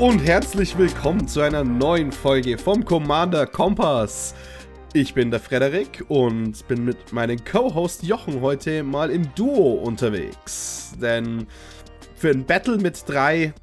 und 0.00 0.18
herzlich 0.18 0.76
willkommen 0.76 1.28
zu 1.28 1.40
einer 1.40 1.62
neuen 1.62 2.10
Folge 2.10 2.58
vom 2.58 2.84
Commander 2.84 3.46
Kompass. 3.46 4.34
Ich 4.92 5.14
bin 5.14 5.30
der 5.30 5.38
Frederik 5.38 6.04
und 6.08 6.66
bin 6.66 6.84
mit 6.84 7.12
meinem 7.12 7.44
Co-Host 7.44 8.02
Jochen 8.02 8.40
heute 8.40 8.82
mal 8.82 9.10
im 9.10 9.32
Duo 9.36 9.74
unterwegs. 9.74 10.94
Denn 11.00 11.46
für 12.16 12.30
ein 12.30 12.44
Battle 12.44 12.78
mit 12.78 13.08
drei 13.08 13.54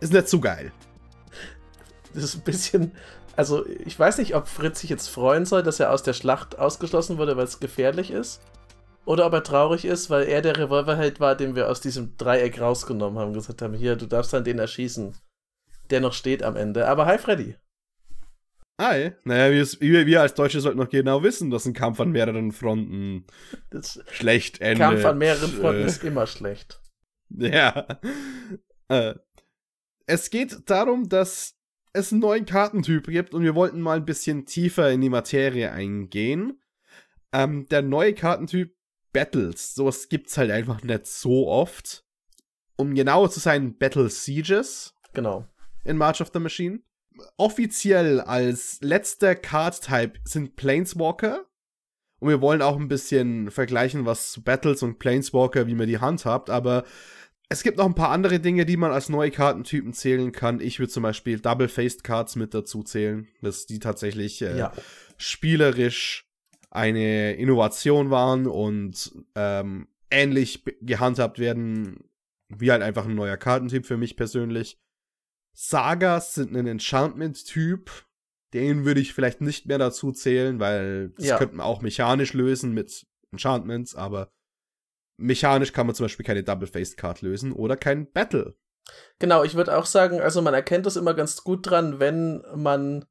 ist 0.00 0.12
nicht 0.12 0.28
zu 0.28 0.40
geil. 0.40 0.70
Das 2.14 2.22
ist 2.22 2.36
ein 2.36 2.42
bisschen. 2.42 2.92
Also, 3.34 3.66
ich 3.66 3.98
weiß 3.98 4.18
nicht, 4.18 4.36
ob 4.36 4.46
Fritz 4.46 4.82
sich 4.82 4.90
jetzt 4.90 5.08
freuen 5.08 5.46
soll, 5.46 5.64
dass 5.64 5.80
er 5.80 5.90
aus 5.90 6.04
der 6.04 6.12
Schlacht 6.12 6.58
ausgeschlossen 6.58 7.18
wurde, 7.18 7.36
weil 7.36 7.44
es 7.44 7.58
gefährlich 7.58 8.12
ist. 8.12 8.40
Oder 9.04 9.26
ob 9.26 9.32
er 9.32 9.42
traurig 9.42 9.84
ist, 9.84 10.10
weil 10.10 10.28
er 10.28 10.42
der 10.42 10.56
Revolverheld 10.56 11.18
war, 11.18 11.36
den 11.36 11.56
wir 11.56 11.68
aus 11.68 11.80
diesem 11.80 12.16
Dreieck 12.16 12.60
rausgenommen 12.60 13.18
haben. 13.18 13.32
Gesagt 13.32 13.62
haben, 13.62 13.74
hier, 13.74 13.96
du 13.96 14.06
darfst 14.06 14.32
dann 14.32 14.44
den 14.44 14.58
erschießen. 14.58 15.16
Der 15.90 16.00
noch 16.00 16.12
steht 16.12 16.42
am 16.42 16.56
Ende. 16.56 16.86
Aber 16.86 17.06
hi, 17.06 17.18
Freddy. 17.18 17.56
Hi. 18.80 19.12
Naja, 19.24 19.52
wir, 19.80 20.06
wir 20.06 20.20
als 20.20 20.34
Deutsche 20.34 20.60
sollten 20.60 20.78
noch 20.78 20.88
genau 20.88 21.22
wissen, 21.22 21.50
dass 21.50 21.66
ein 21.66 21.74
Kampf 21.74 22.00
an 22.00 22.12
mehreren 22.12 22.52
Fronten 22.52 23.26
das 23.70 24.00
schlecht 24.10 24.60
endet. 24.60 24.78
Kampf 24.78 25.04
an 25.04 25.18
mehreren 25.18 25.50
Fronten 25.50 25.82
äh, 25.82 25.86
ist 25.86 26.04
immer 26.04 26.26
schlecht. 26.26 26.80
Ja. 27.28 27.86
Äh, 28.88 29.14
es 30.06 30.30
geht 30.30 30.68
darum, 30.70 31.08
dass 31.08 31.54
es 31.92 32.12
einen 32.12 32.20
neuen 32.20 32.46
Kartentyp 32.46 33.06
gibt 33.06 33.34
und 33.34 33.42
wir 33.42 33.54
wollten 33.54 33.80
mal 33.80 33.96
ein 33.96 34.04
bisschen 34.04 34.46
tiefer 34.46 34.90
in 34.90 35.00
die 35.00 35.10
Materie 35.10 35.70
eingehen. 35.70 36.60
Ähm, 37.32 37.66
der 37.68 37.82
neue 37.82 38.14
Kartentyp 38.14 38.74
Battles. 39.12 39.74
Sowas 39.74 40.08
gibt's 40.08 40.36
halt 40.36 40.50
einfach 40.50 40.82
nicht 40.82 41.06
so 41.06 41.48
oft. 41.48 42.04
Um 42.76 42.94
genauer 42.94 43.30
zu 43.30 43.40
sein, 43.40 43.76
Battle 43.76 44.08
Sieges. 44.08 44.94
Genau. 45.12 45.46
In 45.84 45.96
March 45.96 46.20
of 46.20 46.30
the 46.32 46.40
Machine. 46.40 46.80
Offiziell 47.36 48.20
als 48.20 48.78
letzter 48.80 49.34
Card-Type 49.34 50.20
sind 50.24 50.56
Planeswalker. 50.56 51.46
Und 52.20 52.28
wir 52.28 52.40
wollen 52.40 52.62
auch 52.62 52.78
ein 52.78 52.88
bisschen 52.88 53.50
vergleichen, 53.50 54.06
was 54.06 54.40
Battles 54.44 54.82
und 54.82 54.98
Planeswalker, 54.98 55.66
wie 55.66 55.74
man 55.74 55.88
die 55.88 55.98
handhabt. 55.98 56.50
Aber 56.50 56.84
es 57.48 57.62
gibt 57.62 57.78
noch 57.78 57.84
ein 57.84 57.94
paar 57.94 58.10
andere 58.10 58.40
Dinge, 58.40 58.64
die 58.64 58.76
man 58.76 58.92
als 58.92 59.08
neue 59.08 59.30
Kartentypen 59.30 59.92
zählen 59.92 60.32
kann. 60.32 60.60
Ich 60.60 60.78
würde 60.78 60.92
zum 60.92 61.02
Beispiel 61.02 61.38
Double-Faced 61.38 62.02
Cards 62.02 62.36
mit 62.36 62.54
dazu 62.54 62.82
zählen, 62.82 63.28
dass 63.42 63.66
die 63.66 63.78
tatsächlich 63.78 64.40
äh, 64.40 64.56
ja. 64.56 64.72
spielerisch 65.18 66.31
eine 66.72 67.34
Innovation 67.34 68.10
waren 68.10 68.46
und 68.46 69.12
ähm, 69.34 69.88
ähnlich 70.10 70.64
gehandhabt 70.80 71.38
werden, 71.38 72.04
wie 72.48 72.70
halt 72.70 72.82
einfach 72.82 73.04
ein 73.04 73.14
neuer 73.14 73.36
Kartentyp 73.36 73.84
für 73.84 73.98
mich 73.98 74.16
persönlich. 74.16 74.80
Sagas 75.54 76.34
sind 76.34 76.56
ein 76.56 76.66
Enchantment-Typ. 76.66 77.90
Den 78.54 78.86
würde 78.86 79.00
ich 79.00 79.12
vielleicht 79.12 79.42
nicht 79.42 79.66
mehr 79.66 79.78
dazu 79.78 80.12
zählen, 80.12 80.60
weil 80.60 81.10
das 81.10 81.26
ja. 81.26 81.38
könnte 81.38 81.56
man 81.56 81.66
auch 81.66 81.82
mechanisch 81.82 82.32
lösen 82.32 82.72
mit 82.72 83.06
Enchantments, 83.32 83.94
aber 83.94 84.30
mechanisch 85.18 85.72
kann 85.72 85.86
man 85.86 85.94
zum 85.94 86.04
Beispiel 86.04 86.24
keine 86.24 86.42
Double-Faced 86.42 86.96
Card 86.96 87.20
lösen 87.20 87.52
oder 87.52 87.76
kein 87.76 88.10
Battle. 88.10 88.56
Genau, 89.18 89.44
ich 89.44 89.54
würde 89.54 89.76
auch 89.76 89.86
sagen, 89.86 90.20
also 90.20 90.40
man 90.42 90.54
erkennt 90.54 90.86
das 90.86 90.96
immer 90.96 91.14
ganz 91.14 91.44
gut 91.44 91.70
dran, 91.70 92.00
wenn 92.00 92.42
man 92.54 93.04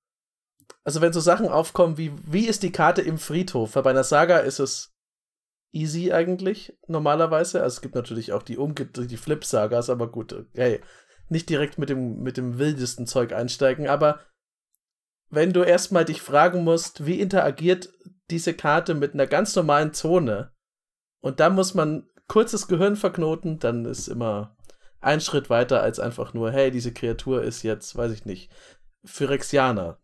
also 0.83 1.02
wenn 1.02 1.14
so 1.14 1.19
Sachen 1.19 1.47
aufkommen 1.47 1.97
wie, 1.97 2.11
wie 2.25 2.47
ist 2.47 2.64
die 2.64 2.72
Karte 2.72 3.02
im 3.02 3.17
Friedhof? 3.17 3.75
Weil 3.75 3.83
bei 3.83 3.89
einer 3.91 4.03
Saga 4.03 4.38
ist 4.38 4.59
es 4.59 4.94
easy 5.72 6.11
eigentlich, 6.11 6.77
normalerweise. 6.88 7.61
Also 7.61 7.75
es 7.75 7.81
gibt 7.81 7.95
natürlich 7.95 8.33
auch 8.33 8.44
die, 8.44 8.58
Umge 8.58 8.86
die 8.86 9.17
Flip-Sagas, 9.17 9.89
aber 9.89 10.11
gut, 10.11 10.45
hey, 10.54 10.81
nicht 11.30 11.49
direkt 11.49 11.77
mit 11.77 11.89
dem, 11.89 12.21
mit 12.21 12.37
dem 12.37 12.58
wildesten 12.58 13.08
Zeug 13.08 13.33
einsteigen, 13.33 13.87
aber 13.87 14.20
wenn 15.30 15.54
du 15.54 15.64
erstmal 15.64 16.04
dich 16.04 16.21
fragen 16.21 16.65
musst, 16.65 17.05
wie 17.05 17.21
interagiert 17.21 17.89
diese 18.30 18.54
Karte 18.54 18.93
mit 18.93 19.14
einer 19.14 19.27
ganz 19.27 19.55
normalen 19.55 19.93
Zone, 19.93 20.52
und 21.21 21.39
da 21.39 21.49
muss 21.49 21.73
man 21.73 22.10
kurzes 22.27 22.67
Gehirn 22.67 22.95
verknoten, 22.95 23.60
dann 23.60 23.86
ist 23.86 24.08
immer 24.08 24.58
ein 24.99 25.21
Schritt 25.21 25.49
weiter 25.49 25.81
als 25.81 25.99
einfach 25.99 26.33
nur, 26.33 26.52
hey, 26.52 26.71
diese 26.71 26.93
Kreatur 26.93 27.43
ist 27.43 27.64
jetzt, 27.64 27.95
weiß 27.95 28.11
ich 28.11 28.26
nicht, 28.26 28.52
Phyrexianer. 29.05 29.99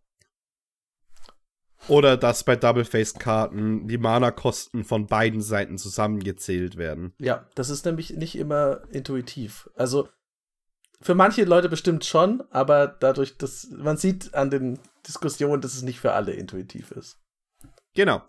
Oder 1.88 2.18
dass 2.18 2.44
bei 2.44 2.56
Double-Faced-Karten 2.56 3.88
die 3.88 3.98
Mana-Kosten 3.98 4.84
von 4.84 5.08
beiden 5.08 5.42
Seiten 5.42 5.78
zusammengezählt 5.78 6.78
werden. 6.78 7.14
Ja, 7.20 7.46
das 7.56 7.70
ist 7.70 7.86
nämlich 7.86 8.12
nicht 8.12 8.38
immer 8.38 8.82
intuitiv. 8.92 9.70
Also 9.76 10.10
für 11.02 11.16
manche 11.16 11.44
Leute 11.46 11.70
bestimmt 11.70 12.04
schon, 12.06 12.44
aber 12.50 12.88
dadurch, 12.88 13.38
dass 13.38 13.70
man 13.72 13.98
sieht 13.98 14.34
an 14.34 14.50
den 14.50 14.80
Diskussionen, 15.08 15.62
dass 15.62 15.76
es 15.76 15.84
nicht 15.84 16.00
für 16.00 16.14
alle 16.14 16.34
intuitiv 16.34 16.92
ist. 16.92 17.20
Genau. 17.94 18.22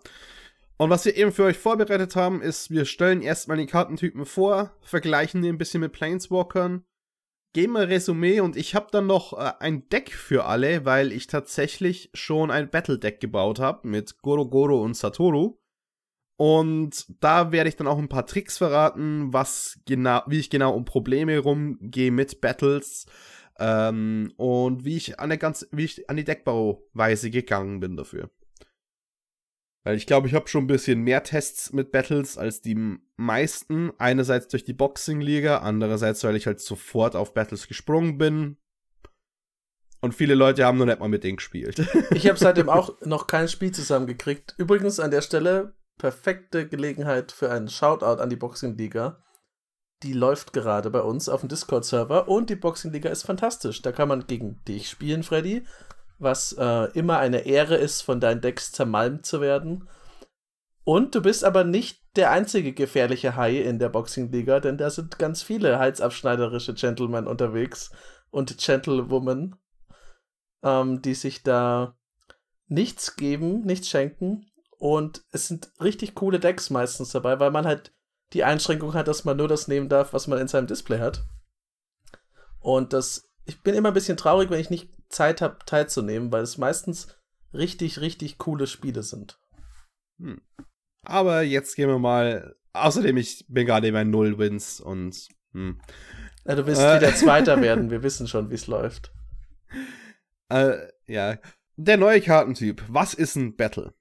Und 0.77 0.89
was 0.89 1.03
wir 1.03 1.17
eben 1.17 1.33
für 1.33 1.43
euch 1.43 1.57
vorbereitet 1.57 2.15
haben, 2.15 2.41
ist, 2.41 2.69
wir 2.69 2.85
stellen 2.85 3.21
erstmal 3.21 3.57
die 3.57 3.65
Kartentypen 3.65 4.25
vor, 4.25 4.71
vergleichen 4.81 5.41
die 5.41 5.49
ein 5.49 5.57
bisschen 5.57 5.81
mit 5.81 5.91
Planeswalkern 5.91 6.85
geben 7.53 7.73
wir 7.73 7.89
Resümee 7.89 8.39
und 8.39 8.55
ich 8.55 8.75
habe 8.75 8.87
dann 8.91 9.07
noch 9.07 9.33
äh, 9.33 9.51
ein 9.59 9.87
Deck 9.89 10.11
für 10.11 10.45
alle, 10.45 10.85
weil 10.85 11.11
ich 11.11 11.27
tatsächlich 11.27 12.09
schon 12.13 12.51
ein 12.51 12.69
Battle-Deck 12.69 13.19
gebaut 13.19 13.59
habe 13.59 13.87
mit 13.87 14.21
Goro 14.21 14.47
Goro 14.47 14.83
und 14.83 14.95
Satoru. 14.95 15.57
Und 16.37 17.05
da 17.19 17.51
werde 17.51 17.67
ich 17.67 17.75
dann 17.75 17.87
auch 17.87 17.97
ein 17.97 18.07
paar 18.07 18.25
Tricks 18.25 18.57
verraten, 18.57 19.33
was 19.33 19.79
genau, 19.85 20.21
wie 20.27 20.39
ich 20.39 20.49
genau 20.49 20.73
um 20.73 20.85
Probleme 20.85 21.37
rumgehe 21.39 22.11
mit 22.11 22.39
Battles 22.39 23.07
ähm, 23.59 24.31
und 24.37 24.85
wie 24.85 24.95
ich 24.95 25.19
an 25.19 25.29
der 25.29 25.37
ganz, 25.37 25.67
wie 25.71 25.83
ich 25.83 26.09
an 26.09 26.15
die 26.15 26.23
Deckbauweise 26.23 27.29
gegangen 27.29 27.81
bin 27.81 27.97
dafür. 27.97 28.29
Weil 29.89 29.97
ich 29.97 30.05
glaube, 30.05 30.27
ich 30.27 30.35
habe 30.35 30.47
schon 30.47 30.65
ein 30.65 30.67
bisschen 30.67 31.01
mehr 31.01 31.23
Tests 31.23 31.73
mit 31.73 31.91
Battles 31.91 32.37
als 32.37 32.61
die 32.61 32.99
meisten. 33.17 33.91
Einerseits 33.97 34.47
durch 34.47 34.63
die 34.63 34.73
Boxing-Liga, 34.73 35.57
andererseits, 35.57 36.23
weil 36.23 36.35
ich 36.35 36.45
halt 36.45 36.59
sofort 36.59 37.15
auf 37.15 37.33
Battles 37.33 37.67
gesprungen 37.67 38.19
bin. 38.19 38.57
Und 39.99 40.13
viele 40.13 40.35
Leute 40.35 40.63
haben 40.63 40.77
noch 40.77 40.85
nicht 40.85 40.99
mal 40.99 41.09
mit 41.09 41.23
denen 41.23 41.37
gespielt. 41.37 41.83
Ich 42.11 42.27
habe 42.27 42.37
seitdem 42.37 42.69
auch 42.69 43.01
noch 43.01 43.25
kein 43.25 43.47
Spiel 43.47 43.71
zusammengekriegt. 43.71 44.53
Übrigens 44.59 44.99
an 44.99 45.09
der 45.09 45.23
Stelle 45.23 45.73
perfekte 45.97 46.67
Gelegenheit 46.67 47.31
für 47.31 47.49
einen 47.49 47.67
Shoutout 47.67 48.21
an 48.21 48.29
die 48.29 48.35
Boxing-Liga. 48.35 49.23
Die 50.03 50.13
läuft 50.13 50.53
gerade 50.53 50.91
bei 50.91 51.01
uns 51.01 51.29
auf 51.29 51.39
dem 51.39 51.49
Discord-Server 51.49 52.27
und 52.27 52.51
die 52.51 52.55
Boxing-Liga 52.55 53.09
ist 53.09 53.23
fantastisch. 53.23 53.81
Da 53.81 53.91
kann 53.91 54.07
man 54.07 54.27
gegen 54.27 54.63
dich 54.65 54.87
spielen, 54.87 55.23
Freddy 55.23 55.63
was 56.19 56.53
äh, 56.53 56.91
immer 56.93 57.17
eine 57.17 57.45
Ehre 57.45 57.75
ist, 57.75 58.01
von 58.01 58.19
deinen 58.19 58.41
Decks 58.41 58.71
zermalmt 58.71 59.25
zu 59.25 59.41
werden. 59.41 59.87
Und 60.83 61.15
du 61.15 61.21
bist 61.21 61.43
aber 61.43 61.63
nicht 61.63 62.01
der 62.15 62.31
einzige 62.31 62.73
gefährliche 62.73 63.35
Hai 63.35 63.57
in 63.57 63.79
der 63.79 63.89
Boxing-Liga, 63.89 64.59
denn 64.59 64.77
da 64.77 64.89
sind 64.89 65.19
ganz 65.19 65.41
viele 65.43 65.79
halsabschneiderische 65.79 66.73
Gentlemen 66.73 67.27
unterwegs 67.27 67.91
und 68.31 68.57
Gentlewomen, 68.57 69.55
ähm, 70.63 71.01
die 71.01 71.13
sich 71.13 71.43
da 71.43 71.95
nichts 72.67 73.15
geben, 73.15 73.61
nichts 73.61 73.89
schenken. 73.89 74.45
Und 74.77 75.23
es 75.31 75.47
sind 75.47 75.71
richtig 75.81 76.15
coole 76.15 76.39
Decks 76.39 76.69
meistens 76.69 77.11
dabei, 77.11 77.39
weil 77.39 77.51
man 77.51 77.65
halt 77.65 77.93
die 78.33 78.43
Einschränkung 78.43 78.93
hat, 78.93 79.07
dass 79.07 79.25
man 79.25 79.37
nur 79.37 79.47
das 79.47 79.67
nehmen 79.67 79.89
darf, 79.89 80.13
was 80.13 80.27
man 80.27 80.39
in 80.39 80.47
seinem 80.47 80.67
Display 80.67 80.99
hat. 80.99 81.25
Und 82.59 82.93
das 82.93 83.28
ich 83.49 83.63
bin 83.63 83.73
immer 83.73 83.89
ein 83.89 83.95
bisschen 83.95 84.15
traurig, 84.15 84.49
wenn 84.51 84.59
ich 84.59 84.69
nicht 84.69 84.89
Zeit 85.09 85.41
habe, 85.41 85.57
teilzunehmen, 85.65 86.31
weil 86.31 86.43
es 86.43 86.59
meistens 86.59 87.17
richtig, 87.51 87.99
richtig 87.99 88.37
coole 88.37 88.67
Spiele 88.67 89.01
sind. 89.01 89.39
Hm. 90.21 90.39
Aber 91.03 91.41
jetzt 91.41 91.75
gehen 91.75 91.89
wir 91.89 91.99
mal. 91.99 92.55
Außerdem, 92.73 93.17
ich 93.17 93.45
bin 93.49 93.65
gerade 93.65 93.91
bei 93.91 94.03
Null 94.03 94.37
Wins 94.37 94.79
und. 94.79 95.27
Hm. 95.53 95.81
Ja, 96.45 96.55
du 96.55 96.67
willst 96.67 96.81
äh, 96.81 96.97
wieder 96.97 97.15
Zweiter 97.15 97.59
werden, 97.61 97.89
wir 97.89 98.03
wissen 98.03 98.27
schon, 98.27 98.51
wie 98.51 98.55
es 98.55 98.67
läuft. 98.67 99.11
Äh, 100.49 100.87
ja. 101.07 101.39
Der 101.75 101.97
neue 101.97 102.21
Kartentyp. 102.21 102.83
Was 102.87 103.15
ist 103.15 103.35
ein 103.35 103.55
Battle? 103.55 103.93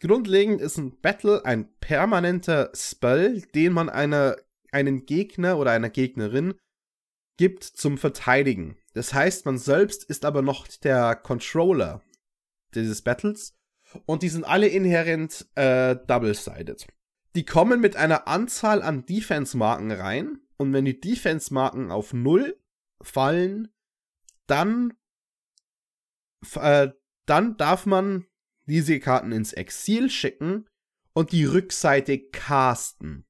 Grundlegend 0.00 0.60
ist 0.60 0.78
ein 0.78 1.00
Battle 1.00 1.44
ein 1.44 1.72
permanenter 1.78 2.70
Spell, 2.74 3.42
den 3.54 3.72
man 3.72 3.88
einer, 3.88 4.36
einen 4.72 5.06
Gegner 5.06 5.58
oder 5.58 5.70
einer 5.70 5.90
Gegnerin 5.90 6.54
gibt 7.36 7.64
zum 7.64 7.98
Verteidigen. 7.98 8.76
Das 8.94 9.12
heißt, 9.12 9.44
man 9.44 9.58
selbst 9.58 10.04
ist 10.04 10.24
aber 10.24 10.42
noch 10.42 10.66
der 10.68 11.16
Controller 11.16 12.02
dieses 12.74 13.02
Battles 13.02 13.56
und 14.06 14.22
die 14.22 14.28
sind 14.28 14.44
alle 14.44 14.68
inhärent 14.68 15.46
äh, 15.54 15.96
double-sided. 16.06 16.86
Die 17.34 17.44
kommen 17.44 17.80
mit 17.80 17.96
einer 17.96 18.26
Anzahl 18.28 18.82
an 18.82 19.04
Defense-Marken 19.04 19.92
rein 19.92 20.40
und 20.56 20.72
wenn 20.72 20.84
die 20.84 21.00
Defense-Marken 21.00 21.90
auf 21.90 22.12
null 22.12 22.58
fallen, 23.02 23.68
dann, 24.46 24.94
äh, 26.54 26.88
dann 27.26 27.56
darf 27.56 27.84
man 27.86 28.26
diese 28.66 28.98
Karten 29.00 29.32
ins 29.32 29.52
Exil 29.52 30.10
schicken 30.10 30.66
und 31.12 31.32
die 31.32 31.44
Rückseite 31.44 32.18
casten. 32.18 33.26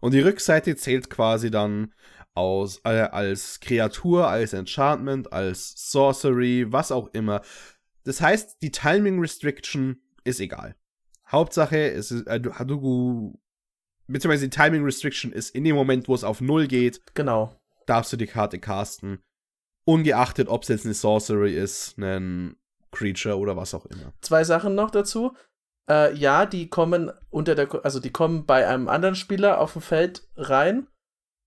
Und 0.00 0.14
die 0.14 0.20
Rückseite 0.20 0.76
zählt 0.76 1.10
quasi 1.10 1.50
dann 1.50 1.94
aus, 2.38 2.80
äh, 2.84 2.88
als 2.88 3.60
Kreatur, 3.60 4.28
als 4.28 4.52
Enchantment, 4.52 5.32
als 5.32 5.74
Sorcery, 5.90 6.66
was 6.68 6.92
auch 6.92 7.08
immer. 7.12 7.42
Das 8.04 8.20
heißt, 8.20 8.62
die 8.62 8.70
Timing 8.70 9.20
Restriction 9.20 10.00
ist 10.24 10.40
egal. 10.40 10.76
Hauptsache, 11.30 11.90
es 11.90 12.10
ist, 12.10 12.26
äh, 12.26 12.40
du, 12.40 13.38
beziehungsweise 14.06 14.48
die 14.48 14.56
Timing 14.56 14.84
Restriction 14.84 15.32
ist 15.32 15.54
in 15.54 15.64
dem 15.64 15.76
Moment, 15.76 16.08
wo 16.08 16.14
es 16.14 16.24
auf 16.24 16.40
Null 16.40 16.68
geht. 16.68 17.00
Genau. 17.14 17.54
Darfst 17.86 18.12
du 18.12 18.16
die 18.16 18.26
Karte 18.26 18.58
casten. 18.58 19.18
Ungeachtet, 19.84 20.48
ob 20.48 20.62
es 20.62 20.68
jetzt 20.68 20.84
eine 20.84 20.94
Sorcery 20.94 21.54
ist, 21.54 21.98
ein 21.98 22.56
Creature 22.92 23.36
oder 23.36 23.56
was 23.56 23.74
auch 23.74 23.86
immer. 23.86 24.12
Zwei 24.20 24.44
Sachen 24.44 24.74
noch 24.74 24.90
dazu. 24.90 25.34
Äh, 25.90 26.14
ja, 26.14 26.46
die 26.46 26.68
kommen 26.68 27.10
unter 27.30 27.54
der, 27.54 27.84
also 27.84 27.98
die 27.98 28.12
kommen 28.12 28.46
bei 28.46 28.66
einem 28.66 28.88
anderen 28.88 29.14
Spieler 29.14 29.60
auf 29.60 29.72
dem 29.72 29.82
Feld 29.82 30.28
rein. 30.36 30.86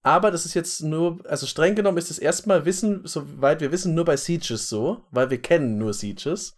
Aber 0.04 0.32
das 0.32 0.46
ist 0.46 0.56
jetzt 0.56 0.82
nur, 0.82 1.20
also 1.28 1.46
streng 1.46 1.76
genommen 1.76 1.98
ist 1.98 2.10
es 2.10 2.18
erstmal 2.18 2.66
Wissen, 2.66 3.06
soweit 3.06 3.62
wir 3.62 3.72
wissen, 3.72 3.94
nur 3.94 4.06
bei 4.06 4.18
Sieges 4.18 4.68
so, 4.68 5.04
weil 5.12 5.30
wir 5.30 5.42
kennen 5.42 5.78
nur 5.78 5.94
Sieges. 5.94 6.56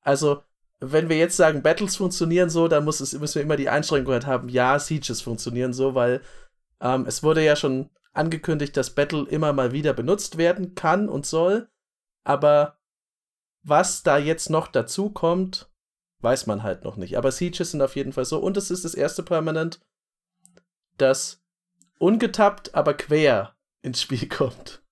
Also, 0.00 0.42
wenn 0.80 1.10
wir 1.10 1.18
jetzt 1.18 1.36
sagen, 1.36 1.62
Battles 1.62 1.96
funktionieren 1.96 2.48
so, 2.48 2.68
dann 2.68 2.84
muss 2.84 3.00
es, 3.00 3.12
müssen 3.12 3.34
wir 3.34 3.42
immer 3.42 3.56
die 3.56 3.68
Einschränkung 3.68 4.14
halt 4.14 4.26
haben, 4.26 4.48
ja, 4.48 4.78
Sieges 4.78 5.20
funktionieren 5.20 5.74
so, 5.74 5.94
weil 5.94 6.22
ähm, 6.80 7.04
es 7.06 7.22
wurde 7.22 7.44
ja 7.44 7.54
schon 7.54 7.90
angekündigt, 8.12 8.76
dass 8.76 8.94
Battle 8.94 9.26
immer 9.28 9.52
mal 9.52 9.72
wieder 9.72 9.92
benutzt 9.92 10.38
werden 10.38 10.74
kann 10.74 11.08
und 11.10 11.26
soll. 11.26 11.68
Aber 12.24 12.78
was 13.62 14.02
da 14.02 14.16
jetzt 14.16 14.48
noch 14.48 14.68
dazu 14.68 15.10
kommt, 15.10 15.70
weiß 16.20 16.46
man 16.46 16.62
halt 16.62 16.84
noch 16.84 16.96
nicht. 16.96 17.18
Aber 17.18 17.30
Sieges 17.30 17.72
sind 17.72 17.82
auf 17.82 17.94
jeden 17.96 18.12
Fall 18.14 18.24
so. 18.24 18.38
Und 18.38 18.56
es 18.56 18.70
ist 18.70 18.86
das 18.86 18.94
erste 18.94 19.22
Permanent, 19.22 19.80
das 20.96 21.42
ungetappt, 22.00 22.74
aber 22.74 22.94
quer 22.94 23.54
ins 23.82 24.02
Spiel 24.02 24.28
kommt. 24.28 24.82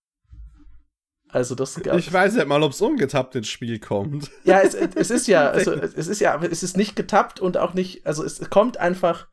Also 1.31 1.55
das 1.55 1.77
Ich 1.77 2.13
weiß 2.13 2.37
nicht 2.37 2.47
mal, 2.47 2.63
ob 2.63 2.73
es 2.73 2.81
ungetappt 2.81 3.35
ins 3.35 3.49
Spiel 3.49 3.79
kommt. 3.79 4.31
Ja, 4.45 4.61
es, 4.61 4.75
es 4.75 5.11
ist 5.11 5.27
ja, 5.27 5.51
also 5.51 5.73
es 5.73 6.09
ist 6.09 6.21
ja, 6.21 6.41
es 6.43 6.63
ist 6.63 6.77
nicht 6.77 6.97
getappt 6.97 7.41
und 7.41 7.59
auch 7.59 7.75
nicht, 7.75 8.07
also 8.07 8.25
es 8.25 8.49
kommt 8.49 8.79
einfach 8.79 9.29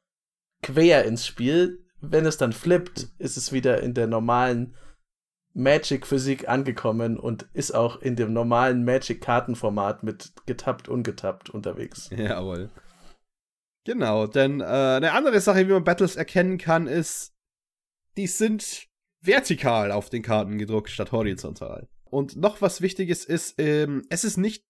quer 0.62 1.06
ins 1.06 1.26
Spiel. 1.26 1.86
Wenn 2.02 2.26
es 2.26 2.38
dann 2.38 2.52
flippt, 2.52 3.08
ist 3.18 3.38
es 3.38 3.52
wieder 3.52 3.82
in 3.82 3.94
der 3.94 4.08
normalen 4.08 4.76
Magic-Physik 5.54 6.50
angekommen 6.50 7.18
und 7.18 7.44
ist 7.54 7.74
auch 7.74 8.02
in 8.02 8.18
dem 8.18 8.34
normalen 8.34 8.84
Magic-Kartenformat 8.84 10.04
mit 10.04 10.34
getappt, 10.46 10.90
ungetappt 10.90 11.50
unterwegs. 11.50 12.10
Jawohl. 12.16 12.70
Genau, 13.86 14.28
denn 14.28 14.60
äh, 14.60 14.66
eine 14.66 15.14
andere 15.14 15.40
Sache, 15.40 15.66
wie 15.68 15.72
man 15.72 15.84
Battles 15.86 16.18
erkennen 16.18 16.58
kann, 16.58 16.88
ist, 16.88 17.35
die 18.18 18.28
sind 18.28 18.88
vertikal 19.22 19.92
auf 19.92 20.10
den 20.10 20.22
Karten 20.22 20.58
gedruckt 20.58 20.90
statt 20.90 21.12
horizontal. 21.12 21.88
Und 22.06 22.36
noch 22.36 22.62
was 22.62 22.82
Wichtiges 22.82 23.26
ist, 23.26 23.56
ähm, 23.58 24.06
es 24.10 24.24
ist 24.24 24.38
nicht, 24.38 24.64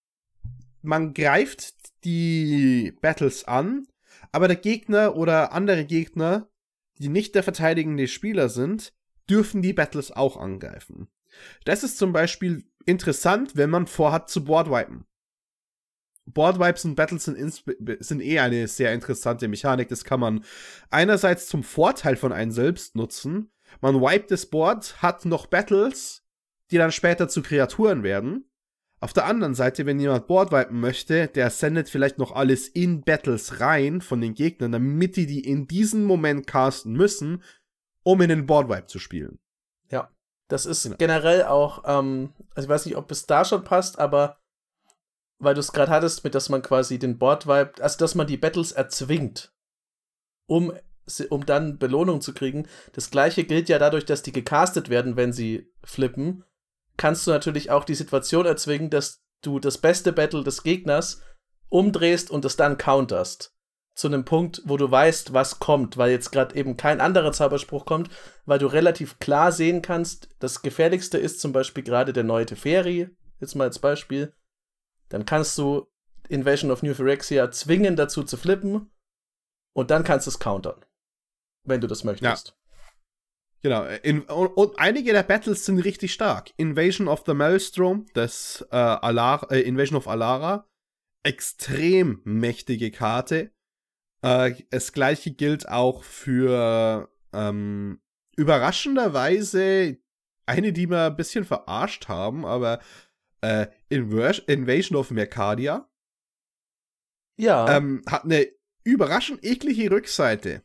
man 0.82 1.14
greift 1.14 1.74
die 2.04 2.94
Battles 3.02 3.44
an, 3.44 3.88
aber 4.32 4.48
der 4.48 4.58
Gegner 4.58 5.16
oder 5.16 5.52
andere 5.52 5.86
Gegner, 5.86 6.50
die 6.98 7.10
nicht 7.10 7.36
der 7.36 7.44
verteidigende 7.44 8.08
Spieler 8.08 8.50
sind, 8.50 8.94
dürfen 9.30 9.62
die 9.62 9.74
Battles 9.74 10.12
auch 10.12 10.38
angreifen. 10.38 11.08
Das 11.66 11.84
ist 11.84 11.98
zum 11.98 12.14
Beispiel 12.14 12.64
interessant, 12.86 13.56
wenn 13.56 13.70
man 13.70 13.88
vorhat 13.88 14.30
zu 14.30 14.46
boardwipen. 14.46 15.06
Boardwipes 16.26 16.86
und 16.86 16.96
Battles 16.96 17.26
sind, 17.26 17.64
sind 18.00 18.22
eh 18.22 18.40
eine 18.40 18.68
sehr 18.68 18.94
interessante 18.94 19.48
Mechanik. 19.48 19.90
Das 19.90 20.04
kann 20.04 20.20
man 20.20 20.44
einerseits 20.90 21.48
zum 21.48 21.64
Vorteil 21.64 22.16
von 22.16 22.32
einem 22.32 22.52
selbst 22.52 22.96
nutzen. 22.96 23.52
Man 23.82 24.02
wipet 24.02 24.32
das 24.32 24.46
Board, 24.48 25.02
hat 25.02 25.26
noch 25.26 25.48
Battles, 25.48 26.24
die 26.72 26.78
dann 26.78 26.92
später 26.92 27.28
zu 27.28 27.42
Kreaturen 27.42 28.04
werden. 28.04 28.46
Auf 29.02 29.14
der 29.14 29.26
anderen 29.26 29.54
Seite, 29.54 29.86
wenn 29.86 30.00
jemand 30.00 30.26
Boardwipen 30.26 30.80
möchte, 30.80 31.28
der 31.28 31.50
sendet 31.52 31.90
vielleicht 31.90 32.18
noch 32.18 32.32
alles 32.32 32.68
in 32.68 33.04
Battles 33.04 33.60
rein 33.60 34.02
von 34.02 34.22
den 34.22 34.34
Gegnern, 34.34 34.72
damit 34.72 35.16
die 35.16 35.28
die 35.28 35.42
in 35.42 35.68
diesem 35.68 36.06
Moment 36.06 36.48
casten 36.48 36.94
müssen, 36.94 37.44
um 38.04 38.22
in 38.22 38.30
den 38.30 38.46
Boardwipe 38.48 38.88
zu 38.88 38.98
spielen. 38.98 39.38
Ja, 39.92 40.10
das 40.48 40.66
ist 40.66 40.84
genau. 40.84 40.96
generell 40.98 41.44
auch, 41.44 41.84
ähm, 41.86 42.34
also 42.56 42.66
ich 42.66 42.70
weiß 42.70 42.86
nicht, 42.88 42.96
ob 42.96 43.12
es 43.12 43.28
da 43.28 43.46
schon 43.46 43.64
passt, 43.64 44.00
aber 44.00 44.38
weil 45.40 45.54
du 45.54 45.60
es 45.60 45.74
gerade 45.74 45.92
hattest, 45.92 46.24
mit 46.24 46.36
dass 46.36 46.50
man 46.50 46.62
quasi 46.62 47.00
den 47.00 47.18
Boardwipe, 47.18 47.82
also 47.84 47.98
dass 47.98 48.16
man 48.16 48.28
die 48.28 48.38
Battles 48.38 48.72
erzwingt, 48.72 49.54
um, 50.48 50.74
um 51.30 51.46
dann 51.46 51.78
Belohnung 51.78 52.22
zu 52.22 52.34
kriegen. 52.34 52.68
Das 52.94 53.12
gleiche 53.12 53.44
gilt 53.44 53.70
ja 53.70 53.80
dadurch, 53.80 54.06
dass 54.06 54.24
die 54.24 54.32
gecastet 54.32 54.90
werden, 54.90 55.16
wenn 55.18 55.34
sie 55.34 55.72
flippen. 55.84 56.44
Kannst 56.98 57.28
du 57.28 57.32
natürlich 57.32 57.72
auch 57.72 57.84
die 57.84 57.96
Situation 57.96 58.46
erzwingen, 58.46 58.90
dass 58.90 59.24
du 59.42 59.60
das 59.60 59.78
beste 59.78 60.14
Battle 60.14 60.44
des 60.44 60.64
Gegners 60.64 61.22
umdrehst 61.70 62.32
und 62.32 62.46
es 62.46 62.56
dann 62.56 62.78
counterst 62.78 63.56
zu 63.96 64.08
einem 64.08 64.26
Punkt, 64.26 64.62
wo 64.66 64.76
du 64.76 64.92
weißt, 64.92 65.34
was 65.34 65.60
kommt, 65.60 65.98
weil 65.98 66.12
jetzt 66.12 66.32
gerade 66.32 66.56
eben 66.56 66.76
kein 66.76 67.00
anderer 67.00 67.32
Zauberspruch 67.32 67.86
kommt, 67.86 68.10
weil 68.46 68.60
du 68.60 68.68
relativ 68.68 69.20
klar 69.20 69.54
sehen 69.54 69.82
kannst, 69.82 70.28
das 70.40 70.62
Gefährlichste 70.62 71.18
ist 71.18 71.40
zum 71.40 71.54
Beispiel 71.54 71.84
gerade 71.84 72.12
der 72.12 72.26
neue 72.26 72.46
Teferi, 72.46 73.10
jetzt 73.40 73.56
mal 73.56 73.64
als 73.64 73.80
Beispiel. 73.80 74.34
Dann 75.10 75.26
kannst 75.26 75.58
du 75.58 75.88
Invasion 76.30 76.72
of 76.72 76.84
New 76.84 76.94
Phyrexia 76.94 77.52
zwingen, 77.52 77.96
dazu 77.96 78.24
zu 78.24 78.38
flippen 78.38 78.92
und 79.74 79.92
dann 79.92 80.04
kannst 80.04 80.28
du 80.28 80.30
es 80.30 80.40
countern, 80.40 80.84
wenn 81.64 81.82
du 81.82 81.88
das 81.88 82.04
möchtest. 82.04 82.48
Ja. 82.48 82.54
Genau, 83.62 83.86
in, 84.04 84.22
und, 84.24 84.48
und, 84.50 84.78
einige 84.80 85.12
der 85.12 85.24
Battles 85.24 85.66
sind 85.66 85.80
richtig 85.80 86.14
stark. 86.14 86.52
Invasion 86.58 87.08
of 87.08 87.24
the 87.26 87.34
Maelstrom, 87.34 88.06
das 88.14 88.66
äh, 88.72 88.76
Alara, 88.76 89.48
äh, 89.52 89.62
Invasion 89.62 89.98
of 89.98 90.08
Alara, 90.08 90.68
extrem 91.24 92.22
mächtige 92.24 92.92
Karte 92.92 93.52
äh, 94.26 94.56
das 94.72 94.92
gleiche 94.92 95.32
gilt 95.32 95.70
auch 95.70 96.04
für 96.04 97.10
ähm, 97.32 98.02
überraschenderweise 98.36 99.98
eine, 100.48 100.74
die 100.74 100.90
wir 100.90 101.06
ein 101.06 101.16
bisschen 101.16 101.46
verarscht 101.46 102.08
haben, 102.08 102.44
aber 102.44 102.80
äh, 103.46 103.68
Invasion 103.90 104.98
of 104.98 105.12
Mercadia. 105.12 105.90
Ja. 107.38 107.78
Ähm, 107.78 108.04
hat 108.08 108.24
eine 108.24 108.48
überraschend 108.84 109.44
eklige 109.44 109.92
Rückseite. 109.92 110.64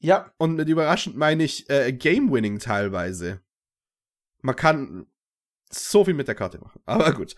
Ja. 0.00 0.32
Und 0.38 0.56
mit 0.56 0.68
überraschend 0.68 1.16
meine 1.16 1.44
ich 1.44 1.70
äh, 1.70 1.92
Game-Winning 1.92 2.58
teilweise. 2.58 3.40
Man 4.40 4.56
kann 4.56 5.06
so 5.70 6.04
viel 6.04 6.14
mit 6.14 6.28
der 6.28 6.34
Karte 6.34 6.58
machen. 6.58 6.82
Aber 6.86 7.12
gut. 7.12 7.36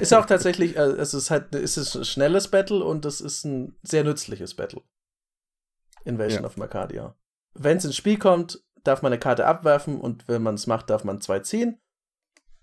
ist 0.00 0.14
auch 0.14 0.26
tatsächlich, 0.26 0.76
äh, 0.76 0.80
es 0.80 1.14
ist 1.14 1.30
halt, 1.30 1.54
es 1.54 1.76
ist 1.76 1.94
ein 1.94 2.04
schnelles 2.04 2.48
Battle 2.48 2.82
und 2.82 3.04
es 3.04 3.20
ist 3.20 3.44
ein 3.44 3.78
sehr 3.82 4.04
nützliches 4.04 4.54
Battle. 4.54 4.82
Invasion 6.04 6.42
ja. 6.42 6.46
of 6.46 6.56
Mercadia. 6.56 7.16
Wenn 7.54 7.76
es 7.76 7.84
ins 7.84 7.96
Spiel 7.96 8.18
kommt, 8.18 8.64
darf 8.82 9.02
man 9.02 9.12
eine 9.12 9.20
Karte 9.20 9.46
abwerfen 9.46 10.00
und 10.00 10.26
wenn 10.26 10.42
man 10.42 10.54
es 10.54 10.66
macht, 10.66 10.90
darf 10.90 11.04
man 11.04 11.20
zwei 11.20 11.40
ziehen. 11.40 11.80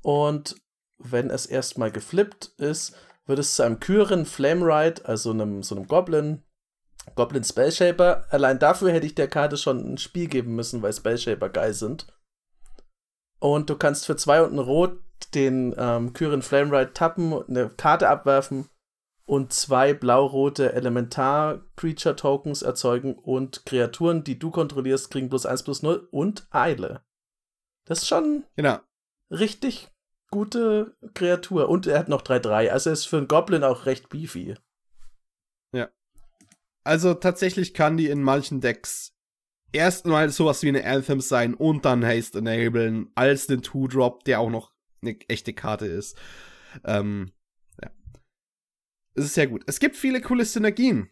Und 0.02 0.56
wenn 0.98 1.30
es 1.30 1.46
erstmal 1.46 1.92
geflippt 1.92 2.54
ist, 2.58 2.96
wird 3.26 3.40
es 3.40 3.56
zu 3.56 3.64
einem 3.64 3.80
Kyren 3.80 4.26
Flame 4.26 4.66
Ride, 4.66 5.06
also 5.06 5.32
einem, 5.32 5.64
so 5.64 5.76
einem 5.76 5.88
Goblin, 5.88 6.44
Goblin 7.16 7.44
Spellshaper. 7.44 8.26
Allein 8.30 8.60
dafür 8.60 8.92
hätte 8.92 9.06
ich 9.06 9.16
der 9.16 9.28
Karte 9.28 9.58
schon 9.58 9.94
ein 9.94 9.98
Spiel 9.98 10.28
geben 10.28 10.56
müssen, 10.56 10.82
weil 10.82 10.94
Spellshaper 10.94 11.50
geil 11.50 11.74
sind. 11.74 12.08
Und 13.40 13.70
du 13.70 13.76
kannst 13.76 14.06
für 14.06 14.16
zwei 14.16 14.42
und 14.42 14.54
ein 14.54 14.60
Rot 14.60 15.00
den 15.34 15.76
ähm, 15.78 16.14
Kyrin 16.14 16.42
Flameride 16.42 16.94
tappen, 16.94 17.34
eine 17.48 17.70
Karte 17.70 18.10
abwerfen 18.10 18.70
und 19.26 19.54
zwei 19.54 19.94
blau-rote 19.94 20.74
Elementar-Creature-Tokens 20.74 22.62
erzeugen 22.62 23.16
und 23.16 23.66
Kreaturen, 23.66 24.24
die 24.24 24.38
du 24.38 24.52
kontrollierst, 24.52 25.10
kriegen 25.10 25.30
plus 25.30 25.46
1 25.46 25.64
plus 25.64 25.84
0 25.84 26.08
und 26.12 26.48
Eile. 26.52 27.02
Das 27.86 28.00
ist 28.00 28.08
schon 28.08 28.44
genau. 28.56 28.80
richtig 29.32 29.90
gute 30.36 30.98
Kreatur. 31.14 31.70
Und 31.70 31.88
er 31.88 31.98
hat 31.98 32.10
noch 32.10 32.22
3-3. 32.22 32.70
Also 32.70 32.90
er 32.90 32.94
ist 32.94 33.06
für 33.06 33.18
einen 33.18 33.30
Goblin 33.30 33.64
auch 33.64 33.86
recht 33.86 34.10
beefy. 34.10 34.56
Ja. 35.74 35.90
Also 36.84 37.14
tatsächlich 37.14 37.74
kann 37.74 37.96
die 37.96 38.10
in 38.10 38.22
manchen 38.22 38.60
Decks 38.60 39.16
erstmal 39.72 40.30
sowas 40.30 40.62
wie 40.62 40.68
eine 40.68 40.86
Anthem 40.86 41.22
sein 41.22 41.54
und 41.54 41.86
dann 41.86 42.06
Haste 42.06 42.40
enablen 42.40 43.12
als 43.16 43.48
den 43.48 43.62
Two-Drop, 43.62 44.26
der 44.26 44.42
auch 44.42 44.50
noch 44.50 44.74
eine 45.02 45.18
echte 45.30 45.54
Karte 45.54 45.86
ist. 45.86 46.18
Ähm, 46.84 47.32
ja. 47.82 47.90
Es 49.14 49.24
ist 49.24 49.36
sehr 49.36 49.48
gut. 49.48 49.64
Es 49.68 49.80
gibt 49.80 49.96
viele 49.96 50.20
coole 50.20 50.44
Synergien 50.44 51.10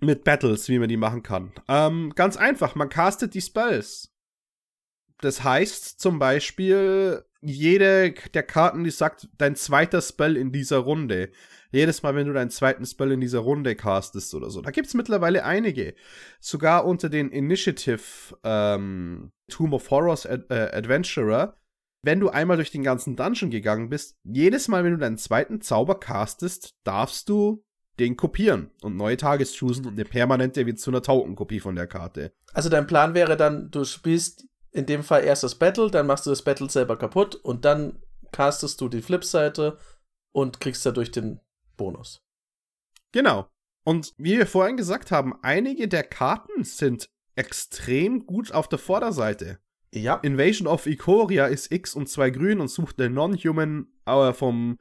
mit 0.00 0.24
Battles, 0.24 0.70
wie 0.70 0.78
man 0.78 0.88
die 0.88 0.96
machen 0.96 1.22
kann. 1.22 1.52
Ähm, 1.68 2.14
ganz 2.16 2.38
einfach, 2.38 2.74
man 2.74 2.88
castet 2.88 3.34
die 3.34 3.42
Spells. 3.42 4.14
Das 5.20 5.44
heißt 5.44 6.00
zum 6.00 6.18
Beispiel, 6.18 7.22
jede 7.48 8.14
der 8.34 8.42
Karten, 8.42 8.84
die 8.84 8.90
sagt, 8.90 9.28
dein 9.38 9.56
zweiter 9.56 10.00
Spell 10.00 10.36
in 10.36 10.52
dieser 10.52 10.78
Runde. 10.78 11.30
Jedes 11.70 12.02
Mal, 12.02 12.14
wenn 12.14 12.26
du 12.26 12.32
deinen 12.32 12.50
zweiten 12.50 12.86
Spell 12.86 13.12
in 13.12 13.20
dieser 13.20 13.40
Runde 13.40 13.74
castest 13.74 14.34
oder 14.34 14.50
so. 14.50 14.62
Da 14.62 14.70
gibt 14.70 14.86
es 14.86 14.94
mittlerweile 14.94 15.44
einige. 15.44 15.94
Sogar 16.40 16.84
unter 16.84 17.08
den 17.08 17.30
Initiative 17.30 18.00
ähm, 18.44 19.32
Tomb 19.48 19.72
of 19.72 19.90
Horrors 19.90 20.26
Ad 20.26 20.44
äh, 20.48 20.76
Adventurer. 20.76 21.56
Wenn 22.02 22.20
du 22.20 22.28
einmal 22.28 22.56
durch 22.56 22.70
den 22.70 22.84
ganzen 22.84 23.16
Dungeon 23.16 23.50
gegangen 23.50 23.88
bist, 23.88 24.16
jedes 24.22 24.68
Mal, 24.68 24.84
wenn 24.84 24.92
du 24.92 24.98
deinen 24.98 25.18
zweiten 25.18 25.60
Zauber 25.60 25.98
castest, 25.98 26.76
darfst 26.84 27.28
du 27.28 27.64
den 27.98 28.16
kopieren 28.16 28.70
und 28.82 28.96
neue 28.96 29.16
Tages 29.16 29.56
choosen 29.56 29.86
und 29.86 29.94
eine 29.94 30.04
permanente 30.04 30.66
wird 30.66 30.78
zu 30.78 30.90
einer 30.90 31.02
Token-Kopie 31.02 31.60
von 31.60 31.74
der 31.74 31.86
Karte. 31.86 32.32
Also 32.52 32.68
dein 32.68 32.86
Plan 32.86 33.14
wäre 33.14 33.36
dann, 33.36 33.70
du 33.70 33.84
spielst 33.84 34.45
in 34.76 34.84
dem 34.84 35.02
Fall 35.02 35.24
erst 35.24 35.42
das 35.42 35.54
Battle, 35.54 35.90
dann 35.90 36.06
machst 36.06 36.26
du 36.26 36.30
das 36.30 36.42
Battle 36.42 36.68
selber 36.68 36.98
kaputt 36.98 37.34
und 37.34 37.64
dann 37.64 38.02
castest 38.30 38.80
du 38.80 38.88
die 38.88 39.00
Flipseite 39.00 39.78
und 40.32 40.60
kriegst 40.60 40.84
dadurch 40.84 41.10
den 41.10 41.40
Bonus. 41.78 42.22
Genau. 43.12 43.48
Und 43.84 44.12
wie 44.18 44.36
wir 44.36 44.46
vorhin 44.46 44.76
gesagt 44.76 45.10
haben, 45.10 45.34
einige 45.42 45.88
der 45.88 46.02
Karten 46.02 46.62
sind 46.64 47.08
extrem 47.36 48.26
gut 48.26 48.52
auf 48.52 48.68
der 48.68 48.78
Vorderseite. 48.78 49.60
Ja. 49.94 50.16
Invasion 50.16 50.68
of 50.68 50.86
Ikoria 50.86 51.46
ist 51.46 51.72
X 51.72 51.94
und 51.94 52.08
zwei 52.10 52.28
grün 52.28 52.60
und 52.60 52.68
sucht 52.68 53.00
den 53.00 53.14
Non-Human 53.14 53.86
vom, 54.34 54.78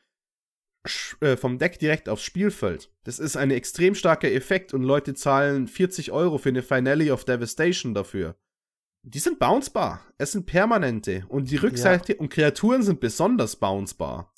äh, 1.21 1.37
vom 1.37 1.57
Deck 1.57 1.79
direkt 1.79 2.09
aufs 2.09 2.23
Spielfeld. 2.23 2.91
Das 3.05 3.19
ist 3.19 3.37
ein 3.37 3.51
extrem 3.51 3.95
starker 3.95 4.29
Effekt 4.29 4.73
und 4.73 4.83
Leute 4.83 5.13
zahlen 5.13 5.67
40 5.67 6.11
Euro 6.11 6.37
für 6.37 6.49
eine 6.49 6.63
Finale 6.63 7.13
of 7.13 7.23
Devastation 7.23 7.93
dafür. 7.93 8.35
Die 9.07 9.19
sind 9.19 9.37
bouncebar. 9.37 10.01
Es 10.17 10.31
sind 10.31 10.47
permanente. 10.47 11.25
Und 11.29 11.51
die 11.51 11.57
Rückseite 11.57 12.13
ja. 12.13 12.19
und 12.19 12.29
Kreaturen 12.29 12.81
sind 12.81 12.99
besonders 12.99 13.55
bouncebar. 13.55 14.33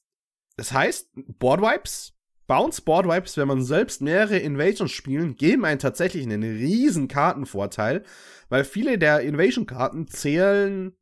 Das 0.57 0.73
heißt, 0.73 1.09
Boardwipes, 1.39 2.17
Bounce 2.47 2.81
Boardwipes, 2.81 3.37
wenn 3.37 3.47
man 3.47 3.63
selbst 3.63 4.01
mehrere 4.01 4.39
Invasions 4.39 4.91
spielen, 4.91 5.35
geben 5.35 5.63
einen 5.63 5.79
tatsächlich 5.79 6.23
einen 6.23 6.43
riesen 6.43 7.07
Kartenvorteil, 7.07 8.03
weil 8.49 8.65
viele 8.65 8.97
der 8.97 9.21
Invasion-Karten 9.21 10.07
zählen 10.07 10.93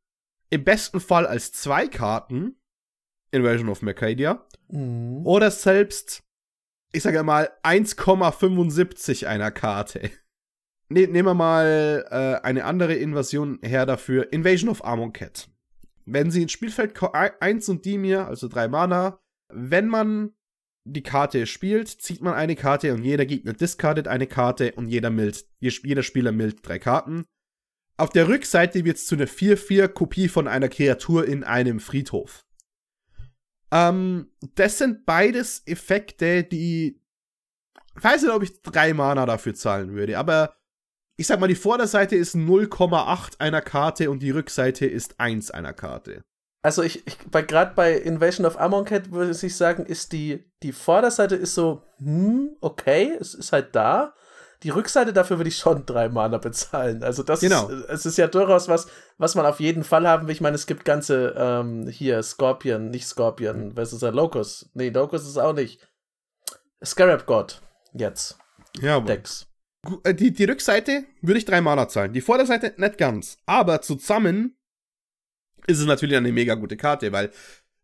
im 0.51 0.63
besten 0.63 0.99
Fall 0.99 1.25
als 1.25 1.51
zwei 1.51 1.87
Karten, 1.87 2.57
Invasion 3.31 3.69
of 3.69 3.81
Mercadia, 3.81 4.45
mhm. 4.67 5.25
oder 5.25 5.49
selbst, 5.49 6.23
ich 6.91 7.01
sage 7.01 7.23
mal, 7.23 7.49
1,75 7.63 9.25
einer 9.25 9.49
Karte. 9.49 10.11
Ne, 10.89 11.07
nehmen 11.07 11.27
wir 11.27 11.33
mal 11.33 12.05
äh, 12.09 12.45
eine 12.45 12.65
andere 12.65 12.93
Invasion 12.93 13.59
her 13.63 13.85
dafür. 13.85 14.31
Invasion 14.31 14.69
of 14.69 14.85
Amonkhet. 14.85 15.49
Wenn 16.05 16.29
sie 16.29 16.43
ins 16.43 16.51
Spielfeld 16.51 16.93
1 17.01 17.69
und 17.69 17.85
Dimir, 17.85 18.27
also 18.27 18.47
drei 18.47 18.67
Mana, 18.67 19.19
wenn 19.51 19.87
man 19.87 20.33
die 20.87 21.01
Karte 21.01 21.47
spielt, 21.47 21.87
zieht 21.89 22.21
man 22.21 22.35
eine 22.35 22.55
Karte 22.55 22.93
und 22.93 23.03
jeder 23.03 23.25
Gegner 23.25 23.53
discardet 23.53 24.07
eine 24.07 24.27
Karte 24.27 24.73
und 24.73 24.87
jeder, 24.87 25.09
mild, 25.09 25.45
jeder 25.59 26.03
Spieler 26.03 26.31
mild 26.31 26.59
drei 26.61 26.77
Karten. 26.77 27.25
Auf 27.97 28.11
der 28.11 28.27
Rückseite 28.27 28.85
wird 28.85 28.97
es 28.97 29.07
zu 29.07 29.15
einer 29.15 29.27
4-4-Kopie 29.27 30.27
von 30.27 30.47
einer 30.47 30.69
Kreatur 30.69 31.25
in 31.25 31.43
einem 31.43 31.79
Friedhof. 31.79 32.45
Ähm, 33.71 34.29
das 34.53 34.77
sind 34.77 35.05
beides 35.05 35.63
Effekte, 35.65 36.43
die. 36.43 37.01
Ich 37.97 38.03
weiß 38.03 38.23
nicht, 38.23 38.31
ob 38.31 38.43
ich 38.43 38.61
drei 38.61 38.93
Mana 38.93 39.25
dafür 39.25 39.55
zahlen 39.55 39.93
würde, 39.93 40.19
aber 40.19 40.55
ich 41.17 41.27
sag 41.27 41.39
mal, 41.39 41.47
die 41.47 41.55
Vorderseite 41.55 42.15
ist 42.15 42.35
0,8 42.35 43.39
einer 43.39 43.61
Karte 43.61 44.11
und 44.11 44.19
die 44.19 44.31
Rückseite 44.31 44.85
ist 44.85 45.19
1 45.19 45.51
einer 45.51 45.73
Karte. 45.73 46.21
Also 46.61 46.81
ich, 46.81 47.05
ich 47.05 47.17
bei 47.29 47.43
gerade 47.43 47.75
bei 47.75 47.93
Invasion 47.93 48.45
of 48.45 48.59
Amonkhet 48.59 49.11
würde 49.11 49.37
ich 49.39 49.55
sagen, 49.55 49.85
ist 49.85 50.11
die, 50.11 50.51
die 50.63 50.71
Vorderseite 50.71 51.35
ist 51.35 51.53
so, 51.53 51.83
hm, 51.97 52.57
okay, 52.59 53.15
es 53.19 53.35
ist 53.35 53.51
halt 53.51 53.75
da. 53.75 54.15
Die 54.63 54.71
Rückseite 54.71 55.13
dafür 55.13 55.37
würde 55.37 55.49
ich 55.49 55.57
schon 55.57 55.85
drei 55.85 56.09
Mana 56.09 56.39
bezahlen. 56.39 57.03
Also 57.03 57.21
das 57.21 57.41
genau. 57.41 57.69
ist, 57.69 57.85
es 57.89 58.05
ist 58.07 58.17
ja 58.17 58.27
durchaus 58.27 58.67
was, 58.67 58.87
was 59.19 59.35
man 59.35 59.45
auf 59.45 59.59
jeden 59.59 59.83
Fall 59.83 60.07
haben 60.07 60.25
will. 60.25 60.33
Ich 60.33 60.41
meine, 60.41 60.55
es 60.55 60.65
gibt 60.65 60.85
ganze, 60.85 61.35
ähm, 61.37 61.87
hier, 61.87 62.23
Scorpion, 62.23 62.89
nicht 62.89 63.05
Scorpion, 63.05 63.77
was 63.77 63.93
ist 63.93 64.01
der? 64.01 64.11
Locus. 64.11 64.69
Nee, 64.73 64.89
Locus 64.89 65.27
ist 65.27 65.37
auch 65.37 65.53
nicht. 65.53 65.87
Scarab 66.83 67.27
God, 67.27 67.61
jetzt. 67.93 68.39
Ja, 68.79 68.95
aber. 68.95 69.05
Decks. 69.05 69.45
Äh, 70.03 70.13
die, 70.13 70.31
die 70.31 70.45
Rückseite 70.45 71.05
würde 71.21 71.37
ich 71.37 71.45
drei 71.45 71.61
Mana 71.61 71.87
zahlen. 71.87 72.13
Die 72.13 72.21
Vorderseite 72.21 72.73
nicht 72.77 72.97
ganz. 72.97 73.37
Aber 73.45 73.81
zusammen 73.81 74.57
ist 75.67 75.79
es 75.79 75.85
natürlich 75.85 76.17
eine 76.17 76.31
mega 76.31 76.55
gute 76.55 76.77
Karte, 76.77 77.11
weil 77.11 77.31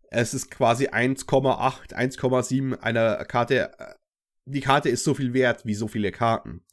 es 0.10 0.34
ist 0.34 0.52
quasi 0.52 0.88
1,8, 0.88 1.94
1,7 1.94 2.80
einer 2.80 3.24
Karte. 3.26 3.72
Äh, 3.78 3.96
die 4.46 4.62
Karte 4.62 4.90
ist 4.90 5.04
so 5.04 5.14
viel 5.14 5.34
wert 5.34 5.66
wie 5.66 5.76
so 5.76 5.88
viele 5.88 6.12
Karten. 6.12 6.64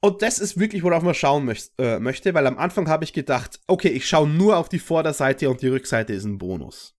Und 0.00 0.20
das 0.20 0.38
ist 0.38 0.58
wirklich, 0.58 0.82
worauf 0.82 1.02
man 1.02 1.14
schauen 1.14 1.46
möcht, 1.46 1.72
äh, 1.78 1.98
möchte, 1.98 2.34
weil 2.34 2.46
am 2.46 2.58
Anfang 2.58 2.88
habe 2.88 3.04
ich 3.04 3.14
gedacht, 3.14 3.60
okay, 3.66 3.88
ich 3.88 4.06
schaue 4.06 4.28
nur 4.28 4.58
auf 4.58 4.68
die 4.68 4.78
Vorderseite 4.78 5.48
und 5.48 5.62
die 5.62 5.68
Rückseite 5.68 6.12
ist 6.12 6.24
ein 6.24 6.36
Bonus. 6.36 6.94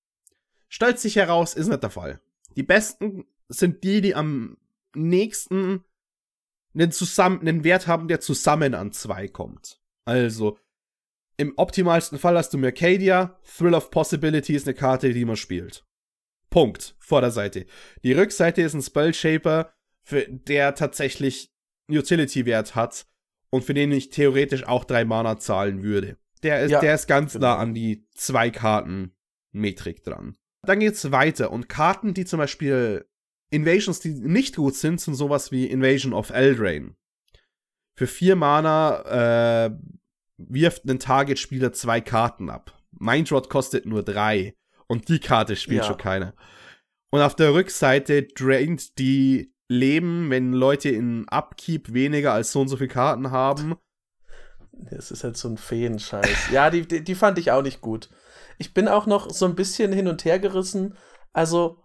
Stellt 0.70 1.00
sich 1.00 1.16
heraus, 1.16 1.54
ist 1.54 1.68
nicht 1.68 1.84
der 1.84 1.92
Fall. 1.92 2.20
Die 2.56 2.64
besten 2.64 3.26
sind 3.48 3.84
die, 3.84 4.02
die 4.02 4.16
am 4.16 4.58
nächsten 4.96 5.84
einen, 6.76 6.92
zusammen, 6.92 7.42
einen 7.42 7.64
Wert 7.64 7.88
haben, 7.88 8.08
der 8.08 8.20
zusammen 8.20 8.74
an 8.74 8.92
zwei 8.92 9.28
kommt. 9.28 9.82
Also, 10.06 10.60
im 11.38 11.54
optimalsten 11.58 12.20
Fall 12.20 12.38
hast 12.38 12.54
du 12.54 12.58
Mercadia, 12.58 13.40
Thrill 13.58 13.74
of 13.74 13.90
Possibility 13.90 14.56
ist 14.56 14.68
eine 14.68 14.76
Karte, 14.76 15.14
die 15.14 15.26
man 15.26 15.36
spielt. 15.36 15.86
Punkt. 16.50 16.96
Vorderseite. 17.00 17.66
Die 18.04 18.14
Rückseite 18.14 18.62
ist 18.62 18.74
ein 18.74 18.82
Spellshaper, 18.82 19.74
für 20.04 20.26
der 20.30 20.76
tatsächlich 20.76 21.52
Utility-Wert 21.90 22.76
hat 22.76 23.08
und 23.50 23.64
für 23.64 23.74
den 23.74 23.92
ich 23.92 24.10
theoretisch 24.10 24.66
auch 24.66 24.86
drei 24.86 25.04
Mana 25.04 25.38
zahlen 25.38 25.84
würde. 25.84 26.18
Der 26.44 26.62
ist, 26.62 26.72
ja, 26.72 26.80
der 26.80 26.96
ist 26.96 27.08
ganz 27.08 27.34
genau. 27.34 27.48
nah 27.48 27.58
an 27.58 27.74
die 27.74 28.08
zwei 28.14 28.52
Karten 28.52 29.16
Metrik 29.52 30.04
dran. 30.04 30.38
Dann 30.64 30.80
geht's 30.80 31.12
weiter 31.12 31.52
und 31.52 31.70
Karten, 31.70 32.14
die 32.14 32.26
zum 32.26 32.38
Beispiel 32.38 33.06
Invasions, 33.52 34.00
die 34.00 34.10
nicht 34.10 34.56
gut 34.56 34.76
sind, 34.76 35.00
sind 35.00 35.16
sowas 35.16 35.52
wie 35.52 35.68
Invasion 35.68 36.14
of 36.14 36.30
Eldraine. 36.30 36.96
Für 37.98 38.08
vier 38.08 38.36
Mana 38.36 39.68
äh, 39.68 39.72
wirft 40.38 40.86
ein 40.86 41.00
Target-Spieler 41.00 41.72
zwei 41.74 42.02
Karten 42.02 42.50
ab. 42.50 42.78
Mindrot 42.92 43.50
kostet 43.50 43.86
nur 43.86 44.04
drei. 44.04 44.56
Und 44.88 45.10
die 45.10 45.20
Karte 45.20 45.56
spielt 45.56 45.82
ja. 45.82 45.88
schon 45.88 45.98
keiner. 45.98 46.34
Und 47.12 47.22
auf 47.22 47.36
der 47.36 47.54
Rückseite 47.54 48.24
draint 48.24 49.00
die 49.00 49.54
Leben, 49.68 50.30
wenn 50.30 50.54
Leute 50.54 50.90
in 50.90 51.28
Upkeep 51.30 51.94
weniger 51.94 52.34
als 52.34 52.52
so 52.52 52.62
und 52.62 52.68
so 52.68 52.78
viele 52.78 52.90
Karten 52.90 53.32
haben. 53.32 53.76
Das 54.74 55.12
ist 55.12 55.24
halt 55.24 55.38
so 55.38 55.48
ein 55.48 55.58
Feenscheiß. 55.58 56.52
ja, 56.52 56.70
die, 56.70 56.88
die, 56.88 57.04
die 57.04 57.16
fand 57.16 57.40
ich 57.40 57.52
auch 57.52 57.62
nicht 57.62 57.82
gut. 57.82 58.10
Ich 58.58 58.74
bin 58.74 58.88
auch 58.88 59.06
noch 59.06 59.32
so 59.32 59.46
ein 59.46 59.56
bisschen 59.56 59.92
hin 59.92 60.08
und 60.08 60.26
her 60.26 60.40
gerissen. 60.40 60.96
Also, 61.34 61.84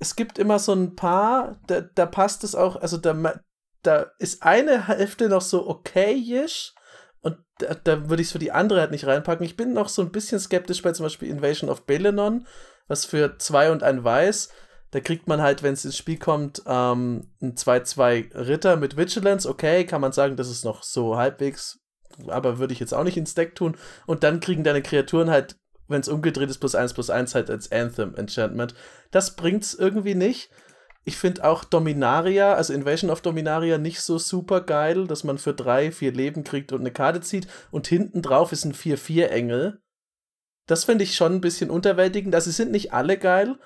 es 0.00 0.16
gibt 0.16 0.38
immer 0.38 0.58
so 0.58 0.72
ein 0.72 0.96
paar, 0.96 1.60
da, 1.66 1.82
da 1.82 2.06
passt 2.06 2.42
es 2.42 2.54
auch, 2.54 2.76
also 2.76 2.96
da, 2.96 3.40
da 3.82 4.06
ist 4.18 4.42
eine 4.42 4.88
Hälfte 4.88 5.28
noch 5.28 5.42
so 5.42 5.68
okayisch 5.68 6.74
und 7.20 7.36
da, 7.58 7.74
da 7.74 8.08
würde 8.08 8.22
ich 8.22 8.28
es 8.28 8.32
für 8.32 8.38
die 8.38 8.50
andere 8.50 8.80
halt 8.80 8.90
nicht 8.90 9.06
reinpacken. 9.06 9.44
Ich 9.44 9.56
bin 9.56 9.74
noch 9.74 9.90
so 9.90 10.00
ein 10.00 10.10
bisschen 10.10 10.40
skeptisch 10.40 10.82
bei 10.82 10.92
zum 10.92 11.04
Beispiel 11.04 11.28
Invasion 11.28 11.68
of 11.68 11.84
Belenon, 11.84 12.46
was 12.88 13.04
für 13.04 13.36
zwei 13.38 13.70
und 13.70 13.82
ein 13.82 14.02
Weiß. 14.02 14.48
Da 14.90 15.00
kriegt 15.00 15.28
man 15.28 15.42
halt, 15.42 15.62
wenn 15.62 15.74
es 15.74 15.84
ins 15.84 15.98
Spiel 15.98 16.18
kommt, 16.18 16.62
ähm, 16.66 17.30
ein 17.40 17.54
2-2 17.54 18.34
Ritter 18.34 18.76
mit 18.76 18.96
Vigilance. 18.96 19.48
Okay, 19.48 19.84
kann 19.84 20.00
man 20.00 20.12
sagen, 20.12 20.36
das 20.36 20.48
ist 20.48 20.64
noch 20.64 20.82
so 20.82 21.16
halbwegs, 21.16 21.78
aber 22.26 22.58
würde 22.58 22.72
ich 22.72 22.80
jetzt 22.80 22.94
auch 22.94 23.04
nicht 23.04 23.18
ins 23.18 23.34
Deck 23.34 23.54
tun. 23.54 23.76
Und 24.06 24.24
dann 24.24 24.40
kriegen 24.40 24.64
deine 24.64 24.82
Kreaturen 24.82 25.30
halt 25.30 25.59
wenn 25.90 26.00
es 26.00 26.08
umgedreht 26.08 26.50
ist, 26.50 26.58
plus 26.58 26.74
1 26.74 26.94
plus 26.94 27.10
1 27.10 27.34
halt 27.34 27.50
als 27.50 27.70
Anthem 27.70 28.14
Enchantment. 28.14 28.74
Das 29.10 29.36
bringt's 29.36 29.74
irgendwie 29.74 30.14
nicht. 30.14 30.50
Ich 31.04 31.16
finde 31.16 31.44
auch 31.44 31.64
Dominaria, 31.64 32.54
also 32.54 32.72
Invasion 32.72 33.10
of 33.10 33.22
Dominaria, 33.22 33.78
nicht 33.78 34.00
so 34.00 34.18
super 34.18 34.60
geil, 34.60 35.06
dass 35.06 35.24
man 35.24 35.38
für 35.38 35.54
drei, 35.54 35.92
vier 35.92 36.12
Leben 36.12 36.44
kriegt 36.44 36.72
und 36.72 36.80
eine 36.80 36.90
Karte 36.90 37.20
zieht 37.20 37.48
und 37.70 37.86
hinten 37.86 38.22
drauf 38.22 38.52
ist 38.52 38.64
ein 38.64 38.74
4-4-Engel. 38.74 39.80
Das 40.66 40.84
finde 40.84 41.04
ich 41.04 41.16
schon 41.16 41.34
ein 41.34 41.40
bisschen 41.40 41.70
unterwältigend. 41.70 42.34
Also, 42.34 42.50
sie 42.50 42.56
sind 42.56 42.70
nicht 42.70 42.92
alle 42.92 43.18
geil. 43.18 43.58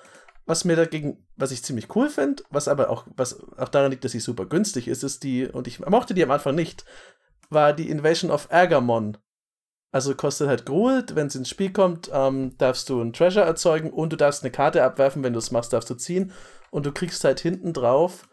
Was 0.47 0.63
mir 0.63 0.75
dagegen, 0.75 1.27
was 1.35 1.51
ich 1.51 1.63
ziemlich 1.63 1.95
cool 1.95 2.07
finde, 2.07 2.43
was 2.51 2.67
aber 2.67 2.89
auch, 2.89 3.07
was 3.15 3.39
auch 3.57 3.69
daran 3.69 3.91
liegt, 3.91 4.03
dass 4.03 4.11
sie 4.11 4.19
super 4.19 4.45
günstig 4.45 4.87
ist, 4.87 5.03
ist 5.03 5.23
die, 5.23 5.47
und 5.47 5.67
ich 5.67 5.79
mochte 5.79 6.13
die 6.13 6.23
am 6.23 6.31
Anfang 6.31 6.53
nicht, 6.53 6.85
war 7.49 7.73
die 7.73 7.89
Invasion 7.89 8.31
of 8.31 8.51
Agamon. 8.51 9.17
Also 9.95 10.13
kostet 10.13 10.49
halt 10.49 10.65
Gruelt, 10.65 11.15
wenn 11.15 11.27
es 11.27 11.35
ins 11.35 11.47
Spiel 11.47 11.71
kommt, 11.71 12.11
ähm, 12.11 12.57
darfst 12.57 12.89
du 12.89 12.99
ein 12.99 13.13
Treasure 13.13 13.45
erzeugen 13.45 13.91
und 13.91 14.11
du 14.11 14.17
darfst 14.17 14.43
eine 14.43 14.51
Karte 14.51 14.83
abwerfen, 14.83 15.23
wenn 15.23 15.31
du 15.31 15.39
es 15.39 15.51
machst, 15.51 15.71
darfst 15.71 15.89
du 15.89 15.95
ziehen. 15.95 16.33
Und 16.69 16.85
du 16.85 16.91
kriegst 16.91 17.23
halt 17.23 17.39
hinten 17.39 17.71
drauf, 17.71 18.27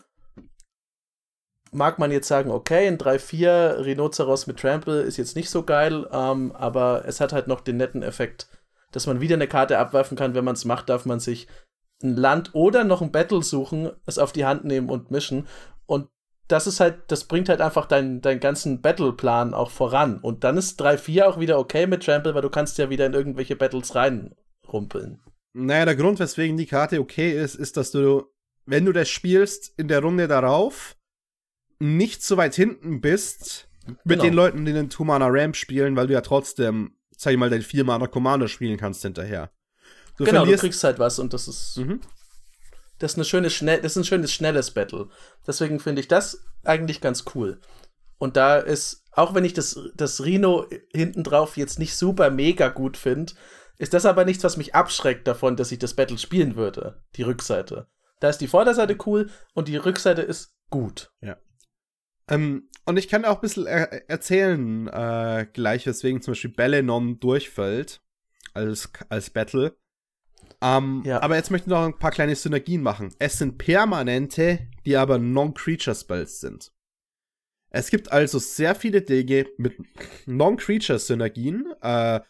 mag 1.70 2.00
man 2.00 2.10
jetzt 2.10 2.26
sagen, 2.26 2.50
okay, 2.50 2.88
ein 2.88 2.98
3-4 2.98 3.84
Rhinoceros 3.84 4.48
mit 4.48 4.58
Trample 4.58 5.02
ist 5.02 5.18
jetzt 5.18 5.36
nicht 5.36 5.50
so 5.50 5.62
geil, 5.62 6.08
ähm, 6.10 6.50
aber 6.50 7.04
es 7.06 7.20
hat 7.20 7.32
halt 7.32 7.46
noch 7.46 7.60
den 7.60 7.76
netten 7.76 8.02
Effekt, 8.02 8.48
dass 8.90 9.06
man 9.06 9.20
wieder 9.20 9.36
eine 9.36 9.46
Karte 9.46 9.78
abwerfen 9.78 10.16
kann. 10.16 10.34
Wenn 10.34 10.44
man 10.44 10.56
es 10.56 10.64
macht, 10.64 10.88
darf 10.88 11.06
man 11.06 11.20
sich 11.20 11.46
ein 12.02 12.16
Land 12.16 12.56
oder 12.56 12.82
noch 12.82 13.02
ein 13.02 13.12
Battle 13.12 13.44
suchen, 13.44 13.92
es 14.04 14.18
auf 14.18 14.32
die 14.32 14.46
Hand 14.46 14.64
nehmen 14.64 14.90
und 14.90 15.12
mischen. 15.12 15.46
Das 16.48 16.66
ist 16.66 16.80
halt, 16.80 17.04
das 17.08 17.24
bringt 17.24 17.48
halt 17.48 17.60
einfach 17.60 17.86
deinen, 17.86 18.20
deinen 18.20 18.40
ganzen 18.40 18.82
Battle-Plan 18.82 19.54
auch 19.54 19.70
voran. 19.70 20.18
Und 20.18 20.44
dann 20.44 20.56
ist 20.56 20.80
3-4 20.82 21.24
auch 21.24 21.40
wieder 21.40 21.58
okay 21.58 21.86
mit 21.86 22.04
Trample, 22.04 22.34
weil 22.34 22.42
du 22.42 22.50
kannst 22.50 22.78
ja 22.78 22.90
wieder 22.90 23.06
in 23.06 23.14
irgendwelche 23.14 23.56
Battles 23.56 23.94
reinrumpeln. 23.94 25.20
Naja, 25.54 25.84
der 25.84 25.96
Grund, 25.96 26.18
weswegen 26.18 26.56
die 26.56 26.66
Karte 26.66 27.00
okay 27.00 27.32
ist, 27.32 27.54
ist, 27.54 27.76
dass 27.76 27.90
du, 27.90 28.24
wenn 28.66 28.84
du 28.84 28.92
das 28.92 29.08
spielst, 29.08 29.72
in 29.78 29.88
der 29.88 30.00
Runde 30.00 30.28
darauf 30.28 30.96
nicht 31.78 32.22
so 32.22 32.36
weit 32.36 32.54
hinten 32.54 33.00
bist 33.00 33.68
mit 34.04 34.20
genau. 34.20 34.22
den 34.22 34.34
Leuten, 34.34 34.64
die 34.64 34.72
den 34.72 34.88
Two-Mana-Ramp 34.88 35.56
spielen, 35.56 35.96
weil 35.96 36.06
du 36.06 36.12
ja 36.12 36.20
trotzdem, 36.20 36.96
sag 37.16 37.32
ich 37.32 37.38
mal, 37.38 37.50
dein 37.50 37.62
4-Mana-Commander 37.62 38.48
spielen 38.48 38.78
kannst 38.78 39.02
hinterher. 39.02 39.50
Du 40.16 40.24
genau, 40.24 40.44
du 40.44 40.56
kriegst 40.56 40.84
halt 40.84 40.98
was 40.98 41.18
und 41.18 41.32
das 41.32 41.48
ist. 41.48 41.78
Mhm. 41.78 42.00
Das 43.02 43.12
ist, 43.12 43.18
eine 43.18 43.24
schöne, 43.24 43.50
schnell, 43.50 43.80
das 43.80 43.92
ist 43.92 43.96
ein 43.96 44.04
schönes, 44.04 44.32
schnelles 44.32 44.70
Battle. 44.70 45.08
Deswegen 45.46 45.80
finde 45.80 46.00
ich 46.00 46.08
das 46.08 46.44
eigentlich 46.62 47.00
ganz 47.00 47.24
cool. 47.34 47.60
Und 48.18 48.36
da 48.36 48.58
ist, 48.58 49.04
auch 49.10 49.34
wenn 49.34 49.44
ich 49.44 49.54
das, 49.54 49.78
das 49.96 50.24
Rhino 50.24 50.66
hinten 50.94 51.24
drauf 51.24 51.56
jetzt 51.56 51.80
nicht 51.80 51.96
super 51.96 52.30
mega 52.30 52.68
gut 52.68 52.96
finde, 52.96 53.32
ist 53.78 53.94
das 53.94 54.06
aber 54.06 54.24
nichts, 54.24 54.44
was 54.44 54.56
mich 54.56 54.76
abschreckt 54.76 55.26
davon, 55.26 55.56
dass 55.56 55.72
ich 55.72 55.80
das 55.80 55.94
Battle 55.94 56.18
spielen 56.18 56.54
würde. 56.54 57.02
Die 57.16 57.22
Rückseite. 57.22 57.88
Da 58.20 58.28
ist 58.28 58.38
die 58.38 58.46
Vorderseite 58.46 58.96
cool 59.06 59.30
und 59.54 59.66
die 59.66 59.76
Rückseite 59.76 60.22
ist 60.22 60.54
gut. 60.70 61.10
Ja. 61.20 61.38
Ähm, 62.28 62.68
und 62.86 62.96
ich 62.96 63.08
kann 63.08 63.24
auch 63.24 63.36
ein 63.36 63.40
bisschen 63.40 63.66
er 63.66 64.08
erzählen, 64.08 64.86
äh, 64.86 65.48
gleich, 65.52 65.86
weswegen 65.86 66.22
zum 66.22 66.32
Beispiel 66.32 66.52
Bellenon 66.52 67.18
durchfällt 67.18 68.00
als, 68.54 68.92
als 69.08 69.30
Battle. 69.30 69.76
Ähm, 70.62 71.02
ja. 71.04 71.20
Aber 71.20 71.36
jetzt 71.36 71.50
möchte 71.50 71.66
ich 71.66 71.70
noch 71.70 71.84
ein 71.84 71.98
paar 71.98 72.12
kleine 72.12 72.36
Synergien 72.36 72.82
machen. 72.82 73.12
Es 73.18 73.38
sind 73.38 73.58
permanente, 73.58 74.68
die 74.86 74.96
aber 74.96 75.18
Non-Creature-Spells 75.18 76.40
sind. 76.40 76.72
Es 77.70 77.90
gibt 77.90 78.12
also 78.12 78.38
sehr 78.38 78.74
viele 78.74 79.02
Dinge 79.02 79.46
mit 79.56 79.74
Non-Creature-Synergien. 80.26 81.72
Äh, 81.80 82.20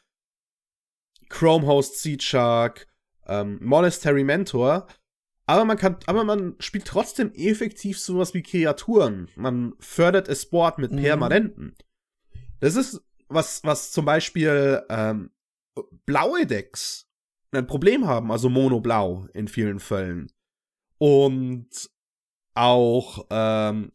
Chrome 1.28 1.66
Host 1.66 2.00
Seed 2.00 2.22
Shark, 2.22 2.86
ähm, 3.26 3.58
Monastery 3.60 4.24
Mentor. 4.24 4.86
Aber 5.46 5.64
man 5.64 5.76
kann, 5.76 5.96
aber 6.06 6.24
man 6.24 6.54
spielt 6.60 6.86
trotzdem 6.86 7.32
effektiv 7.34 7.98
sowas 7.98 8.32
wie 8.32 8.42
Kreaturen. 8.42 9.28
Man 9.34 9.74
fördert 9.80 10.28
es 10.28 10.42
Sport 10.42 10.78
mit 10.78 10.92
mhm. 10.92 11.02
Permanenten. 11.02 11.76
Das 12.60 12.76
ist 12.76 13.02
was, 13.28 13.64
was 13.64 13.90
zum 13.90 14.04
Beispiel 14.04 14.82
ähm, 14.88 15.30
blaue 16.06 16.46
Decks 16.46 17.08
ein 17.52 17.66
Problem 17.66 18.06
haben, 18.06 18.32
also 18.32 18.48
Mono-Blau 18.48 19.28
in 19.34 19.48
vielen 19.48 19.80
Fällen. 19.80 20.30
Und 20.98 21.68
auch 22.54 23.26
ähm, 23.30 23.92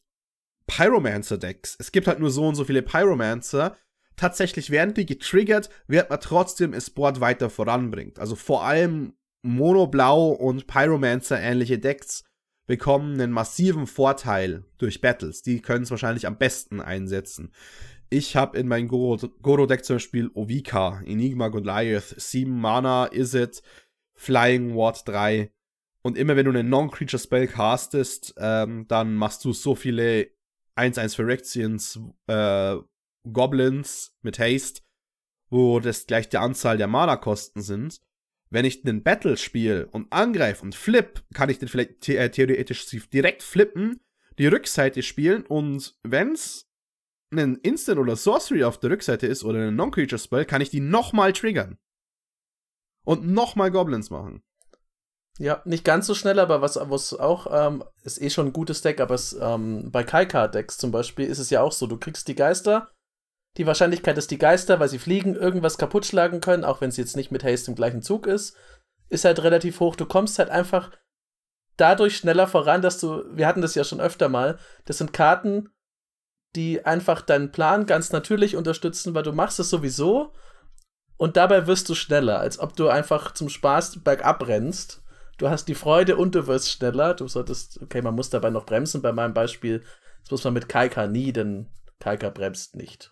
Pyromancer-Decks. 0.68 1.78
Es 1.80 1.92
gibt 1.92 2.08
halt 2.08 2.20
nur 2.20 2.32
so 2.32 2.48
und 2.48 2.56
so 2.56 2.66
viele 2.66 2.82
Pyromancer. 2.82 3.78
Tatsächlich 4.16 4.70
werden 4.70 4.94
die 4.94 5.06
getriggert, 5.06 5.70
wird 5.88 6.10
man 6.10 6.20
trotzdem 6.20 6.74
es 6.74 6.90
Board 6.90 7.22
weiter 7.22 7.50
voranbringt. 7.50 8.20
Also 8.20 8.36
vor 8.36 8.64
allem 8.64 9.14
Mono-Blau 9.44 10.30
und 10.30 10.68
Pyromancer-ähnliche 10.68 11.80
Decks 11.80 12.24
bekommen 12.66 13.14
einen 13.14 13.32
massiven 13.32 13.88
Vorteil 13.88 14.66
durch 14.78 15.00
Battles. 15.02 15.42
Die 15.42 15.62
können 15.62 15.84
es 15.84 15.92
wahrscheinlich 15.92 16.28
am 16.28 16.38
besten 16.38 16.82
einsetzen. 16.82 17.52
Ich 18.10 18.38
habe 18.38 18.58
in 18.58 18.68
meinem 18.68 18.88
Goro-Deck 18.88 19.84
zum 19.84 19.98
Beispiel 19.98 20.32
Ovika, 20.34 21.02
Enigma 21.06 21.50
Goliath, 21.50 22.16
7 22.18 22.50
Mana, 22.50 23.06
Is 23.08 23.34
It, 23.34 23.62
Flying 24.16 24.76
Ward 24.76 25.06
3. 25.08 25.52
Und 26.04 26.18
immer 26.18 26.38
wenn 26.38 26.46
du 26.46 26.52
einen 26.52 26.70
Non-Creature-Spell 26.70 27.48
castest, 27.48 28.34
ähm, 28.38 28.88
dann 28.88 29.16
machst 29.16 29.44
du 29.44 29.52
so 29.52 29.76
viele 29.76 30.30
1-1 30.78 31.16
Phyrexians, 31.16 32.00
äh, 32.28 32.78
Goblins 33.30 34.16
mit 34.22 34.40
Haste, 34.40 34.82
wo 35.50 35.82
das 35.82 36.08
gleich 36.08 36.30
die 36.30 36.38
Anzahl 36.38 36.78
der 36.78 36.88
Mana-Kosten 36.88 37.62
sind. 37.62 38.00
Wenn 38.50 38.64
ich 38.64 38.86
einen 38.86 39.04
Battle 39.04 39.36
spiele 39.36 39.88
und 39.88 40.14
angreife 40.14 40.64
und 40.64 40.76
flip, 40.76 41.26
kann 41.34 41.50
ich 41.50 41.60
den 41.60 41.68
vielleicht 41.68 42.08
äh, 42.08 42.32
theoretisch 42.32 42.86
direkt 43.12 43.44
flippen, 43.44 44.00
die 44.38 44.48
Rückseite 44.48 45.04
spielen 45.04 45.46
und 45.46 45.98
wenn's 46.04 46.67
ein 47.32 47.56
Instant 47.58 48.00
oder 48.00 48.16
Sorcery 48.16 48.64
auf 48.64 48.80
der 48.80 48.92
Rückseite 48.92 49.28
ist 49.28 49.44
oder 49.44 49.68
ein 49.68 49.76
Non-Creature-Spell, 49.76 50.46
kann 50.46 50.62
ich 50.62 50.70
die 50.70 50.80
nochmal 50.80 51.34
triggern. 51.34 51.78
Und 53.04 53.28
nochmal 53.28 53.72
Goblins 53.72 54.10
machen. 54.10 54.44
Ja, 55.40 55.62
nicht 55.66 55.86
ganz 55.86 56.08
so 56.08 56.16
schnell, 56.16 56.40
aber 56.40 56.62
was, 56.62 56.78
was 56.82 57.14
auch, 57.14 57.48
ähm, 57.52 57.84
ist 58.04 58.22
eh 58.22 58.30
schon 58.30 58.48
ein 58.48 58.54
gutes 58.54 58.82
Deck, 58.82 59.00
aber 59.00 59.16
es, 59.16 59.38
ähm, 59.40 59.92
bei 59.92 60.04
Kaikar-Decks 60.04 60.78
zum 60.78 60.92
Beispiel 60.92 61.28
ist 61.28 61.40
es 61.40 61.52
ja 61.52 61.62
auch 61.62 61.72
so, 61.72 61.86
du 61.86 61.98
kriegst 61.98 62.28
die 62.28 62.36
Geister, 62.36 62.92
die 63.58 63.68
Wahrscheinlichkeit, 63.68 64.18
dass 64.18 64.28
die 64.28 64.40
Geister, 64.40 64.80
weil 64.80 64.90
sie 64.90 65.00
fliegen, 65.00 65.36
irgendwas 65.36 65.78
kaputt 65.78 66.06
schlagen 66.06 66.42
können, 66.42 66.64
auch 66.64 66.82
wenn 66.82 66.90
es 66.90 66.98
jetzt 66.98 67.16
nicht 67.16 67.32
mit 67.32 67.44
Haste 67.44 67.72
im 67.72 67.76
gleichen 67.76 68.02
Zug 68.02 68.26
ist, 68.26 68.56
ist 69.10 69.26
halt 69.26 69.42
relativ 69.44 69.80
hoch. 69.80 69.96
Du 69.96 70.06
kommst 70.06 70.40
halt 70.40 70.50
einfach 70.50 70.92
dadurch 71.76 72.18
schneller 72.18 72.48
voran, 72.48 72.82
dass 72.82 73.00
du, 73.00 73.24
wir 73.36 73.48
hatten 73.48 73.62
das 73.62 73.76
ja 73.76 73.84
schon 73.84 74.02
öfter 74.02 74.30
mal, 74.30 74.58
das 74.86 74.98
sind 74.98 75.14
Karten, 75.14 75.70
die 76.56 76.86
einfach 76.86 77.22
deinen 77.22 77.52
Plan 77.52 77.86
ganz 77.86 78.12
natürlich 78.12 78.56
unterstützen, 78.56 79.14
weil 79.14 79.24
du 79.24 79.32
machst 79.32 79.60
es 79.60 79.70
sowieso 79.70 80.34
und 81.18 81.36
dabei 81.36 81.68
wirst 81.68 81.90
du 81.90 81.96
schneller, 81.96 82.40
als 82.40 82.60
ob 82.60 82.76
du 82.76 82.90
einfach 82.90 83.34
zum 83.34 83.50
Spaß 83.50 84.04
bergab 84.04 84.48
rennst. 84.48 85.04
Du 85.38 85.50
hast 85.50 85.66
die 85.66 85.76
Freude 85.76 86.16
und 86.16 86.36
du 86.36 86.48
wirst 86.48 86.72
schneller. 86.72 87.14
Du 87.14 87.28
solltest, 87.28 87.82
okay, 87.82 88.02
man 88.02 88.16
muss 88.16 88.30
dabei 88.30 88.50
noch 88.50 88.66
bremsen. 88.66 89.02
Bei 89.02 89.12
meinem 89.12 89.34
Beispiel, 89.34 89.84
das 90.22 90.32
muss 90.32 90.44
man 90.44 90.54
mit 90.54 90.70
Kaika 90.70 91.08
nie, 91.08 91.32
denn 91.32 91.68
Kaika 92.00 92.30
bremst 92.30 92.76
nicht. 92.76 93.12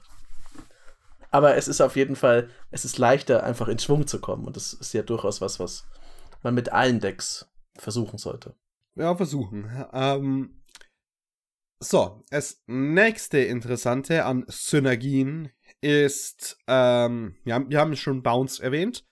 Aber 1.30 1.56
es 1.56 1.68
ist 1.68 1.82
auf 1.82 1.96
jeden 1.96 2.16
Fall, 2.16 2.50
es 2.72 2.86
ist 2.86 2.98
leichter, 2.98 3.44
einfach 3.44 3.68
in 3.68 3.80
Schwung 3.80 4.08
zu 4.08 4.20
kommen. 4.20 4.46
Und 4.46 4.56
das 4.56 4.74
ist 4.74 4.94
ja 4.94 5.04
durchaus 5.04 5.42
was, 5.42 5.60
was 5.60 5.86
man 6.44 6.54
mit 6.54 6.72
allen 6.72 7.00
Decks 7.00 7.48
versuchen 7.78 8.18
sollte. 8.18 8.56
Ja, 8.96 9.16
versuchen. 9.16 9.70
Ähm, 9.94 10.62
so, 11.90 12.24
das 12.30 12.64
nächste 12.68 13.40
Interessante 13.40 14.26
an 14.26 14.46
Synergien 14.48 15.50
ist, 15.82 16.58
ähm, 16.68 17.36
ja, 17.46 17.68
wir 17.70 17.80
haben 17.80 17.96
schon 17.96 18.24
Bounce 18.24 18.62
erwähnt. 18.62 19.06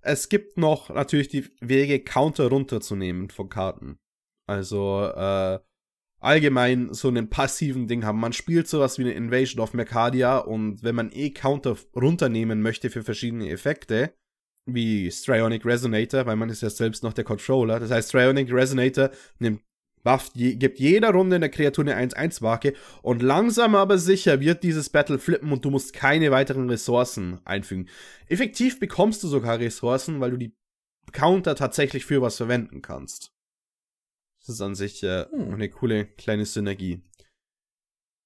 Es 0.00 0.28
gibt 0.28 0.56
noch 0.56 0.88
natürlich 0.90 1.28
die 1.28 1.48
Wege, 1.60 2.00
Counter 2.00 2.48
runterzunehmen 2.48 3.30
von 3.30 3.48
Karten. 3.48 3.98
Also, 4.46 5.04
äh, 5.04 5.58
allgemein 6.20 6.92
so 6.92 7.08
einen 7.08 7.28
passiven 7.28 7.86
Ding 7.86 8.04
haben. 8.04 8.18
Man 8.18 8.32
spielt 8.32 8.68
sowas 8.68 8.98
wie 8.98 9.02
eine 9.02 9.12
Invasion 9.12 9.62
of 9.62 9.74
Mercadia 9.74 10.38
und 10.38 10.82
wenn 10.82 10.94
man 10.94 11.10
eh 11.12 11.30
Counter 11.30 11.76
runternehmen 11.94 12.62
möchte 12.62 12.90
für 12.90 13.02
verschiedene 13.02 13.50
Effekte, 13.50 14.14
wie 14.66 15.10
Strionic 15.10 15.64
Resonator, 15.64 16.26
weil 16.26 16.36
man 16.36 16.48
ist 16.48 16.62
ja 16.62 16.70
selbst 16.70 17.02
noch 17.04 17.12
der 17.12 17.24
Controller. 17.24 17.78
Das 17.78 17.90
heißt, 17.90 18.08
Strionic 18.08 18.52
Resonator 18.52 19.10
nimmt 19.38 19.62
Buff 20.06 20.30
je, 20.34 20.54
gibt 20.54 20.78
jeder 20.78 21.10
Runde 21.10 21.34
eine 21.34 21.50
Kreatur 21.50 21.84
eine 21.84 21.96
1-1-Marke 21.96 22.74
und 23.02 23.22
langsam 23.22 23.74
aber 23.74 23.98
sicher 23.98 24.38
wird 24.38 24.62
dieses 24.62 24.88
Battle 24.88 25.18
flippen 25.18 25.50
und 25.50 25.64
du 25.64 25.70
musst 25.70 25.92
keine 25.94 26.30
weiteren 26.30 26.70
Ressourcen 26.70 27.40
einfügen. 27.44 27.88
Effektiv 28.28 28.78
bekommst 28.78 29.24
du 29.24 29.26
sogar 29.26 29.58
Ressourcen, 29.58 30.20
weil 30.20 30.30
du 30.30 30.36
die 30.36 30.56
Counter 31.10 31.56
tatsächlich 31.56 32.06
für 32.06 32.22
was 32.22 32.36
verwenden 32.36 32.82
kannst. 32.82 33.32
Das 34.38 34.50
ist 34.50 34.60
an 34.60 34.76
sich 34.76 35.02
äh, 35.02 35.24
hm. 35.28 35.54
eine 35.54 35.68
coole 35.70 36.06
kleine 36.06 36.46
Synergie. 36.46 37.02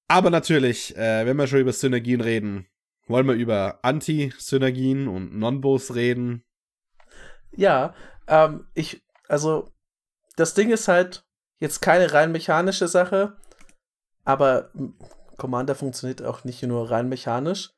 Aber 0.07 0.29
natürlich, 0.29 0.95
äh, 0.97 1.25
wenn 1.25 1.37
wir 1.37 1.47
schon 1.47 1.61
über 1.61 1.73
Synergien 1.73 2.21
reden, 2.21 2.67
wollen 3.07 3.25
wir 3.25 3.33
über 3.33 3.79
Anti-Synergien 3.81 5.07
und 5.07 5.35
Non-Bows 5.35 5.95
reden. 5.95 6.43
Ja, 7.51 7.95
ähm, 8.27 8.67
ich, 8.75 9.01
also, 9.27 9.73
das 10.35 10.53
Ding 10.53 10.69
ist 10.69 10.87
halt, 10.87 11.25
Jetzt 11.61 11.79
keine 11.79 12.11
rein 12.11 12.31
mechanische 12.31 12.87
Sache, 12.87 13.37
aber 14.23 14.71
Commander 15.37 15.75
funktioniert 15.75 16.23
auch 16.23 16.43
nicht 16.43 16.63
nur 16.63 16.89
rein 16.89 17.07
mechanisch. 17.07 17.71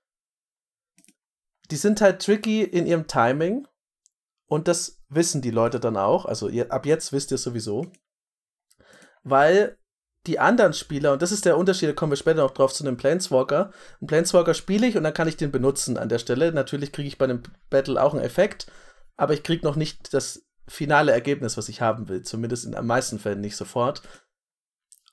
Die 1.70 1.76
sind 1.76 2.00
halt 2.00 2.22
tricky 2.22 2.64
in 2.64 2.86
ihrem 2.86 3.08
Timing 3.08 3.68
und 4.48 4.70
das 4.70 5.04
wissen 5.10 5.42
die 5.42 5.52
Leute 5.52 5.82
dann 5.82 5.98
auch. 5.98 6.26
Also 6.26 6.50
ab 6.70 6.86
jetzt 6.86 7.12
wisst 7.12 7.32
ihr 7.32 7.38
sowieso. 7.38 7.92
Weil 9.24 9.78
die 10.28 10.40
anderen 10.40 10.72
Spieler, 10.72 11.12
und 11.12 11.22
das 11.22 11.34
ist 11.34 11.44
der 11.44 11.58
Unterschied, 11.58 11.90
da 11.90 11.94
kommen 11.94 12.14
wir 12.14 12.18
später 12.18 12.42
noch 12.42 12.52
drauf 12.52 12.74
zu 12.74 12.86
einem 12.86 12.96
Planeswalker. 12.96 13.72
Ein 14.02 14.08
Planeswalker 14.08 14.54
spiele 14.54 14.88
ich 14.88 14.96
und 14.96 15.04
dann 15.04 15.14
kann 15.14 15.28
ich 15.28 15.36
den 15.36 15.52
benutzen 15.52 15.98
an 15.98 16.08
der 16.08 16.20
Stelle. 16.20 16.54
Natürlich 16.54 16.94
kriege 16.94 17.10
ich 17.10 17.18
bei 17.18 17.26
einem 17.26 17.44
Battle 17.70 18.02
auch 18.02 18.14
einen 18.14 18.24
Effekt, 18.24 18.72
aber 19.18 19.34
ich 19.34 19.44
kriege 19.44 19.66
noch 19.66 19.76
nicht 19.76 20.14
das 20.14 20.46
finale 20.68 21.12
Ergebnis, 21.12 21.58
was 21.58 21.70
ich 21.70 21.82
haben 21.82 22.10
will. 22.10 22.22
Zumindest 22.22 22.66
in 22.66 22.72
den 22.72 22.86
meisten 22.86 23.20
Fällen 23.20 23.42
nicht 23.42 23.56
sofort. 23.56 24.02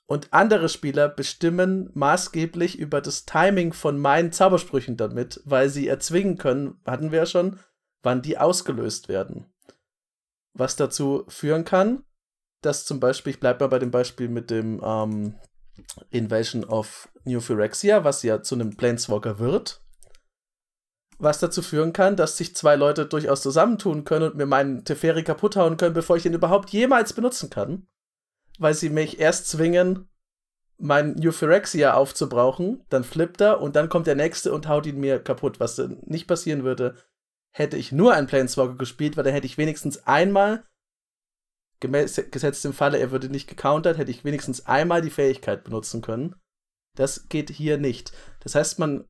Und 0.05 0.33
andere 0.33 0.67
Spieler 0.67 1.07
bestimmen 1.07 1.89
maßgeblich 1.93 2.77
über 2.77 2.99
das 2.99 3.25
Timing 3.25 3.71
von 3.71 3.97
meinen 3.97 4.33
Zaubersprüchen 4.33 4.97
damit, 4.97 5.41
weil 5.45 5.69
sie 5.69 5.87
erzwingen 5.87 6.37
können, 6.37 6.81
hatten 6.85 7.11
wir 7.11 7.19
ja 7.19 7.25
schon, 7.25 7.59
wann 8.03 8.21
die 8.21 8.37
ausgelöst 8.37 9.07
werden. 9.07 9.45
Was 10.53 10.75
dazu 10.75 11.23
führen 11.29 11.63
kann, 11.63 12.03
dass 12.61 12.83
zum 12.83 12.99
Beispiel, 12.99 13.31
ich 13.31 13.39
bleibe 13.39 13.63
mal 13.63 13.69
bei 13.69 13.79
dem 13.79 13.91
Beispiel 13.91 14.27
mit 14.27 14.49
dem 14.49 14.81
ähm, 14.83 15.35
Invasion 16.09 16.65
of 16.65 17.09
New 17.23 17.39
Phyrexia, 17.39 18.03
was 18.03 18.21
ja 18.23 18.41
zu 18.41 18.55
einem 18.55 18.75
Planeswalker 18.75 19.39
wird, 19.39 19.81
was 21.21 21.39
dazu 21.39 21.61
führen 21.61 21.93
kann, 21.93 22.15
dass 22.15 22.37
sich 22.37 22.55
zwei 22.55 22.75
Leute 22.75 23.05
durchaus 23.05 23.41
zusammentun 23.41 24.05
können 24.05 24.31
und 24.31 24.35
mir 24.37 24.47
meinen 24.47 24.83
Teferi 24.83 25.23
kaputt 25.23 25.55
hauen 25.55 25.77
können, 25.77 25.93
bevor 25.93 26.17
ich 26.17 26.25
ihn 26.25 26.33
überhaupt 26.33 26.71
jemals 26.71 27.13
benutzen 27.13 27.49
kann. 27.49 27.87
Weil 28.57 28.73
sie 28.73 28.89
mich 28.89 29.19
erst 29.19 29.47
zwingen, 29.47 30.09
mein 30.77 31.13
New 31.13 31.31
Phyrexia 31.31 31.93
aufzubrauchen, 31.93 32.83
dann 32.89 33.03
flippt 33.03 33.39
er 33.39 33.61
und 33.61 33.75
dann 33.75 33.87
kommt 33.87 34.07
der 34.07 34.15
nächste 34.15 34.51
und 34.51 34.67
haut 34.67 34.87
ihn 34.87 34.99
mir 34.99 35.19
kaputt, 35.19 35.59
was 35.59 35.75
dann 35.75 35.99
nicht 36.05 36.27
passieren 36.27 36.63
würde, 36.63 36.95
hätte 37.51 37.77
ich 37.77 37.91
nur 37.91 38.13
einen 38.13 38.27
Planeswalker 38.27 38.75
gespielt, 38.75 39.15
weil 39.15 39.23
dann 39.23 39.33
hätte 39.33 39.45
ich 39.45 39.59
wenigstens 39.59 40.07
einmal, 40.07 40.63
gesetzt 41.79 42.65
im 42.65 42.73
Falle, 42.73 42.97
er 42.97 43.11
würde 43.11 43.29
nicht 43.29 43.47
gecountert, 43.47 43.97
hätte 43.97 44.11
ich 44.11 44.25
wenigstens 44.25 44.65
einmal 44.65 45.01
die 45.01 45.09
Fähigkeit 45.11 45.63
benutzen 45.63 46.01
können. 46.01 46.35
Das 46.95 47.29
geht 47.29 47.49
hier 47.49 47.77
nicht. 47.77 48.11
Das 48.41 48.55
heißt, 48.55 48.79
man 48.79 49.05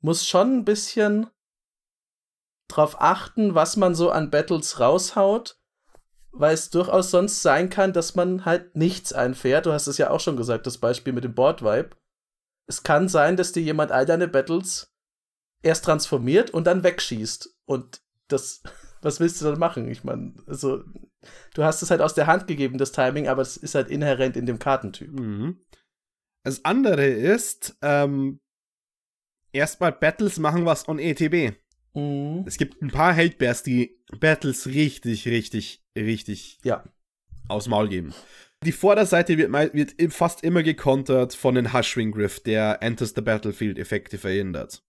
muss 0.00 0.26
schon 0.26 0.58
ein 0.58 0.64
bisschen 0.64 1.28
drauf 2.68 3.00
achten, 3.00 3.54
was 3.54 3.76
man 3.76 3.94
so 3.94 4.10
an 4.10 4.30
Battles 4.30 4.78
raushaut, 4.78 5.58
weil 6.30 6.54
es 6.54 6.70
durchaus 6.70 7.10
sonst 7.10 7.42
sein 7.42 7.70
kann, 7.70 7.92
dass 7.92 8.14
man 8.14 8.44
halt 8.44 8.76
nichts 8.76 9.12
einfährt. 9.12 9.66
Du 9.66 9.72
hast 9.72 9.86
es 9.86 9.98
ja 9.98 10.10
auch 10.10 10.20
schon 10.20 10.36
gesagt, 10.36 10.66
das 10.66 10.78
Beispiel 10.78 11.12
mit 11.12 11.24
dem 11.24 11.34
Board 11.34 11.62
Vibe. 11.62 11.90
Es 12.66 12.82
kann 12.82 13.08
sein, 13.08 13.36
dass 13.36 13.52
dir 13.52 13.62
jemand 13.62 13.90
all 13.90 14.04
deine 14.04 14.28
Battles 14.28 14.94
erst 15.62 15.84
transformiert 15.84 16.50
und 16.50 16.66
dann 16.66 16.84
wegschießt. 16.84 17.56
Und 17.64 18.02
das, 18.28 18.62
was 19.02 19.20
willst 19.20 19.40
du 19.40 19.46
dann 19.46 19.58
machen? 19.58 19.88
Ich 19.88 20.04
meine, 20.04 20.34
also, 20.46 20.84
du 21.54 21.64
hast 21.64 21.82
es 21.82 21.90
halt 21.90 22.02
aus 22.02 22.14
der 22.14 22.26
Hand 22.26 22.46
gegeben, 22.46 22.78
das 22.78 22.92
Timing, 22.92 23.28
aber 23.28 23.42
es 23.42 23.56
ist 23.56 23.74
halt 23.74 23.88
inhärent 23.88 24.36
in 24.36 24.46
dem 24.46 24.58
Kartentyp. 24.58 25.18
Mhm. 25.18 25.64
Das 26.44 26.64
andere 26.64 27.06
ist, 27.06 27.76
ähm, 27.82 28.40
erstmal 29.52 29.92
Battles 29.92 30.38
machen 30.38 30.64
was 30.64 30.88
on 30.88 30.98
ETB. 30.98 31.56
Mhm. 31.94 32.44
Es 32.46 32.56
gibt 32.56 32.80
ein 32.82 32.90
paar 32.90 33.14
Hate-Bears, 33.14 33.62
die 33.62 33.98
Battles 34.18 34.66
richtig, 34.66 35.26
richtig, 35.26 35.84
richtig 35.96 36.58
ja. 36.64 36.84
aus 37.48 37.68
Maul 37.68 37.88
geben. 37.88 38.14
Die 38.64 38.72
Vorderseite 38.72 39.38
wird, 39.38 39.52
wird 39.52 40.12
fast 40.12 40.42
immer 40.42 40.62
gekontert 40.62 41.34
von 41.34 41.54
den 41.54 41.72
Hushwing 41.72 42.10
Griff, 42.10 42.40
der 42.40 42.82
Enters 42.82 43.12
the 43.14 43.20
Battlefield-Effekte 43.20 44.18
verhindert. 44.18 44.82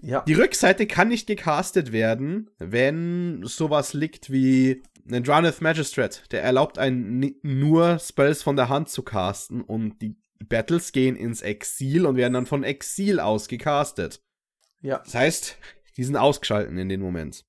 Ja. 0.00 0.22
Die 0.22 0.34
Rückseite 0.34 0.86
kann 0.86 1.08
nicht 1.08 1.26
gecastet 1.26 1.92
werden, 1.92 2.50
wenn 2.58 3.42
sowas 3.44 3.94
liegt 3.94 4.30
wie 4.30 4.82
ein 5.10 5.24
Draneth 5.24 5.60
Magistrate. 5.60 6.20
Der 6.30 6.42
erlaubt 6.42 6.78
einen 6.78 7.34
nur 7.42 7.98
Spells 7.98 8.42
von 8.42 8.56
der 8.56 8.68
Hand 8.68 8.88
zu 8.88 9.02
casten 9.02 9.60
und 9.60 10.00
die 10.00 10.16
Battles 10.44 10.92
gehen 10.92 11.16
ins 11.16 11.42
Exil 11.42 12.06
und 12.06 12.16
werden 12.16 12.34
dann 12.34 12.46
von 12.46 12.64
Exil 12.64 13.20
aus 13.20 13.48
gecastet. 13.48 14.22
Ja. 14.80 14.98
Das 14.98 15.14
heißt, 15.14 15.58
die 15.96 16.04
sind 16.04 16.16
ausgeschalten 16.16 16.78
in 16.78 16.88
dem 16.88 17.00
Moment. 17.00 17.44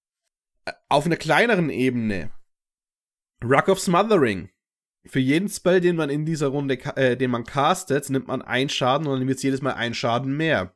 Äh, 0.66 0.74
auf 0.90 1.06
einer 1.06 1.18
kleineren 1.18 1.70
Ebene. 1.70 2.32
Rock 3.44 3.70
of 3.70 3.80
Smothering. 3.80 4.50
Für 5.06 5.20
jeden 5.20 5.48
Spell, 5.48 5.80
den 5.80 5.96
man 5.96 6.10
in 6.10 6.26
dieser 6.26 6.48
Runde, 6.48 6.78
äh, 6.98 7.16
den 7.16 7.32
man 7.32 7.46
castet, 7.46 8.10
nimmt 8.10 8.28
man 8.28 8.42
einen 8.42 8.70
Schaden 8.70 9.08
und 9.08 9.20
dann 9.20 9.28
wird 9.28 9.38
es 9.38 9.44
jedes 9.44 9.62
Mal 9.62 9.74
ein 9.74 9.94
Schaden 9.94 10.36
mehr. 10.36 10.76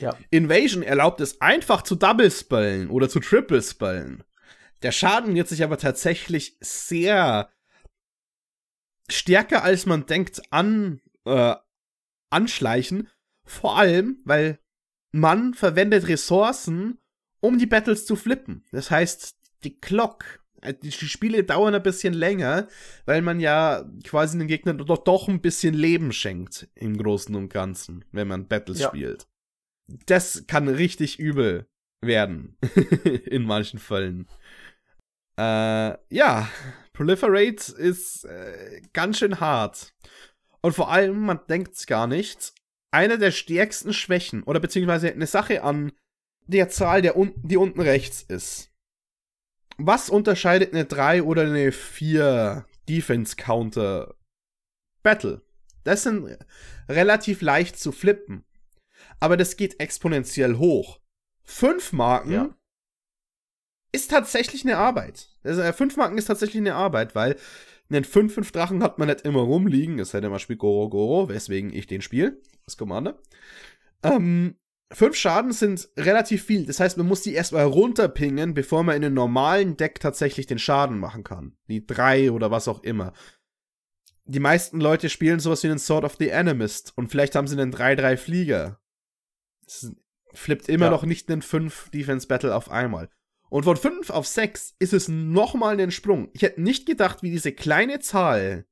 Ja. 0.00 0.16
Invasion 0.30 0.82
erlaubt 0.82 1.20
es 1.20 1.40
einfach 1.40 1.82
zu 1.82 1.94
Double 1.94 2.30
Spellen 2.30 2.90
oder 2.90 3.08
zu 3.08 3.20
Triple 3.20 3.62
Spellen. 3.62 4.24
Der 4.82 4.92
Schaden 4.92 5.34
wird 5.34 5.48
sich 5.48 5.62
aber 5.62 5.78
tatsächlich 5.78 6.56
sehr 6.60 7.50
stärker 9.10 9.64
als 9.64 9.86
man 9.86 10.06
denkt 10.06 10.42
an 10.50 11.00
äh, 11.28 11.56
anschleichen. 12.30 13.08
Vor 13.44 13.78
allem, 13.78 14.20
weil 14.24 14.58
man 15.12 15.54
verwendet 15.54 16.08
Ressourcen, 16.08 16.98
um 17.40 17.58
die 17.58 17.66
Battles 17.66 18.04
zu 18.04 18.16
flippen. 18.16 18.64
Das 18.72 18.90
heißt, 18.90 19.36
die 19.64 19.78
Clock, 19.78 20.44
äh, 20.60 20.74
die 20.74 20.92
Spiele 20.92 21.44
dauern 21.44 21.74
ein 21.74 21.82
bisschen 21.82 22.14
länger, 22.14 22.68
weil 23.06 23.22
man 23.22 23.40
ja 23.40 23.88
quasi 24.04 24.38
den 24.38 24.48
Gegnern 24.48 24.78
doch, 24.78 24.98
doch 24.98 25.28
ein 25.28 25.40
bisschen 25.40 25.74
Leben 25.74 26.12
schenkt 26.12 26.68
im 26.74 26.98
Großen 26.98 27.34
und 27.34 27.48
Ganzen, 27.48 28.04
wenn 28.12 28.28
man 28.28 28.48
Battles 28.48 28.80
ja. 28.80 28.88
spielt 28.88 29.28
das 30.06 30.44
kann 30.46 30.68
richtig 30.68 31.18
übel 31.18 31.66
werden. 32.00 32.56
in 33.24 33.44
manchen 33.44 33.78
Fällen. 33.78 34.26
Äh, 35.36 35.96
ja, 36.10 36.48
Proliferate 36.92 37.72
ist 37.72 38.24
äh, 38.24 38.82
ganz 38.92 39.18
schön 39.18 39.40
hart. 39.40 39.94
Und 40.68 40.74
vor 40.74 40.90
allem, 40.90 41.20
man 41.20 41.40
denkt 41.48 41.74
es 41.74 41.86
gar 41.86 42.06
nicht, 42.06 42.52
eine 42.90 43.18
der 43.18 43.30
stärksten 43.30 43.92
Schwächen 43.92 44.42
oder 44.42 44.60
beziehungsweise 44.60 45.10
eine 45.10 45.26
Sache 45.26 45.62
an 45.62 45.92
der 46.46 46.68
Zahl, 46.68 47.02
der 47.02 47.16
un 47.16 47.32
die 47.36 47.56
unten 47.56 47.80
rechts 47.80 48.22
ist. 48.22 48.70
Was 49.78 50.10
unterscheidet 50.10 50.72
eine 50.72 50.84
3 50.84 51.22
oder 51.22 51.42
eine 51.42 51.72
4 51.72 52.66
Defense 52.88 53.36
Counter 53.36 54.14
Battle? 55.02 55.42
Das 55.84 56.02
sind 56.02 56.36
relativ 56.88 57.40
leicht 57.40 57.78
zu 57.78 57.92
flippen 57.92 58.44
aber 59.20 59.36
das 59.36 59.56
geht 59.56 59.80
exponentiell 59.80 60.56
hoch. 60.56 61.00
Fünf 61.42 61.92
Marken 61.92 62.32
ja. 62.32 62.54
ist 63.92 64.10
tatsächlich 64.10 64.64
eine 64.64 64.76
Arbeit. 64.76 65.28
Also, 65.42 65.62
äh, 65.62 65.72
fünf 65.72 65.96
Marken 65.96 66.18
ist 66.18 66.26
tatsächlich 66.26 66.60
eine 66.60 66.74
Arbeit, 66.74 67.14
weil 67.14 67.36
einen 67.90 68.04
5-5 68.04 68.52
Drachen 68.52 68.82
hat 68.82 68.98
man 68.98 69.08
nicht 69.08 69.22
immer 69.22 69.40
rumliegen, 69.40 69.98
es 69.98 70.10
sei 70.10 70.20
denn, 70.20 70.30
man 70.30 70.38
spielt 70.38 70.58
Goro 70.58 70.88
Goro, 70.88 71.28
weswegen 71.28 71.72
ich 71.72 71.86
den 71.86 72.02
spiele, 72.02 72.40
das 72.64 72.76
Commander. 72.76 73.18
Ähm, 74.02 74.56
fünf 74.92 75.16
Schaden 75.16 75.52
sind 75.52 75.88
relativ 75.96 76.44
viel, 76.44 76.66
das 76.66 76.80
heißt, 76.80 76.98
man 76.98 77.06
muss 77.06 77.22
die 77.22 77.34
erstmal 77.34 77.64
runterpingen, 77.64 78.54
bevor 78.54 78.82
man 78.82 78.96
in 78.96 79.04
einem 79.04 79.14
normalen 79.14 79.76
Deck 79.76 80.00
tatsächlich 80.00 80.46
den 80.46 80.58
Schaden 80.58 80.98
machen 80.98 81.24
kann. 81.24 81.56
Die 81.68 81.86
drei 81.86 82.30
oder 82.30 82.50
was 82.50 82.68
auch 82.68 82.82
immer. 82.82 83.12
Die 84.24 84.40
meisten 84.40 84.80
Leute 84.80 85.08
spielen 85.08 85.40
sowas 85.40 85.62
wie 85.62 85.68
einen 85.68 85.78
Sword 85.78 86.04
of 86.04 86.16
the 86.18 86.32
Animist 86.32 86.92
und 86.96 87.08
vielleicht 87.08 87.34
haben 87.34 87.46
sie 87.46 87.58
einen 87.58 87.72
3-3 87.72 88.18
Flieger. 88.18 88.80
Flippt 90.34 90.68
immer 90.68 90.86
ja. 90.86 90.90
noch 90.90 91.04
nicht 91.04 91.30
einen 91.30 91.40
5 91.40 91.88
Defense 91.90 92.26
Battle 92.26 92.54
auf 92.54 92.70
einmal. 92.70 93.08
Und 93.50 93.64
von 93.64 93.76
5 93.76 94.10
auf 94.10 94.26
6 94.26 94.74
ist 94.78 94.92
es 94.92 95.08
nochmal 95.08 95.80
ein 95.80 95.90
Sprung. 95.90 96.28
Ich 96.32 96.42
hätte 96.42 96.60
nicht 96.60 96.86
gedacht, 96.86 97.22
wie 97.22 97.30
diese 97.30 97.52
kleine 97.52 97.98
Zahl 98.00 98.66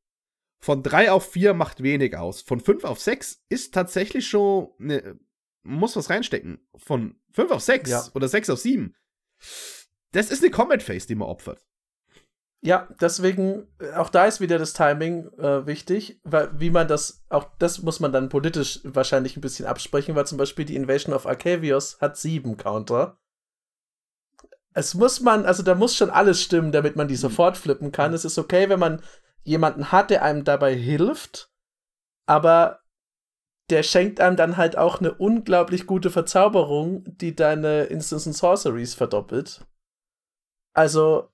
von 0.59 0.83
3 0.83 1.13
auf 1.13 1.31
4 1.33 1.55
macht 1.55 1.83
wenig 1.83 2.17
aus. 2.17 2.43
Von 2.43 2.61
5 2.61 2.85
auf 2.85 3.01
6 3.01 3.45
ist 3.49 3.73
tatsächlich 3.73 4.27
schon 4.27 4.69
eine, 4.81 5.19
muss 5.63 5.97
was 5.97 6.11
reinstecken. 6.11 6.59
Von 6.77 7.19
5 7.33 7.51
auf 7.51 7.63
6 7.63 7.91
ja. 7.91 8.05
oder 8.15 8.29
6 8.29 8.51
auf 8.51 8.59
7. 8.59 8.95
Das 10.13 10.31
ist 10.31 10.43
eine 10.43 10.51
Combat 10.51 10.83
Phase, 10.83 11.07
die 11.07 11.15
man 11.15 11.29
opfert. 11.29 11.65
Ja, 12.63 12.89
deswegen, 13.01 13.69
äh, 13.79 13.93
auch 13.93 14.09
da 14.09 14.27
ist 14.27 14.41
wieder 14.41 14.59
das 14.59 14.73
Timing 14.73 15.29
äh, 15.39 15.67
wichtig, 15.67 16.21
weil 16.25 16.51
wie 16.59 16.71
man 16.71 16.89
das, 16.89 17.25
auch 17.29 17.45
das 17.59 17.83
muss 17.83 18.01
man 18.01 18.13
dann 18.13 18.29
politisch 18.29 18.81
wahrscheinlich 18.83 19.37
ein 19.37 19.41
bisschen 19.41 19.67
absprechen, 19.67 20.17
weil 20.17 20.27
zum 20.27 20.39
Beispiel 20.39 20.65
die 20.65 20.75
Invasion 20.75 21.15
of 21.15 21.27
Arcavios 21.27 22.01
hat 22.01 22.17
sieben 22.17 22.57
Counter. 22.57 23.21
Es 24.77 24.95
muss 24.95 25.21
man, 25.21 25.47
also 25.47 25.63
da 25.63 25.75
muss 25.75 25.97
schon 25.97 26.11
alles 26.11 26.43
stimmen, 26.43 26.71
damit 26.71 26.97
man 26.97 27.09
die 27.09 27.17
sofort 27.17 27.57
flippen 27.57 27.93
kann. 27.93 28.13
Es 28.13 28.27
ist 28.27 28.37
okay, 28.37 28.69
wenn 28.69 28.79
man 28.79 29.03
jemanden 29.43 29.91
hat, 29.91 30.11
der 30.11 30.23
einem 30.23 30.45
dabei 30.45 30.75
hilft, 30.75 31.51
aber 32.27 32.81
der 33.71 33.83
schenkt 33.83 34.21
einem 34.21 34.37
dann 34.37 34.59
halt 34.59 34.77
auch 34.77 35.01
eine 35.01 35.15
unglaublich 35.15 35.87
gute 35.87 36.11
Verzauberung, 36.11 37.05
die 37.07 37.35
deine 37.35 37.85
Instants 37.85 38.27
und 38.27 38.35
Sorceries 38.35 38.93
verdoppelt. 38.93 39.65
Also, 40.75 41.31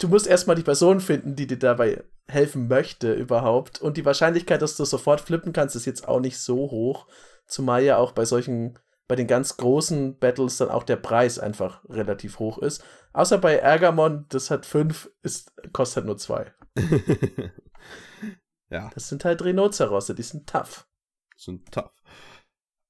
du 0.00 0.08
musst 0.08 0.26
erstmal 0.26 0.56
die 0.56 0.64
Person 0.64 1.00
finden, 1.00 1.36
die 1.36 1.46
dir 1.46 1.60
dabei 1.60 2.02
helfen 2.26 2.66
möchte 2.66 3.12
überhaupt. 3.14 3.80
Und 3.80 3.96
die 3.96 4.04
Wahrscheinlichkeit, 4.04 4.62
dass 4.62 4.76
du 4.76 4.84
sofort 4.84 5.20
flippen 5.20 5.52
kannst, 5.52 5.76
ist 5.76 5.86
jetzt 5.86 6.08
auch 6.08 6.18
nicht 6.18 6.40
so 6.40 6.56
hoch. 6.56 7.06
Zumal 7.46 7.84
ja 7.84 7.98
auch 7.98 8.10
bei 8.10 8.24
solchen, 8.24 8.80
bei 9.12 9.16
den 9.16 9.26
ganz 9.26 9.58
großen 9.58 10.18
Battles 10.18 10.56
dann 10.56 10.70
auch 10.70 10.84
der 10.84 10.96
Preis 10.96 11.38
einfach 11.38 11.84
relativ 11.86 12.38
hoch 12.38 12.56
ist. 12.56 12.82
Außer 13.12 13.36
bei 13.36 13.56
Ergamon, 13.56 14.24
das 14.30 14.50
hat 14.50 14.64
fünf, 14.64 15.10
ist, 15.20 15.52
kostet 15.74 15.96
halt 15.96 16.06
nur 16.06 16.16
zwei. 16.16 16.50
ja. 18.70 18.88
Das 18.94 19.10
sind 19.10 19.26
halt 19.26 19.44
Rhinozerosse, 19.44 20.14
die 20.14 20.22
sind 20.22 20.48
tough. 20.48 20.88
Sind 21.36 21.70
tough. 21.70 21.92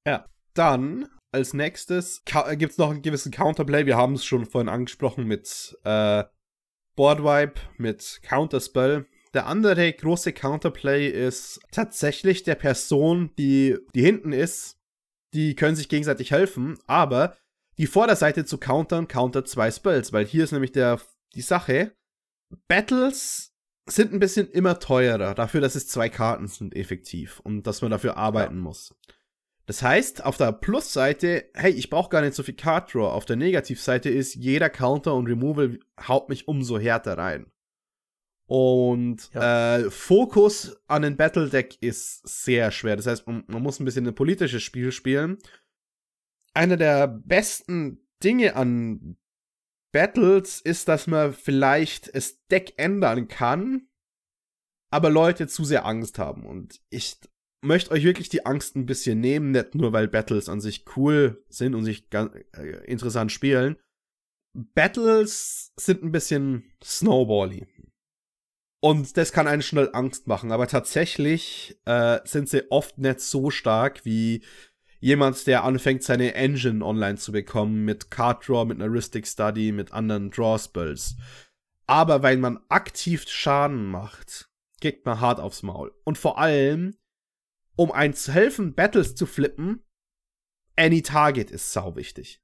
Ja. 0.07 0.25
Dann 0.53 1.09
als 1.33 1.53
nächstes 1.53 2.23
gibt 2.23 2.71
es 2.71 2.77
noch 2.77 2.91
einen 2.91 3.01
gewissen 3.01 3.33
Counterplay. 3.33 3.85
Wir 3.85 3.97
haben 3.97 4.13
es 4.13 4.23
schon 4.23 4.45
vorhin 4.45 4.69
angesprochen 4.69 5.25
mit 5.25 5.77
äh, 5.83 6.23
Boardwipe 6.95 7.59
mit 7.75 8.21
Counterspell. 8.23 9.07
Der 9.33 9.47
andere 9.47 9.91
große 9.91 10.31
Counterplay 10.31 11.09
ist 11.09 11.59
tatsächlich 11.73 12.43
der 12.43 12.55
Person, 12.55 13.31
die, 13.37 13.77
die 13.93 14.03
hinten 14.03 14.31
ist. 14.31 14.79
Die 15.33 15.55
können 15.55 15.75
sich 15.75 15.89
gegenseitig 15.89 16.31
helfen, 16.31 16.77
aber 16.85 17.37
die 17.77 17.87
Vorderseite 17.87 18.45
zu 18.45 18.57
countern, 18.57 19.07
countert 19.07 19.47
zwei 19.47 19.71
Spells, 19.71 20.13
weil 20.13 20.25
hier 20.25 20.43
ist 20.43 20.51
nämlich 20.51 20.71
der, 20.71 20.99
die 21.33 21.41
Sache, 21.41 21.95
Battles 22.67 23.53
sind 23.85 24.13
ein 24.13 24.19
bisschen 24.19 24.49
immer 24.49 24.79
teurer, 24.79 25.33
dafür, 25.33 25.59
dass 25.59 25.75
es 25.75 25.87
zwei 25.87 26.09
Karten 26.09 26.47
sind 26.47 26.75
effektiv 26.75 27.39
und 27.39 27.63
dass 27.67 27.81
man 27.81 27.91
dafür 27.91 28.17
arbeiten 28.17 28.57
ja. 28.57 28.61
muss. 28.61 28.95
Das 29.65 29.81
heißt, 29.81 30.25
auf 30.25 30.37
der 30.37 30.51
Plusseite, 30.51 31.49
hey, 31.53 31.71
ich 31.71 31.89
brauche 31.89 32.09
gar 32.09 32.21
nicht 32.21 32.33
so 32.33 32.43
viel 32.43 32.55
Card 32.55 32.93
Draw. 32.93 33.07
Auf 33.07 33.25
der 33.25 33.37
Negativseite 33.37 34.09
ist, 34.09 34.35
jeder 34.35 34.69
Counter 34.69 35.13
und 35.13 35.27
Removal 35.27 35.79
haut 36.05 36.27
mich 36.27 36.47
umso 36.47 36.77
härter 36.77 37.17
rein. 37.17 37.52
Und 38.45 39.29
ja. 39.33 39.77
äh, 39.77 39.91
Fokus 39.91 40.77
an 40.87 41.01
den 41.03 41.17
Battle 41.17 41.49
Deck 41.49 41.77
ist 41.81 42.27
sehr 42.27 42.71
schwer. 42.71 42.95
Das 42.95 43.07
heißt, 43.07 43.25
man, 43.25 43.43
man 43.47 43.63
muss 43.63 43.79
ein 43.79 43.85
bisschen 43.85 44.07
ein 44.07 44.15
politisches 44.15 44.63
Spiel 44.63 44.91
spielen. 44.91 45.37
Einer 46.53 46.77
der 46.77 47.07
besten 47.07 48.05
Dinge 48.23 48.55
an 48.55 49.17
Battles 49.91 50.59
ist, 50.59 50.87
dass 50.87 51.07
man 51.07 51.33
vielleicht 51.33 52.13
das 52.15 52.45
Deck 52.47 52.73
ändern 52.77 53.27
kann, 53.27 53.87
aber 54.91 55.09
Leute 55.09 55.47
zu 55.47 55.63
sehr 55.63 55.85
Angst 55.85 56.19
haben. 56.19 56.45
Und 56.45 56.81
ich 56.89 57.19
möchte 57.61 57.91
euch 57.91 58.03
wirklich 58.03 58.29
die 58.29 58.45
Angst 58.45 58.75
ein 58.75 58.85
bisschen 58.85 59.19
nehmen, 59.19 59.51
nicht 59.51 59.75
nur 59.75 59.93
weil 59.93 60.07
Battles 60.07 60.49
an 60.49 60.61
sich 60.61 60.85
cool 60.97 61.43
sind 61.47 61.75
und 61.75 61.85
sich 61.85 62.09
ganz, 62.09 62.35
äh, 62.53 62.85
interessant 62.85 63.31
spielen. 63.31 63.77
Battles 64.53 65.73
sind 65.75 66.03
ein 66.03 66.11
bisschen 66.11 66.63
snowbally. 66.83 67.67
Und 68.83 69.15
das 69.15 69.31
kann 69.31 69.47
einen 69.47 69.61
schnell 69.61 69.91
Angst 69.93 70.27
machen, 70.27 70.51
aber 70.51 70.67
tatsächlich 70.67 71.79
äh, 71.85 72.19
sind 72.25 72.49
sie 72.49 72.69
oft 72.69 72.97
nicht 72.97 73.21
so 73.21 73.49
stark 73.49 74.03
wie 74.03 74.43
jemand, 74.99 75.47
der 75.47 75.63
anfängt, 75.63 76.03
seine 76.03 76.33
Engine 76.33 76.83
online 76.83 77.15
zu 77.15 77.31
bekommen 77.31 77.85
mit 77.85 78.11
Card 78.11 78.45
Draw, 78.45 78.65
mit 78.65 78.81
einer 78.81 78.91
Heuristic 78.91 79.25
Study, 79.25 79.71
mit 79.71 79.93
anderen 79.93 80.31
Draw 80.31 80.59
Spells. 80.59 81.15
Aber 81.87 82.23
weil 82.23 82.35
man 82.35 82.59
aktiv 82.67 83.23
Schaden 83.29 83.85
macht, 83.85 84.49
kriegt 84.81 85.05
man 85.05 85.21
hart 85.21 85.39
aufs 85.39 85.63
Maul. 85.63 85.93
Und 86.03 86.17
vor 86.17 86.37
allem, 86.37 86.97
um 87.77 87.89
einen 87.89 88.15
zu 88.15 88.33
helfen, 88.33 88.75
Battles 88.75 89.15
zu 89.15 89.25
flippen, 89.25 89.81
Any 90.75 91.01
Target 91.03 91.51
ist 91.51 91.71
sau 91.71 91.95
wichtig. 91.95 92.42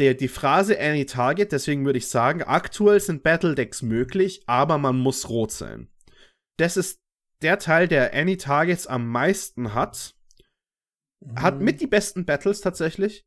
Der, 0.00 0.14
die 0.14 0.28
Phrase 0.28 0.80
Any 0.80 1.06
Target, 1.06 1.52
deswegen 1.52 1.84
würde 1.84 1.98
ich 1.98 2.08
sagen, 2.08 2.42
aktuell 2.42 2.98
sind 3.00 3.22
Battle 3.22 3.54
Decks 3.54 3.82
möglich, 3.82 4.42
aber 4.46 4.78
man 4.78 4.96
muss 4.98 5.28
rot 5.28 5.52
sein. 5.52 5.88
Das 6.58 6.76
ist 6.76 7.00
der 7.42 7.58
Teil, 7.58 7.86
der 7.86 8.14
Any 8.14 8.36
Targets 8.36 8.86
am 8.86 9.08
meisten 9.08 9.74
hat. 9.74 10.14
Mhm. 11.20 11.40
Hat 11.40 11.60
mit 11.60 11.80
die 11.80 11.86
besten 11.86 12.24
Battles 12.24 12.60
tatsächlich. 12.60 13.24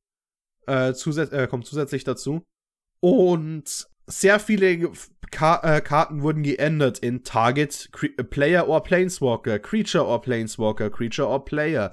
Äh, 0.65 0.93
zusätz 0.93 1.31
äh, 1.31 1.47
kommt 1.47 1.65
zusätzlich 1.65 2.03
dazu. 2.03 2.43
Und 2.99 3.87
sehr 4.07 4.39
viele 4.39 4.91
Ka 5.31 5.61
äh, 5.63 5.81
Karten 5.81 6.21
wurden 6.21 6.43
geändert 6.43 6.99
in 6.99 7.23
Target, 7.23 7.89
Cre 7.91 8.09
Player 8.23 8.67
or 8.67 8.81
Planeswalker, 8.83 9.59
Creature 9.59 10.05
or 10.05 10.21
Planeswalker, 10.21 10.89
Creature 10.89 11.27
or 11.27 11.43
Player. 11.43 11.91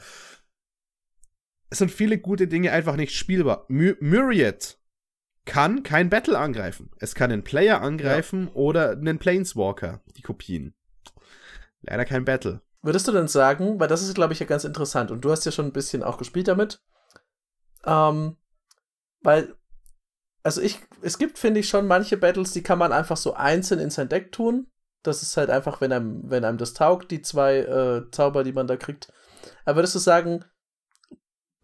Es 1.74 1.78
sind 1.78 1.90
viele 1.90 2.18
gute 2.18 2.46
Dinge 2.46 2.70
einfach 2.70 2.94
nicht 2.94 3.16
spielbar. 3.16 3.64
My 3.66 3.96
Myriad 3.98 4.78
kann 5.44 5.82
kein 5.82 6.08
Battle 6.08 6.38
angreifen. 6.38 6.92
Es 7.00 7.16
kann 7.16 7.32
einen 7.32 7.42
Player 7.42 7.80
angreifen 7.82 8.44
ja. 8.44 8.54
oder 8.54 8.90
einen 8.92 9.18
Planeswalker, 9.18 10.00
die 10.16 10.22
Kopien. 10.22 10.76
Leider 11.80 12.04
kein 12.04 12.24
Battle. 12.24 12.60
Würdest 12.82 13.08
du 13.08 13.12
denn 13.12 13.26
sagen, 13.26 13.80
weil 13.80 13.88
das 13.88 14.04
ist, 14.04 14.14
glaube 14.14 14.34
ich, 14.34 14.38
ja 14.38 14.46
ganz 14.46 14.62
interessant 14.62 15.10
und 15.10 15.24
du 15.24 15.32
hast 15.32 15.44
ja 15.46 15.50
schon 15.50 15.64
ein 15.64 15.72
bisschen 15.72 16.04
auch 16.04 16.16
gespielt 16.16 16.46
damit, 16.46 16.80
ähm, 17.84 18.36
weil 19.22 19.56
also 20.44 20.60
ich, 20.60 20.78
es 21.02 21.18
gibt, 21.18 21.40
finde 21.40 21.58
ich, 21.58 21.68
schon 21.68 21.88
manche 21.88 22.16
Battles, 22.16 22.52
die 22.52 22.62
kann 22.62 22.78
man 22.78 22.92
einfach 22.92 23.16
so 23.16 23.34
einzeln 23.34 23.80
in 23.80 23.90
sein 23.90 24.08
Deck 24.08 24.30
tun. 24.30 24.68
Das 25.02 25.22
ist 25.22 25.36
halt 25.36 25.50
einfach, 25.50 25.80
wenn 25.80 25.90
einem, 25.90 26.30
wenn 26.30 26.44
einem 26.44 26.58
das 26.58 26.72
taugt, 26.72 27.10
die 27.10 27.20
zwei 27.20 27.56
äh, 27.58 28.10
Zauber, 28.12 28.44
die 28.44 28.52
man 28.52 28.68
da 28.68 28.76
kriegt. 28.76 29.12
Aber 29.64 29.78
würdest 29.78 29.96
du 29.96 29.98
sagen, 29.98 30.44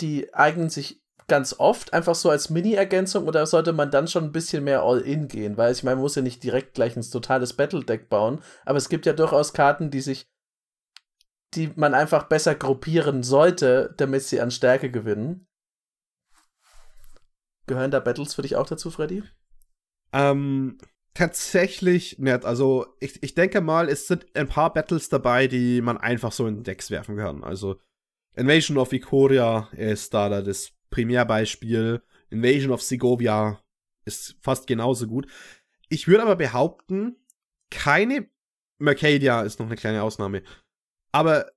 die 0.00 0.32
eignen 0.34 0.70
sich 0.70 1.02
ganz 1.28 1.54
oft 1.58 1.92
einfach 1.92 2.16
so 2.16 2.28
als 2.28 2.50
Mini-Ergänzung 2.50 3.28
oder 3.28 3.46
sollte 3.46 3.72
man 3.72 3.92
dann 3.92 4.08
schon 4.08 4.24
ein 4.24 4.32
bisschen 4.32 4.64
mehr 4.64 4.82
All-In 4.82 5.28
gehen? 5.28 5.56
Weil 5.56 5.72
ich 5.72 5.84
meine, 5.84 5.96
man 5.96 6.02
muss 6.02 6.16
ja 6.16 6.22
nicht 6.22 6.42
direkt 6.42 6.74
gleich 6.74 6.96
ein 6.96 7.02
totales 7.02 7.52
Battle-Deck 7.52 8.08
bauen, 8.08 8.42
aber 8.64 8.78
es 8.78 8.88
gibt 8.88 9.06
ja 9.06 9.12
durchaus 9.12 9.52
Karten, 9.52 9.92
die 9.92 10.00
sich, 10.00 10.26
die 11.54 11.72
man 11.76 11.94
einfach 11.94 12.24
besser 12.24 12.56
gruppieren 12.56 13.22
sollte, 13.22 13.94
damit 13.96 14.24
sie 14.24 14.40
an 14.40 14.50
Stärke 14.50 14.90
gewinnen. 14.90 15.46
Gehören 17.66 17.92
da 17.92 18.00
Battles 18.00 18.34
für 18.34 18.42
dich 18.42 18.56
auch 18.56 18.66
dazu, 18.66 18.90
Freddy? 18.90 19.22
Ähm, 20.12 20.78
tatsächlich 21.14 22.18
nicht. 22.18 22.44
Also, 22.44 22.86
ich, 22.98 23.22
ich 23.22 23.34
denke 23.34 23.60
mal, 23.60 23.88
es 23.88 24.08
sind 24.08 24.26
ein 24.34 24.48
paar 24.48 24.72
Battles 24.72 25.08
dabei, 25.08 25.46
die 25.46 25.80
man 25.80 25.96
einfach 25.96 26.32
so 26.32 26.48
in 26.48 26.64
Decks 26.64 26.90
werfen 26.90 27.16
kann. 27.16 27.44
Also, 27.44 27.78
Invasion 28.36 28.78
of 28.78 28.92
Ikoria 28.92 29.68
ist 29.72 30.14
da 30.14 30.42
das 30.42 30.72
Primärbeispiel. 30.90 32.02
Invasion 32.30 32.72
of 32.72 32.82
Segovia 32.82 33.62
ist 34.04 34.36
fast 34.40 34.66
genauso 34.66 35.06
gut. 35.06 35.26
Ich 35.88 36.06
würde 36.06 36.22
aber 36.22 36.36
behaupten, 36.36 37.16
keine 37.70 38.28
Mercadia 38.78 39.42
ist 39.42 39.58
noch 39.58 39.66
eine 39.66 39.76
kleine 39.76 40.02
Ausnahme. 40.02 40.42
Aber 41.12 41.50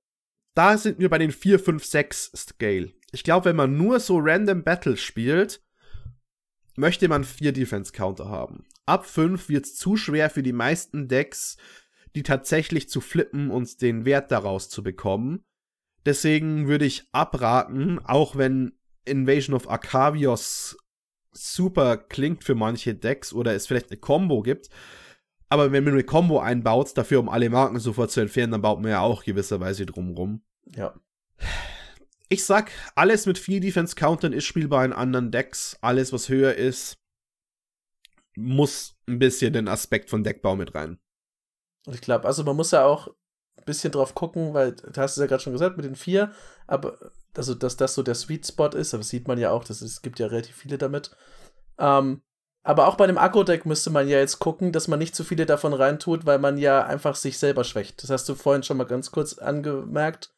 da 0.54 0.76
sind 0.78 0.98
wir 0.98 1.08
bei 1.08 1.18
den 1.18 1.32
4, 1.32 1.58
5, 1.58 1.84
6 1.84 2.32
Scale. 2.34 2.92
Ich 3.12 3.24
glaube, 3.24 3.46
wenn 3.46 3.56
man 3.56 3.76
nur 3.76 4.00
so 4.00 4.18
random 4.18 4.64
Battles 4.64 5.00
spielt, 5.00 5.62
möchte 6.76 7.08
man 7.08 7.24
vier 7.24 7.52
Defense-Counter 7.52 8.28
haben. 8.28 8.66
Ab 8.86 9.06
fünf 9.06 9.48
wird 9.48 9.66
es 9.66 9.76
zu 9.76 9.96
schwer 9.96 10.30
für 10.30 10.42
die 10.42 10.52
meisten 10.52 11.08
Decks, 11.08 11.56
die 12.14 12.22
tatsächlich 12.22 12.88
zu 12.88 13.00
flippen 13.00 13.50
und 13.50 13.80
den 13.80 14.04
Wert 14.04 14.30
daraus 14.30 14.68
zu 14.68 14.82
bekommen. 14.82 15.44
Deswegen 16.06 16.68
würde 16.68 16.84
ich 16.84 17.08
abraten, 17.12 17.98
auch 18.04 18.36
wenn 18.36 18.72
Invasion 19.04 19.54
of 19.54 19.68
Arcavios 19.68 20.76
super 21.32 21.96
klingt 21.96 22.44
für 22.44 22.54
manche 22.54 22.94
Decks 22.94 23.32
oder 23.32 23.54
es 23.54 23.66
vielleicht 23.66 23.90
eine 23.90 24.00
Combo 24.00 24.42
gibt. 24.42 24.68
Aber 25.48 25.72
wenn 25.72 25.84
man 25.84 25.94
eine 25.94 26.04
Combo 26.04 26.40
einbaut, 26.40 26.96
dafür 26.96 27.20
um 27.20 27.28
alle 27.28 27.50
Marken 27.50 27.78
sofort 27.78 28.10
zu 28.10 28.20
entfernen, 28.20 28.52
dann 28.52 28.62
baut 28.62 28.80
man 28.80 28.90
ja 28.90 29.00
auch 29.00 29.24
gewisserweise 29.24 29.86
drumrum. 29.86 30.42
Ja 30.66 30.94
ich 32.28 32.44
sag, 32.44 32.70
alles 32.94 33.26
mit 33.26 33.38
viel 33.38 33.60
Defense 33.60 33.94
countern 33.94 34.32
ist 34.32 34.44
spielbar 34.44 34.84
in 34.84 34.92
anderen 34.92 35.30
Decks. 35.30 35.78
Alles, 35.80 36.12
was 36.12 36.28
höher 36.28 36.54
ist, 36.54 36.98
muss 38.36 38.96
ein 39.06 39.18
bisschen 39.18 39.52
den 39.52 39.68
Aspekt 39.68 40.10
von 40.10 40.24
Deckbau 40.24 40.56
mit 40.56 40.74
rein. 40.74 40.98
Ich 41.86 42.00
glaube, 42.00 42.26
also 42.26 42.44
man 42.44 42.56
muss 42.56 42.70
ja 42.70 42.84
auch 42.84 43.08
bisschen 43.64 43.92
drauf 43.92 44.14
gucken, 44.14 44.54
weil 44.54 44.72
du 44.72 45.00
hast 45.00 45.12
es 45.12 45.18
ja 45.18 45.26
gerade 45.26 45.42
schon 45.42 45.52
gesagt 45.52 45.76
mit 45.76 45.86
den 45.86 45.96
vier, 45.96 46.32
aber 46.66 46.98
also 47.36 47.54
dass 47.54 47.76
das 47.76 47.94
so 47.94 48.02
der 48.02 48.14
Sweet 48.14 48.46
Spot 48.46 48.68
ist, 48.68 48.94
aber 48.94 49.00
das 49.00 49.08
sieht 49.08 49.28
man 49.28 49.38
ja 49.38 49.50
auch, 49.50 49.64
das 49.64 49.82
ist, 49.82 49.92
es 49.92 50.02
gibt 50.02 50.18
ja 50.18 50.26
relativ 50.26 50.56
viele 50.56 50.78
damit. 50.78 51.10
Ähm, 51.78 52.22
aber 52.62 52.86
auch 52.86 52.96
bei 52.96 53.06
dem 53.06 53.18
Akku-Deck 53.18 53.66
müsste 53.66 53.90
man 53.90 54.08
ja 54.08 54.18
jetzt 54.18 54.38
gucken, 54.38 54.72
dass 54.72 54.88
man 54.88 54.98
nicht 54.98 55.14
zu 55.14 55.24
viele 55.24 55.44
davon 55.44 55.74
reintut, 55.74 56.24
weil 56.24 56.38
man 56.38 56.56
ja 56.56 56.84
einfach 56.84 57.14
sich 57.14 57.38
selber 57.38 57.64
schwächt. 57.64 58.02
Das 58.02 58.10
hast 58.10 58.28
du 58.28 58.34
vorhin 58.34 58.62
schon 58.62 58.78
mal 58.78 58.84
ganz 58.84 59.10
kurz 59.10 59.38
angemerkt 59.38 60.34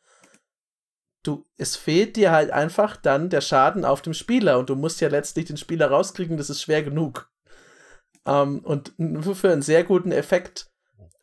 du, 1.26 1.46
es 1.56 1.76
fehlt 1.76 2.16
dir 2.16 2.30
halt 2.30 2.50
einfach 2.50 2.96
dann 2.96 3.30
der 3.30 3.40
Schaden 3.40 3.84
auf 3.84 4.02
dem 4.02 4.14
Spieler 4.14 4.58
und 4.58 4.70
du 4.70 4.76
musst 4.76 5.00
ja 5.00 5.08
letztlich 5.08 5.46
den 5.46 5.56
Spieler 5.56 5.90
rauskriegen, 5.90 6.36
das 6.36 6.50
ist 6.50 6.62
schwer 6.62 6.82
genug. 6.82 7.30
Ähm, 8.24 8.60
und 8.60 8.94
für 9.34 9.50
einen 9.50 9.62
sehr 9.62 9.84
guten 9.84 10.12
Effekt 10.12 10.70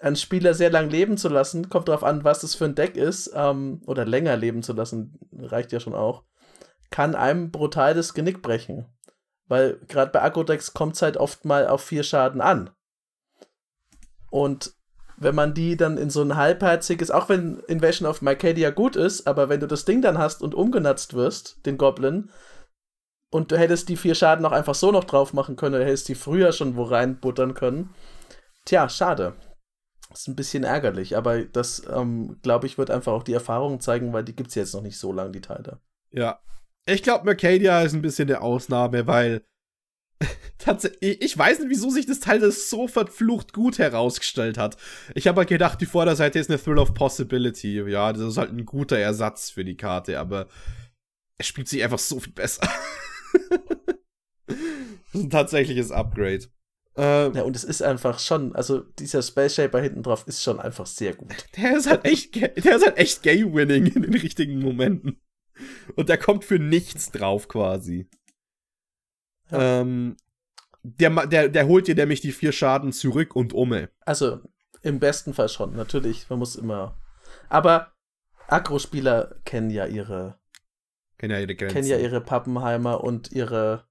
einen 0.04 0.18
Spieler 0.18 0.54
sehr 0.54 0.70
lang 0.70 0.90
leben 0.90 1.18
zu 1.18 1.30
lassen, 1.30 1.70
kommt 1.70 1.88
darauf 1.88 2.04
an, 2.04 2.26
was 2.26 2.42
das 2.42 2.56
für 2.56 2.66
ein 2.66 2.76
Deck 2.76 2.98
ist, 2.98 3.32
ähm, 3.34 3.82
oder 3.86 4.06
länger 4.06 4.36
leben 4.36 4.62
zu 4.62 4.74
lassen, 4.74 5.18
reicht 5.32 5.72
ja 5.72 5.80
schon 5.80 5.96
auch, 5.96 6.24
kann 6.90 7.16
einem 7.16 7.52
brutal 7.52 7.94
das 7.94 8.14
Genick 8.14 8.42
brechen. 8.42 8.86
Weil 9.48 9.80
gerade 9.88 10.12
bei 10.12 10.22
Agro-Decks 10.22 10.74
kommt 10.74 10.96
es 10.96 11.02
halt 11.02 11.16
oft 11.16 11.46
mal 11.46 11.68
auf 11.68 11.84
vier 11.84 12.04
Schaden 12.04 12.42
an. 12.42 12.70
Und 14.30 14.74
wenn 15.16 15.36
man 15.36 15.54
die 15.54 15.78
dann 15.78 15.98
in 15.98 16.10
so 16.10 16.22
ein 16.22 16.36
halbherziges, 16.36 17.10
auch 17.10 17.30
wenn 17.30 17.60
Invasion 17.68 18.10
of 18.10 18.22
Mycadia 18.22 18.72
gut 18.72 18.98
ist, 18.98 19.26
aber 19.26 19.48
wenn 19.48 19.62
du 19.62 19.68
das 19.68 19.86
Ding 19.86 20.02
dann 20.02 20.18
hast 20.18 20.42
und 20.42 20.54
umgenutzt 20.54 21.14
wirst, 21.14 21.66
den 21.66 21.78
Goblin, 21.78 22.30
und 23.30 23.52
du 23.52 23.58
hättest 23.58 23.88
die 23.88 23.96
vier 23.96 24.16
Schaden 24.16 24.46
auch 24.46 24.52
einfach 24.52 24.76
so 24.76 24.92
noch 24.92 25.06
drauf 25.06 25.32
machen 25.32 25.56
können, 25.56 25.76
oder 25.76 25.86
hättest 25.86 26.10
die 26.10 26.16
früher 26.16 26.52
schon 26.52 26.76
wo 26.76 26.84
reinbuttern 26.84 27.54
können. 27.54 27.96
Tja, 28.66 28.90
schade. 28.90 29.34
Das 30.10 30.22
ist 30.22 30.28
ein 30.28 30.36
bisschen 30.36 30.64
ärgerlich, 30.64 31.18
aber 31.18 31.44
das, 31.44 31.84
ähm, 31.92 32.38
glaube 32.44 32.68
ich, 32.68 32.78
wird 32.78 32.92
einfach 32.92 33.14
auch 33.14 33.24
die 33.24 33.34
Erfahrung 33.34 33.80
zeigen, 33.80 34.14
weil 34.14 34.24
die 34.24 34.36
gibt 34.36 34.50
es 34.50 34.56
jetzt 34.56 34.74
noch 34.74 34.82
nicht 34.82 34.98
so 34.98 35.12
lange, 35.12 35.32
die 35.32 35.42
Teile. 35.42 35.80
Ja. 36.12 36.40
Ich 36.86 37.02
glaube, 37.02 37.26
Mercadia 37.26 37.82
ist 37.82 37.94
ein 37.94 38.02
bisschen 38.02 38.28
der 38.28 38.44
Ausnahme, 38.44 39.08
weil 39.08 39.44
Tatsächlich, 40.58 41.22
ich 41.22 41.38
weiß 41.38 41.60
nicht, 41.60 41.70
wieso 41.70 41.90
sich 41.90 42.06
das 42.06 42.20
Teil 42.20 42.40
das 42.40 42.70
so 42.70 42.88
verflucht 42.88 43.54
gut 43.54 43.80
herausgestellt 43.80 44.58
hat. 44.58 44.78
Ich 45.16 45.28
habe 45.28 45.40
halt 45.40 45.50
gedacht, 45.50 45.82
die 45.82 45.86
Vorderseite 45.86 46.40
ist 46.40 46.50
eine 46.50 46.62
Thrill 46.62 46.80
of 46.80 46.94
Possibility. 46.94 47.82
Ja, 47.82 48.14
das 48.14 48.24
ist 48.24 48.38
halt 48.38 48.52
ein 48.52 48.66
guter 48.66 48.98
Ersatz 48.98 49.50
für 49.50 49.66
die 49.66 49.78
Karte, 49.78 50.20
aber 50.20 50.48
es 51.38 51.48
spielt 51.48 51.68
sich 51.68 51.84
einfach 51.84 52.00
so 52.00 52.20
viel 52.20 52.34
besser. 52.34 52.68
Das 54.46 55.22
ist 55.22 55.28
ein 55.28 55.30
tatsächliches 55.30 55.92
Upgrade. 55.92 56.48
Ähm, 56.96 57.34
ja, 57.34 57.42
und 57.42 57.56
es 57.56 57.64
ist 57.64 57.82
einfach 57.82 58.20
schon, 58.20 58.56
also 58.56 58.82
dieser 58.82 59.24
Space 59.24 59.56
Shaper 59.56 59.82
hinten 59.82 60.04
drauf 60.04 60.26
ist 60.28 60.44
schon 60.44 60.60
einfach 60.60 60.86
sehr 60.86 61.16
gut. 61.16 61.34
Der 61.58 61.78
ist 61.78 61.90
halt 61.90 62.06
echt, 62.06 62.36
der 62.36 62.76
ist 62.76 62.86
halt 62.86 62.98
echt 62.98 63.24
Game-Winning 63.24 63.88
in 63.88 64.02
den 64.04 64.14
richtigen 64.14 64.60
Momenten. 64.60 65.20
Und 65.96 66.10
der 66.10 66.18
kommt 66.18 66.46
für 66.46 66.60
nichts 66.60 67.12
drauf 67.12 67.48
quasi. 67.48 68.10
Ja. 69.50 69.82
Ähm, 69.82 70.18
der, 70.84 71.28
der, 71.28 71.50
der 71.50 71.68
holt 71.68 71.88
dir 71.88 71.96
nämlich 71.96 72.22
die 72.22 72.32
vier 72.32 72.52
Schaden 72.52 72.92
zurück 72.92 73.36
und 73.36 73.54
umme. 73.54 73.90
Also, 74.02 74.40
im 74.82 75.00
besten 75.00 75.34
Fall 75.34 75.50
schon, 75.50 75.76
natürlich. 75.76 76.30
Man 76.30 76.40
muss 76.40 76.56
immer. 76.56 77.00
Aber 77.50 77.94
Agro-Spieler 78.48 79.36
kennen 79.46 79.70
ja 79.70 79.86
ihre. 79.86 80.40
Kennen 81.18 81.34
ja 81.34 81.40
ihre 81.40 81.56
Grenzen. 81.56 81.74
Kennen 81.74 81.88
ja 81.88 81.98
ihre 81.98 82.20
Pappenheimer 82.20 83.04
und 83.04 83.32
ihre 83.32 83.88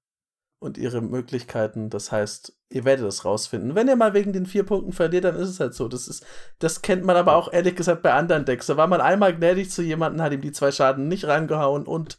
und 0.62 0.79
ihre 0.79 1.01
Möglichkeiten. 1.01 1.90
Das 1.90 2.12
heißt, 2.12 2.57
ihr 2.70 2.85
werdet 2.85 3.05
das 3.05 3.25
rausfinden. 3.25 3.75
Wenn 3.75 3.88
ihr 3.88 3.96
mal 3.96 4.14
wegen 4.14 4.33
den 4.33 4.46
vier 4.46 4.64
Punkten 4.64 4.92
verliert, 4.92 5.25
dann 5.25 5.37
ist 5.37 5.48
es 5.48 5.61
halt 5.61 5.75
so. 5.75 5.88
Das, 5.88 6.07
ist, 6.07 6.25
das 6.61 6.83
kennt 6.83 7.05
man 7.05 7.16
aber 7.16 7.35
auch 7.35 7.53
ehrlich 7.53 7.75
gesagt 7.75 8.03
bei 8.03 8.12
anderen 8.12 8.44
Decks. 8.44 8.66
Da 8.66 8.77
war 8.77 8.87
man 8.87 9.01
einmal 9.01 9.35
gnädig 9.35 9.70
zu 9.70 9.83
jemandem, 9.83 10.22
hat 10.22 10.33
ihm 10.33 10.40
die 10.40 10.53
zwei 10.53 10.70
Schaden 10.70 11.09
nicht 11.09 11.27
reingehauen 11.27 11.87
und 11.87 12.18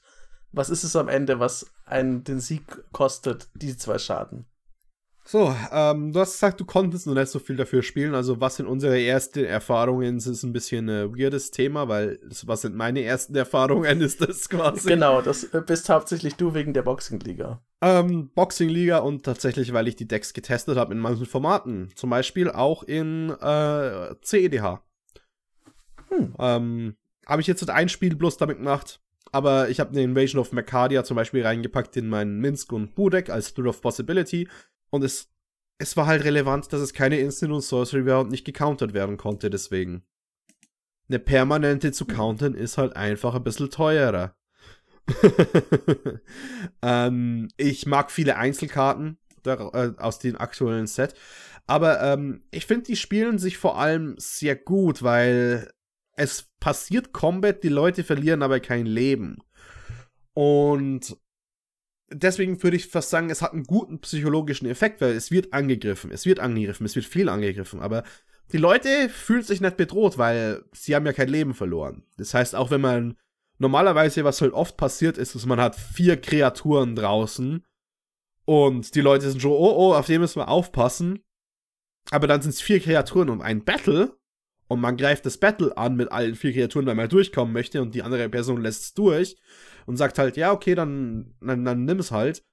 was 0.51 0.69
ist 0.69 0.83
es 0.83 0.95
am 0.95 1.07
Ende, 1.07 1.39
was 1.39 1.71
einen 1.85 2.23
den 2.23 2.39
Sieg 2.39 2.63
kostet? 2.91 3.47
Diese 3.55 3.77
zwei 3.77 3.97
Schaden. 3.97 4.45
So, 5.25 5.55
ähm, 5.71 6.11
du 6.11 6.19
hast 6.19 6.33
gesagt, 6.33 6.59
du 6.59 6.65
konntest 6.65 7.07
noch 7.07 7.13
nicht 7.13 7.29
so 7.29 7.39
viel 7.39 7.55
dafür 7.55 7.81
spielen. 7.81 8.13
Also, 8.13 8.41
was 8.41 8.57
sind 8.57 8.67
unsere 8.67 9.01
ersten 9.01 9.45
Erfahrungen? 9.45 10.17
Das 10.17 10.27
ist 10.27 10.43
ein 10.43 10.51
bisschen 10.51 10.89
ein 10.89 11.17
weirdes 11.17 11.49
Thema, 11.51 11.87
weil 11.87 12.19
das, 12.27 12.45
was 12.45 12.61
sind 12.61 12.75
meine 12.75 13.01
ersten 13.03 13.33
Erfahrungen, 13.35 14.01
ist 14.01 14.21
das 14.21 14.49
quasi. 14.49 14.89
Genau, 14.89 15.21
das 15.21 15.47
bist 15.65 15.87
hauptsächlich 15.87 16.35
du 16.35 16.53
wegen 16.53 16.73
der 16.73 16.81
Boxing-Liga. 16.81 17.61
Ähm, 17.81 18.31
Boxing-Liga 18.35 18.97
und 18.97 19.23
tatsächlich, 19.23 19.71
weil 19.71 19.87
ich 19.87 19.95
die 19.95 20.07
Decks 20.07 20.33
getestet 20.33 20.77
habe 20.77 20.93
in 20.93 20.99
manchen 20.99 21.25
Formaten. 21.25 21.89
Zum 21.95 22.09
Beispiel 22.09 22.49
auch 22.49 22.83
in 22.83 23.29
äh, 23.29 24.15
CEDH. 24.21 24.83
Hm. 26.09 26.35
Ähm, 26.37 26.95
habe 27.25 27.41
ich 27.41 27.47
jetzt 27.47 27.69
ein 27.69 27.87
Spiel 27.87 28.15
bloß 28.15 28.35
damit 28.37 28.57
gemacht. 28.57 28.99
Aber 29.31 29.69
ich 29.69 29.79
habe 29.79 29.89
eine 29.89 30.03
Invasion 30.03 30.39
of 30.39 30.51
Mercadia 30.51 31.03
zum 31.03 31.15
Beispiel 31.15 31.43
reingepackt 31.43 31.97
in 31.97 32.07
meinen 32.07 32.39
Minsk 32.39 32.71
und 32.71 32.93
Budek 32.93 33.31
als 33.31 33.49
Spirit 33.49 33.69
of 33.69 33.81
Possibility 33.81 34.47
und 34.93 35.03
es, 35.03 35.27
es 35.79 35.97
war 35.97 36.05
halt 36.05 36.23
relevant, 36.23 36.71
dass 36.71 36.79
es 36.79 36.93
keine 36.93 37.17
Instant 37.17 37.51
und 37.51 37.61
Sorcery 37.61 38.05
war 38.05 38.21
und 38.21 38.29
nicht 38.29 38.45
gecountert 38.45 38.93
werden 38.93 39.17
konnte, 39.17 39.49
deswegen. 39.49 40.03
Eine 41.09 41.17
permanente 41.17 41.91
zu 41.91 42.05
countern 42.05 42.53
ist 42.53 42.77
halt 42.77 42.95
einfach 42.95 43.33
ein 43.33 43.43
bisschen 43.43 43.71
teurer. 43.71 44.35
ähm, 46.83 47.47
ich 47.57 47.87
mag 47.87 48.11
viele 48.11 48.37
Einzelkarten 48.37 49.17
der, 49.43 49.71
äh, 49.73 49.99
aus 49.99 50.19
dem 50.19 50.37
aktuellen 50.37 50.85
Set. 50.85 51.15
Aber 51.65 51.99
ähm, 52.03 52.43
ich 52.51 52.67
finde, 52.67 52.85
die 52.85 52.95
spielen 52.95 53.39
sich 53.39 53.57
vor 53.57 53.79
allem 53.79 54.13
sehr 54.19 54.55
gut, 54.55 55.01
weil 55.01 55.71
es 56.15 56.51
passiert 56.59 57.13
Combat, 57.13 57.63
die 57.63 57.69
Leute 57.69 58.03
verlieren 58.03 58.43
aber 58.43 58.59
kein 58.59 58.85
Leben. 58.85 59.39
Und 60.33 61.17
deswegen 62.09 62.61
würde 62.61 62.77
ich 62.77 62.87
fast 62.87 63.09
sagen, 63.09 63.29
es 63.29 63.41
hat 63.41 63.53
einen 63.53 63.63
guten 63.63 63.99
psychologischen 63.99 64.67
Effekt, 64.67 65.01
weil 65.01 65.11
es 65.13 65.31
wird 65.31 65.53
angegriffen, 65.53 66.11
es 66.11 66.25
wird 66.25 66.39
angegriffen, 66.39 66.85
es 66.85 66.95
wird 66.95 67.05
viel 67.05 67.29
angegriffen, 67.29 67.79
aber 67.79 68.03
die 68.51 68.57
Leute 68.57 69.09
fühlen 69.09 69.43
sich 69.43 69.61
nicht 69.61 69.77
bedroht, 69.77 70.17
weil 70.17 70.63
sie 70.73 70.95
haben 70.95 71.05
ja 71.05 71.13
kein 71.13 71.29
Leben 71.29 71.53
verloren. 71.53 72.03
Das 72.17 72.33
heißt, 72.33 72.55
auch 72.55 72.71
wenn 72.71 72.81
man 72.81 73.17
normalerweise, 73.57 74.23
was 74.23 74.41
halt 74.41 74.53
oft 74.53 74.77
passiert 74.77 75.17
ist, 75.17 75.35
dass 75.35 75.45
man 75.45 75.59
hat 75.59 75.75
vier 75.75 76.19
Kreaturen 76.19 76.95
draußen 76.95 77.65
und 78.45 78.95
die 78.95 79.01
Leute 79.01 79.29
sind 79.29 79.41
schon, 79.41 79.51
oh, 79.51 79.73
oh, 79.75 79.93
auf 79.93 80.05
den 80.05 80.21
müssen 80.21 80.39
wir 80.39 80.49
aufpassen. 80.49 81.23
Aber 82.11 82.27
dann 82.27 82.41
sind 82.41 82.51
es 82.51 82.61
vier 82.61 82.81
Kreaturen 82.81 83.29
und 83.29 83.41
ein 83.41 83.63
Battle 83.63 84.17
und 84.67 84.81
man 84.81 84.97
greift 84.97 85.25
das 85.25 85.37
Battle 85.37 85.75
an 85.77 85.95
mit 85.95 86.11
allen 86.11 86.35
vier 86.35 86.51
Kreaturen, 86.51 86.85
weil 86.85 86.95
man 86.95 87.07
durchkommen 87.07 87.53
möchte 87.53 87.81
und 87.81 87.95
die 87.95 88.03
andere 88.03 88.27
Person 88.27 88.61
lässt 88.61 88.83
es 88.83 88.93
durch 88.93 89.37
und 89.85 89.97
sagt 89.97 90.19
halt, 90.19 90.37
ja, 90.37 90.51
okay, 90.51 90.75
dann, 90.75 91.35
dann, 91.41 91.65
dann 91.65 91.85
nimm 91.85 91.99
es 91.99 92.11
halt. 92.11 92.45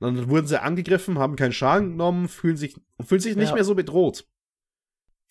Dann 0.00 0.28
wurden 0.28 0.46
sie 0.46 0.62
angegriffen, 0.62 1.18
haben 1.18 1.36
keinen 1.36 1.52
Schaden 1.52 1.90
genommen, 1.90 2.28
fühlen 2.28 2.56
sich, 2.56 2.76
fühlen 3.04 3.20
sich 3.20 3.36
nicht 3.36 3.48
ja. 3.48 3.54
mehr 3.54 3.64
so 3.64 3.74
bedroht. 3.74 4.28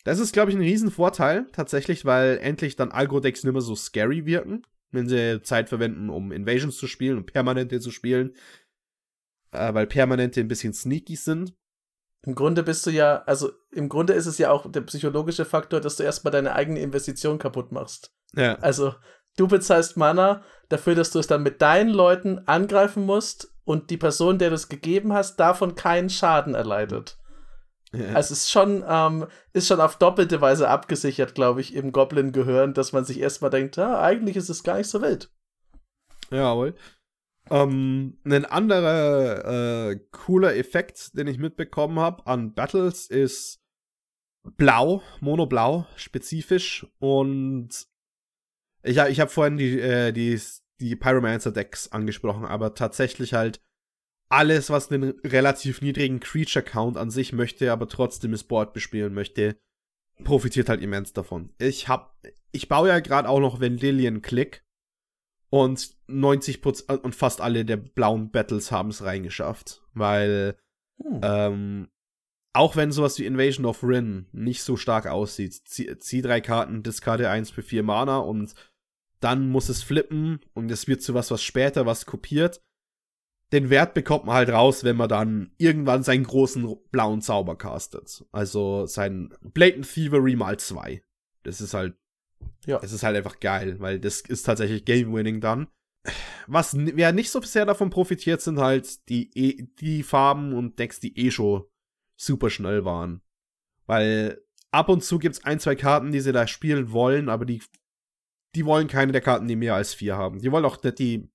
Das 0.04 0.20
ist, 0.20 0.34
glaube 0.34 0.52
ich, 0.52 0.58
ein 0.58 0.62
Riesenvorteil, 0.62 1.48
tatsächlich, 1.52 2.06
weil 2.06 2.38
endlich 2.38 2.76
dann 2.76 2.92
Agro-Decks 2.92 3.44
nicht 3.44 3.54
mehr 3.54 3.62
so 3.62 3.76
scary 3.76 4.26
wirken, 4.26 4.66
wenn 4.92 5.08
sie 5.08 5.42
Zeit 5.42 5.70
verwenden, 5.70 6.10
um 6.10 6.32
Invasions 6.32 6.78
zu 6.78 6.88
spielen 6.88 7.18
und 7.18 7.26
Permanente 7.26 7.80
zu 7.80 7.92
spielen. 7.92 8.34
Äh, 9.52 9.74
weil 9.74 9.88
Permanente 9.88 10.42
ein 10.42 10.48
bisschen 10.48 10.74
sneaky 10.74 11.16
sind. 11.16 11.54
Im 12.26 12.36
Grunde 12.36 12.64
bist 12.64 12.86
du 12.86 12.90
ja, 12.90 13.24
also 13.24 13.52
im 13.72 13.90
Grunde 13.90 14.14
ist 14.14 14.26
es 14.26 14.38
ja 14.38 14.52
auch 14.52 14.70
der 14.70 14.82
psychologische 14.82 15.46
Faktor, 15.46 15.80
dass 15.80 15.96
du 15.96 16.04
erstmal 16.04 16.32
deine 16.32 16.54
eigene 16.54 16.82
Investition 16.82 17.40
kaputt 17.40 17.72
machst. 17.72 18.14
Ja. 18.36 18.56
Also 18.56 18.96
du 19.38 19.48
bezahlst 19.48 19.96
Mana 19.96 20.44
dafür, 20.70 20.96
dass 20.96 21.12
du 21.12 21.20
es 21.20 21.28
dann 21.28 21.44
mit 21.44 21.62
deinen 21.62 21.90
Leuten 21.90 22.40
angreifen 22.46 23.06
musst 23.06 23.54
und 23.64 23.90
die 23.90 23.98
Person, 23.98 24.38
der 24.38 24.50
du 24.50 24.56
es 24.56 24.70
gegeben 24.70 25.14
hast, 25.14 25.38
davon 25.38 25.76
keinen 25.76 26.10
Schaden 26.10 26.56
erleidet. 26.56 27.18
Ja. 27.94 28.08
Also 28.14 28.34
es 28.34 28.44
ist 28.44 28.52
schon, 28.52 28.84
ähm, 28.88 29.28
ist 29.54 29.68
schon 29.68 29.80
auf 29.80 29.98
doppelte 29.98 30.42
Weise 30.42 30.68
abgesichert, 30.68 31.36
glaube 31.36 31.62
ich, 31.62 31.74
im 31.74 31.92
Goblin-Gehören, 31.92 32.74
dass 32.74 32.92
man 32.92 33.06
sich 33.06 33.20
erstmal 33.20 33.50
denkt, 33.50 33.78
ja, 33.78 34.02
eigentlich 34.02 34.36
ist 34.36 34.50
es 34.50 34.64
gar 34.64 34.78
nicht 34.78 34.90
so 34.90 35.02
wild. 35.02 35.32
Jawohl. 36.30 36.76
Ähm, 37.50 38.18
ein 38.26 38.46
anderer 38.46 39.90
äh, 39.90 40.00
cooler 40.12 40.56
Effekt, 40.58 41.18
den 41.18 41.28
ich 41.28 41.38
mitbekommen 41.38 42.00
habe 42.00 42.28
an 42.28 42.54
Battles, 42.54 43.08
ist 43.08 43.62
blau, 44.58 45.02
monoblau 45.22 45.86
spezifisch 45.96 46.86
und 47.00 47.70
ich, 48.88 48.98
ich 48.98 49.20
habe 49.20 49.32
vorhin 49.32 49.58
die, 49.58 49.80
äh, 49.80 50.12
die, 50.12 50.40
die 50.80 50.96
Pyromancer-Decks 50.96 51.92
angesprochen, 51.92 52.46
aber 52.46 52.74
tatsächlich 52.74 53.34
halt 53.34 53.62
alles, 54.30 54.70
was 54.70 54.92
einen 54.92 55.20
relativ 55.24 55.82
niedrigen 55.82 56.20
Creature-Count 56.20 56.98
an 56.98 57.10
sich 57.10 57.34
möchte, 57.34 57.72
aber 57.72 57.88
trotzdem 57.88 58.32
das 58.32 58.44
Board 58.44 58.74
bespielen 58.74 59.14
möchte, 59.14 59.58
profitiert 60.24 60.70
halt 60.70 60.82
immens 60.82 61.14
davon. 61.14 61.54
Ich 61.60 61.88
hab, 61.88 62.18
ich 62.52 62.68
baue 62.68 62.90
ja 62.90 63.00
gerade 63.00 63.30
auch 63.30 63.40
noch 63.40 63.60
Vendilion 63.60 64.22
Click 64.22 64.66
und 65.50 65.96
90% 66.10 66.98
und 66.98 67.16
fast 67.16 67.42
alle 67.42 67.64
der 67.64 67.78
blauen 67.78 68.32
Battles 68.32 68.72
haben 68.72 68.90
es 68.90 69.04
reingeschafft, 69.04 69.82
weil 69.94 70.58
hm. 71.02 71.22
ähm, 71.24 71.88
auch 72.54 72.76
wenn 72.76 72.92
sowas 72.92 73.20
wie 73.20 73.26
Invasion 73.26 73.66
of 73.66 73.84
Rin 73.84 74.26
nicht 74.32 74.64
so 74.64 74.78
stark 74.78 75.06
aussieht, 75.06 75.54
zieh, 75.54 75.96
zieh 76.00 76.22
drei 76.22 76.42
Karten, 76.42 76.84
discarde 76.84 77.30
1 77.30 77.52
für 77.52 77.62
4 77.62 77.84
Mana 77.84 78.18
und 78.18 78.56
dann 79.20 79.50
muss 79.50 79.70
es 79.70 79.84
flippen 79.84 80.40
und 80.54 80.70
es 80.72 80.88
wird 80.88 81.02
zu 81.02 81.14
was, 81.14 81.32
was 81.32 81.44
später 81.44 81.86
was 81.86 82.06
kopiert. 82.06 82.62
Den 83.52 83.70
Wert 83.70 83.94
bekommt 83.94 84.26
man 84.26 84.36
halt 84.36 84.50
raus, 84.50 84.84
wenn 84.84 84.98
man 84.98 85.10
dann 85.10 85.52
irgendwann 85.58 86.04
seinen 86.04 86.26
großen 86.26 86.76
blauen 86.92 87.22
Zauber 87.22 87.58
castet. 87.58 88.26
Also 88.32 88.86
sein 88.86 89.34
Blatant 89.42 89.90
Thievery 89.90 90.36
mal 90.36 90.60
zwei. 90.60 91.02
Das 91.44 91.62
ist 91.62 91.74
halt, 91.74 91.96
ja, 92.66 92.80
es 92.84 92.92
ist 92.92 93.04
halt 93.04 93.16
einfach 93.16 93.40
geil, 93.40 93.80
weil 93.80 94.00
das 94.00 94.22
ist 94.22 94.44
tatsächlich 94.44 94.84
Game-Winning 94.84 95.40
dann. 95.40 95.68
Was, 96.46 96.76
wer 96.78 97.12
nicht 97.14 97.30
so 97.30 97.42
sehr 97.42 97.66
davon 97.66 97.90
profitiert, 97.90 98.42
sind 98.42 98.60
halt 98.60 99.08
die, 99.10 99.30
e 99.34 99.68
die 99.80 100.04
Farben 100.04 100.54
und 100.54 100.78
Decks, 100.80 101.00
die 101.00 101.18
eh 101.18 101.32
schon 101.32 101.64
super 102.16 102.50
schnell 102.50 102.86
waren. 102.86 103.22
Weil 103.86 104.42
ab 104.72 104.90
und 104.90 105.04
zu 105.04 105.20
gibt's 105.20 105.44
ein, 105.44 105.60
zwei 105.60 105.76
Karten, 105.76 106.12
die 106.12 106.20
sie 106.20 106.34
da 106.34 106.48
spielen 106.48 106.92
wollen, 106.92 107.30
aber 107.30 107.46
die 107.46 107.62
die 108.58 108.66
wollen 108.66 108.88
keine 108.88 109.12
der 109.12 109.22
Karten, 109.22 109.48
die 109.48 109.56
mehr 109.56 109.76
als 109.76 109.94
vier 109.94 110.18
haben. 110.18 110.40
Die 110.40 110.52
wollen 110.52 110.66
auch 110.66 110.82
nicht 110.82 110.98
die 110.98 111.30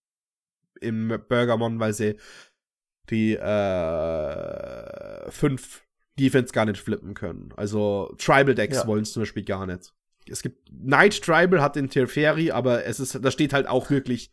im 0.81 1.17
Burgermon, 1.29 1.79
weil 1.79 1.93
sie 1.93 2.16
die 3.11 3.37
äh, 3.37 5.31
fünf 5.31 5.85
Defense 6.18 6.53
gar 6.53 6.64
nicht 6.64 6.83
flippen 6.83 7.14
können. 7.14 7.51
Also 7.57 8.12
Tribal 8.18 8.57
Decks 8.57 8.79
ja. 8.79 8.87
wollen 8.89 9.03
es 9.03 9.12
zum 9.12 9.23
Beispiel 9.23 9.45
gar 9.45 9.66
nicht. 9.66 9.93
Es 10.29 10.43
gibt 10.43 10.68
Night 10.73 11.23
Tribal 11.23 11.62
hat 11.62 11.77
den 11.77 11.89
Teferi, 11.91 12.51
aber 12.51 12.87
es 12.87 12.99
ist, 12.99 13.25
da 13.25 13.31
steht 13.31 13.53
halt 13.53 13.68
auch 13.68 13.89
wirklich, 13.89 14.33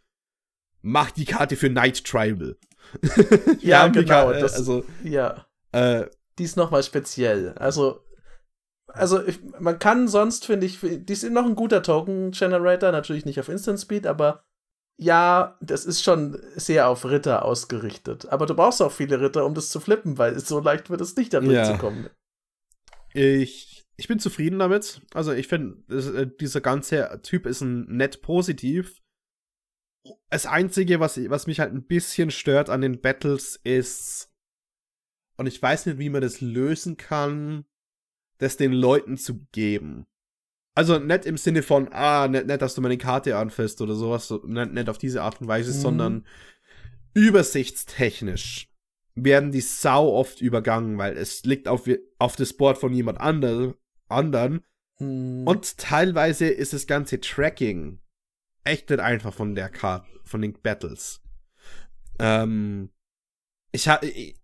mach 0.82 1.12
die 1.12 1.26
Karte 1.26 1.58
für 1.58 1.70
Night 1.70 2.04
Tribal. 2.04 2.58
ja, 3.60 3.88
genau. 3.88 4.34
das, 4.34 4.56
also, 4.56 4.84
ja. 5.04 5.46
Äh, 5.74 6.08
die 6.40 6.44
ist 6.44 6.58
nochmal 6.58 6.82
speziell. 6.82 7.54
Also 7.54 8.04
also 8.94 9.26
ich, 9.26 9.40
man 9.60 9.80
kann 9.80 10.08
sonst, 10.08 10.46
finde 10.46 10.66
ich, 10.66 10.80
die 10.82 11.14
ist 11.14 11.30
noch 11.30 11.46
ein 11.46 11.56
guter 11.56 11.82
Token-Generator, 11.82 12.92
natürlich 12.92 13.26
nicht 13.26 13.40
auf 13.40 13.50
Instant 13.50 13.80
Speed, 13.80 14.08
aber 14.08 14.44
ja, 14.98 15.58
das 15.62 15.86
ist 15.86 16.04
schon 16.04 16.38
sehr 16.56 16.90
auf 16.90 17.06
Ritter 17.06 17.46
ausgerichtet. 17.46 18.28
Aber 18.30 18.46
du 18.46 18.54
brauchst 18.54 18.82
auch 18.82 18.92
viele 18.92 19.22
Ritter, 19.22 19.46
um 19.46 19.54
das 19.54 19.70
zu 19.70 19.80
flippen, 19.80 20.18
weil 20.18 20.38
so 20.40 20.60
leicht 20.60 20.90
wird 20.90 21.00
es 21.00 21.16
nicht, 21.16 21.34
da 21.34 21.40
durchzukommen. 21.40 22.10
Ja. 23.14 23.22
Ich, 23.22 23.88
ich 23.96 24.08
bin 24.08 24.20
zufrieden 24.20 24.60
damit. 24.60 25.02
Also 25.14 25.32
ich 25.32 25.48
finde, 25.48 25.78
äh, 25.94 26.28
dieser 26.40 26.62
ganze 26.62 27.22
Typ 27.24 27.46
ist 27.46 27.62
ein 27.62 27.86
nett 27.96 28.22
positiv. 28.22 29.02
das 30.30 30.46
Einzige, 30.46 31.00
was, 31.00 31.18
was 31.30 31.48
mich 31.48 31.60
halt 31.60 31.74
ein 31.74 31.86
bisschen 31.86 32.32
stört 32.32 32.70
an 32.70 32.82
den 32.82 33.02
Battles 33.02 33.60
ist, 33.64 34.30
und 35.38 35.48
ich 35.48 35.62
weiß 35.62 35.86
nicht, 35.86 36.00
wie 36.00 36.10
man 36.10 36.22
das 36.22 36.42
lösen 36.42 36.98
kann, 36.98 37.64
das 38.40 38.58
den 38.58 38.74
Leuten 38.74 39.18
zu 39.18 39.46
geben. 39.52 40.06
Also 40.76 40.98
nicht 40.98 41.26
im 41.26 41.38
Sinne 41.38 41.62
von, 41.62 41.90
ah, 41.92 42.28
nicht, 42.28 42.48
nicht 42.48 42.62
dass 42.62 42.74
du 42.74 42.82
meine 42.82 42.98
Karte 42.98 43.38
anfasst 43.38 43.82
oder 43.82 43.96
sowas, 43.96 44.34
nicht, 44.46 44.74
nicht 44.74 44.90
auf 44.90 44.98
diese 44.98 45.22
Art 45.22 45.40
und 45.42 45.48
Weise, 45.48 45.72
mhm. 45.72 45.82
sondern 45.82 46.28
übersichtstechnisch 47.14 48.70
werden 49.16 49.52
die 49.52 49.62
sau 49.62 50.14
oft 50.14 50.40
übergangen, 50.42 50.98
weil 50.98 51.18
es 51.18 51.44
liegt 51.44 51.68
auf, 51.68 51.90
auf 52.18 52.36
das 52.36 52.54
Board 52.54 52.78
von 52.78 52.94
jemand 52.94 53.20
andere, 53.20 53.76
anderen. 54.08 54.66
Mhm. 55.00 55.46
Und 55.46 55.78
teilweise 55.78 56.48
ist 56.48 56.74
das 56.74 56.88
ganze 56.88 57.20
Tracking 57.20 58.00
echt 58.64 58.90
nicht 58.90 59.00
einfach 59.00 59.34
von 59.34 59.56
der 59.56 59.70
Karte, 59.70 60.08
von 60.24 60.42
den 60.42 60.54
Battles. 60.54 61.22
Ähm, 62.20 62.90
ich, 63.72 63.88
ha, 63.88 64.00
ich, 64.02 64.40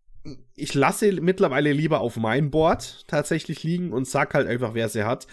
ich 0.55 0.73
lasse 0.73 1.11
mittlerweile 1.21 1.71
lieber 1.71 1.99
auf 1.99 2.17
mein 2.17 2.51
Board 2.51 3.05
tatsächlich 3.07 3.63
liegen 3.63 3.93
und 3.93 4.07
sag 4.07 4.33
halt 4.33 4.47
einfach, 4.47 4.73
wer 4.73 4.89
sie 4.89 5.03
hat. 5.03 5.27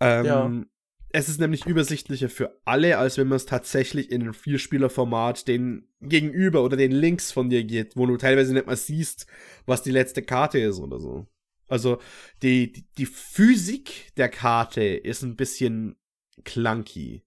Ähm, 0.00 0.24
ja. 0.24 0.64
Es 1.10 1.28
ist 1.28 1.40
nämlich 1.40 1.66
übersichtlicher 1.66 2.28
für 2.28 2.60
alle, 2.64 2.98
als 2.98 3.16
wenn 3.16 3.28
man 3.28 3.36
es 3.36 3.46
tatsächlich 3.46 4.10
in 4.10 4.22
einem 4.22 4.34
Vierspieler-Format 4.34 5.48
den 5.48 5.88
gegenüber 6.00 6.62
oder 6.62 6.76
den 6.76 6.92
links 6.92 7.32
von 7.32 7.48
dir 7.48 7.64
geht, 7.64 7.96
wo 7.96 8.06
du 8.06 8.16
teilweise 8.18 8.52
nicht 8.52 8.66
mal 8.66 8.76
siehst, 8.76 9.26
was 9.64 9.82
die 9.82 9.90
letzte 9.90 10.22
Karte 10.22 10.58
ist 10.58 10.78
oder 10.78 11.00
so. 11.00 11.26
Also 11.66 11.98
die, 12.42 12.72
die, 12.72 12.86
die 12.96 13.06
Physik 13.06 14.12
der 14.16 14.28
Karte 14.28 14.82
ist 14.82 15.22
ein 15.22 15.36
bisschen 15.36 15.96
clunky 16.44 17.22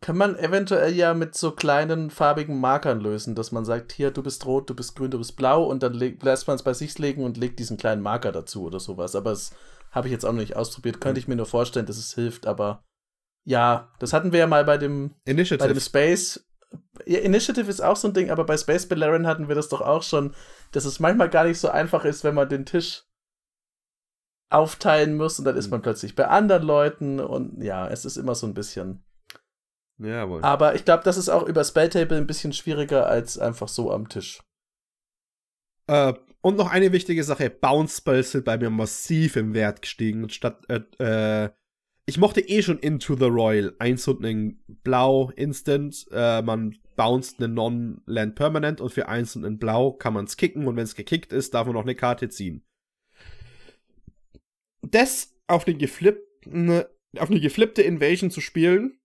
kann 0.00 0.16
man 0.16 0.36
eventuell 0.36 0.94
ja 0.94 1.12
mit 1.14 1.34
so 1.34 1.52
kleinen 1.52 2.10
farbigen 2.10 2.60
Markern 2.60 3.00
lösen, 3.00 3.34
dass 3.34 3.52
man 3.52 3.64
sagt, 3.64 3.92
hier, 3.92 4.10
du 4.10 4.22
bist 4.22 4.46
rot, 4.46 4.70
du 4.70 4.74
bist 4.74 4.94
grün, 4.94 5.10
du 5.10 5.18
bist 5.18 5.36
blau 5.36 5.64
und 5.64 5.82
dann 5.82 5.94
lässt 5.94 6.46
man 6.46 6.56
es 6.56 6.62
bei 6.62 6.72
sich 6.72 6.98
legen 6.98 7.24
und 7.24 7.36
legt 7.36 7.58
diesen 7.58 7.76
kleinen 7.76 8.02
Marker 8.02 8.30
dazu 8.30 8.64
oder 8.64 8.78
sowas. 8.78 9.16
Aber 9.16 9.30
das 9.30 9.52
habe 9.90 10.06
ich 10.08 10.12
jetzt 10.12 10.24
auch 10.24 10.32
noch 10.32 10.40
nicht 10.40 10.56
ausprobiert. 10.56 11.00
Könnte 11.00 11.18
ich 11.18 11.28
mir 11.28 11.36
nur 11.36 11.46
vorstellen, 11.46 11.86
dass 11.86 11.98
es 11.98 12.14
hilft, 12.14 12.46
aber 12.46 12.84
ja, 13.44 13.92
das 13.98 14.12
hatten 14.12 14.32
wir 14.32 14.40
ja 14.40 14.46
mal 14.46 14.64
bei 14.64 14.78
dem, 14.78 15.14
Initiative. 15.24 15.66
Bei 15.66 15.72
dem 15.72 15.80
Space. 15.80 16.44
Ja, 17.06 17.20
Initiative 17.20 17.70
ist 17.70 17.80
auch 17.80 17.96
so 17.96 18.08
ein 18.08 18.14
Ding, 18.14 18.30
aber 18.30 18.44
bei 18.44 18.56
Space 18.56 18.86
Balerion 18.86 19.26
hatten 19.26 19.48
wir 19.48 19.54
das 19.54 19.70
doch 19.70 19.80
auch 19.80 20.02
schon, 20.02 20.34
dass 20.72 20.84
es 20.84 21.00
manchmal 21.00 21.30
gar 21.30 21.44
nicht 21.44 21.58
so 21.58 21.68
einfach 21.68 22.04
ist, 22.04 22.24
wenn 22.24 22.34
man 22.34 22.48
den 22.48 22.66
Tisch 22.66 23.04
aufteilen 24.50 25.16
muss 25.16 25.38
und 25.38 25.44
dann 25.44 25.56
ist 25.56 25.66
hm. 25.66 25.72
man 25.72 25.82
plötzlich 25.82 26.14
bei 26.14 26.28
anderen 26.28 26.62
Leuten 26.62 27.20
und 27.20 27.62
ja, 27.62 27.88
es 27.88 28.04
ist 28.04 28.16
immer 28.16 28.34
so 28.34 28.46
ein 28.46 28.54
bisschen 28.54 29.02
Jawohl. 29.98 30.42
Aber 30.42 30.74
ich 30.74 30.84
glaube, 30.84 31.02
das 31.04 31.16
ist 31.16 31.28
auch 31.28 31.46
über 31.46 31.64
Spelltable 31.64 32.16
ein 32.16 32.26
bisschen 32.26 32.52
schwieriger 32.52 33.06
als 33.06 33.38
einfach 33.38 33.68
so 33.68 33.92
am 33.92 34.08
Tisch. 34.08 34.40
Äh, 35.88 36.14
und 36.40 36.56
noch 36.56 36.70
eine 36.70 36.92
wichtige 36.92 37.24
Sache: 37.24 37.50
Bounce 37.50 37.98
Spells 37.98 38.32
sind 38.32 38.44
bei 38.44 38.56
mir 38.58 38.70
massiv 38.70 39.36
im 39.36 39.54
Wert 39.54 39.82
gestiegen. 39.82 40.28
Statt, 40.30 40.64
äh, 40.68 40.82
äh, 41.02 41.50
ich 42.06 42.18
mochte 42.18 42.40
eh 42.40 42.62
schon 42.62 42.78
Into 42.78 43.16
the 43.16 43.24
Royal. 43.24 43.74
Eins 43.78 44.06
und 44.06 44.24
ein 44.24 44.62
Blau 44.82 45.30
Instant. 45.36 46.06
Äh, 46.12 46.42
man 46.42 46.78
bounced 46.96 47.40
einen 47.40 47.54
Non-Land 47.54 48.34
Permanent 48.34 48.80
und 48.80 48.90
für 48.90 49.08
eins 49.08 49.36
und 49.36 49.44
ein 49.44 49.58
Blau 49.58 49.92
kann 49.92 50.14
man 50.14 50.26
es 50.26 50.36
kicken 50.36 50.66
und 50.66 50.76
wenn 50.76 50.84
es 50.84 50.94
gekickt 50.94 51.32
ist, 51.32 51.54
darf 51.54 51.66
man 51.66 51.74
noch 51.74 51.82
eine 51.82 51.94
Karte 51.94 52.28
ziehen. 52.28 52.64
Das 54.82 55.34
auf 55.46 55.64
den 55.64 55.78
geflippten, 55.78 56.82
auf 57.18 57.30
eine 57.30 57.40
geflippte 57.40 57.82
Invasion 57.82 58.30
zu 58.30 58.40
spielen, 58.40 58.97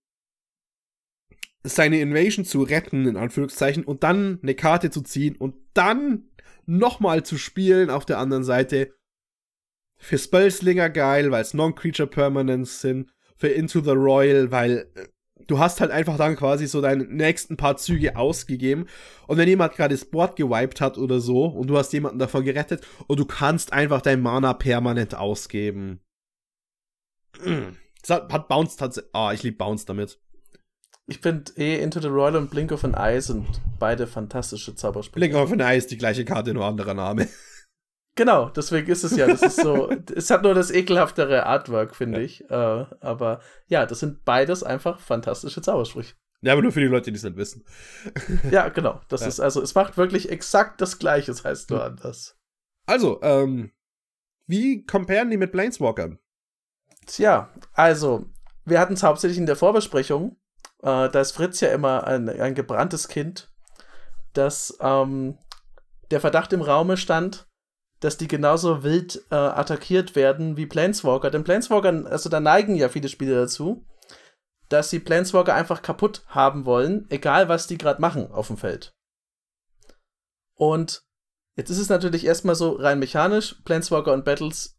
seine 1.64 2.00
Invasion 2.00 2.44
zu 2.44 2.62
retten, 2.62 3.06
in 3.06 3.16
Anführungszeichen, 3.16 3.84
und 3.84 4.02
dann 4.02 4.38
eine 4.42 4.54
Karte 4.54 4.90
zu 4.90 5.00
ziehen 5.00 5.36
und 5.36 5.54
dann 5.72 6.28
nochmal 6.66 7.24
zu 7.24 7.38
spielen 7.38 7.90
auf 7.90 8.04
der 8.04 8.18
anderen 8.18 8.44
Seite. 8.44 8.94
Für 9.96 10.18
Spellslinger 10.18 10.90
geil, 10.90 11.30
weil 11.30 11.42
es 11.42 11.54
Non-Creature 11.54 12.08
Permanents 12.08 12.80
sind. 12.80 13.10
Für 13.36 13.48
Into 13.48 13.80
the 13.80 13.90
Royal, 13.90 14.50
weil 14.50 14.90
äh, 14.94 15.06
du 15.46 15.58
hast 15.58 15.80
halt 15.80 15.90
einfach 15.90 16.16
dann 16.16 16.36
quasi 16.36 16.66
so 16.66 16.80
deine 16.80 17.04
nächsten 17.04 17.56
paar 17.56 17.76
Züge 17.76 18.16
ausgegeben. 18.16 18.86
Und 19.26 19.38
wenn 19.38 19.48
jemand 19.48 19.74
gerade 19.74 19.94
das 19.94 20.04
Board 20.04 20.36
gewiped 20.36 20.80
hat 20.80 20.98
oder 20.98 21.20
so 21.20 21.46
und 21.46 21.68
du 21.68 21.76
hast 21.76 21.92
jemanden 21.92 22.18
davon 22.18 22.44
gerettet 22.44 22.86
und 23.06 23.18
du 23.18 23.24
kannst 23.24 23.72
einfach 23.72 24.02
dein 24.02 24.20
Mana 24.20 24.52
permanent 24.52 25.14
ausgeben. 25.14 26.00
Das 28.06 28.20
hat 28.20 28.48
Bounce 28.48 28.76
tatsächlich. 28.76 29.14
Ah, 29.14 29.28
oh, 29.28 29.32
ich 29.32 29.42
liebe 29.42 29.56
Bounce 29.56 29.86
damit. 29.86 30.20
Ich 31.06 31.18
finde 31.18 31.52
eh 31.56 31.82
Into 31.82 32.00
the 32.00 32.08
Royal 32.08 32.36
und 32.36 32.50
Blink 32.50 32.72
of 32.72 32.84
an 32.84 32.94
Eye 32.94 33.20
sind 33.20 33.46
beide 33.78 34.06
fantastische 34.06 34.74
Zaubersprüche. 34.74 35.20
Blink 35.20 35.34
of 35.34 35.52
an 35.52 35.60
Eye 35.60 35.76
ist 35.76 35.90
die 35.90 35.98
gleiche 35.98 36.24
Karte, 36.24 36.54
nur 36.54 36.64
anderer 36.64 36.94
Name. 36.94 37.28
Genau, 38.16 38.48
deswegen 38.48 38.90
ist 38.90 39.02
es 39.02 39.16
ja. 39.16 39.26
Das 39.26 39.42
ist 39.42 39.60
so. 39.60 39.90
es 40.14 40.30
hat 40.30 40.42
nur 40.42 40.54
das 40.54 40.70
ekelhaftere 40.70 41.46
Artwork, 41.46 41.96
finde 41.96 42.20
ja. 42.20 42.24
ich. 42.24 42.48
Äh, 42.48 42.86
aber 43.00 43.40
ja, 43.66 43.86
das 43.86 44.00
sind 44.00 44.24
beides 44.24 44.62
einfach 44.62 45.00
fantastische 45.00 45.60
Zaubersprüche. 45.60 46.14
Ja, 46.40 46.52
aber 46.52 46.62
nur 46.62 46.72
für 46.72 46.80
die 46.80 46.86
Leute, 46.86 47.10
die 47.10 47.16
es 47.16 47.24
nicht 47.24 47.36
wissen. 47.36 47.64
ja, 48.50 48.68
genau. 48.68 49.00
Das 49.08 49.22
ja. 49.22 49.28
ist 49.28 49.40
also, 49.40 49.60
es 49.62 49.74
macht 49.74 49.96
wirklich 49.96 50.28
exakt 50.30 50.80
das 50.80 50.98
Gleiche, 50.98 51.32
es 51.32 51.42
heißt 51.42 51.70
nur 51.70 51.82
anders. 51.82 52.38
Also, 52.86 53.20
ähm, 53.22 53.72
wie 54.46 54.84
comparen 54.84 55.30
die 55.30 55.38
mit 55.38 55.52
Planeswalkern? 55.52 56.18
Tja, 57.06 57.50
also, 57.72 58.26
wir 58.64 58.78
hatten 58.78 58.94
es 58.94 59.02
hauptsächlich 59.02 59.38
in 59.38 59.46
der 59.46 59.56
Vorbesprechung 59.56 60.36
äh, 60.84 61.08
da 61.08 61.20
ist 61.20 61.32
Fritz 61.32 61.60
ja 61.60 61.70
immer 61.70 62.06
ein, 62.06 62.28
ein 62.28 62.54
gebranntes 62.54 63.08
Kind, 63.08 63.50
dass 64.34 64.76
ähm, 64.80 65.38
der 66.10 66.20
Verdacht 66.20 66.52
im 66.52 66.60
Raume 66.60 66.98
stand, 66.98 67.48
dass 68.00 68.18
die 68.18 68.28
genauso 68.28 68.82
wild 68.82 69.24
äh, 69.30 69.34
attackiert 69.34 70.14
werden 70.14 70.58
wie 70.58 70.66
Planeswalker. 70.66 71.30
Denn 71.30 71.42
Planeswalker, 71.42 72.04
also 72.10 72.28
da 72.28 72.38
neigen 72.38 72.74
ja 72.74 72.90
viele 72.90 73.08
Spieler 73.08 73.36
dazu, 73.36 73.86
dass 74.68 74.90
sie 74.90 75.00
Planeswalker 75.00 75.54
einfach 75.54 75.80
kaputt 75.80 76.22
haben 76.26 76.66
wollen, 76.66 77.06
egal 77.08 77.48
was 77.48 77.66
die 77.66 77.78
gerade 77.78 78.02
machen 78.02 78.30
auf 78.30 78.48
dem 78.48 78.58
Feld. 78.58 78.94
Und 80.54 81.02
jetzt 81.56 81.70
ist 81.70 81.78
es 81.78 81.88
natürlich 81.88 82.26
erstmal 82.26 82.56
so 82.56 82.72
rein 82.72 82.98
mechanisch, 82.98 83.56
Planeswalker 83.64 84.12
und 84.12 84.26
Battles 84.26 84.78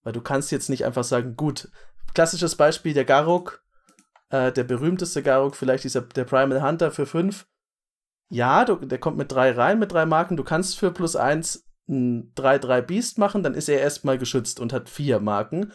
Weil 0.03 0.13
du 0.13 0.21
kannst 0.21 0.51
jetzt 0.51 0.69
nicht 0.69 0.85
einfach 0.85 1.03
sagen, 1.03 1.35
gut, 1.35 1.69
klassisches 2.13 2.55
Beispiel 2.55 2.93
der 2.93 3.05
Garuk, 3.05 3.63
äh, 4.29 4.51
der 4.51 4.63
berühmteste 4.63 5.23
Garuk, 5.23 5.55
vielleicht 5.55 5.83
dieser 5.83 6.01
der 6.01 6.25
Primal 6.25 6.61
Hunter 6.61 6.91
für 6.91 7.05
5. 7.05 7.47
Ja, 8.29 8.65
du, 8.65 8.75
der 8.75 8.99
kommt 8.99 9.17
mit 9.17 9.31
3 9.31 9.51
rein, 9.51 9.79
mit 9.79 9.91
3 9.91 10.05
Marken. 10.05 10.37
Du 10.37 10.43
kannst 10.43 10.79
für 10.79 10.91
plus 10.91 11.15
1 11.15 11.65
ein 11.87 12.33
3-3 12.33 12.81
Beast 12.81 13.17
machen, 13.17 13.43
dann 13.43 13.53
ist 13.53 13.69
er 13.69 13.79
erstmal 13.79 14.17
geschützt 14.17 14.59
und 14.59 14.73
hat 14.73 14.89
4 14.89 15.19
Marken 15.19 15.71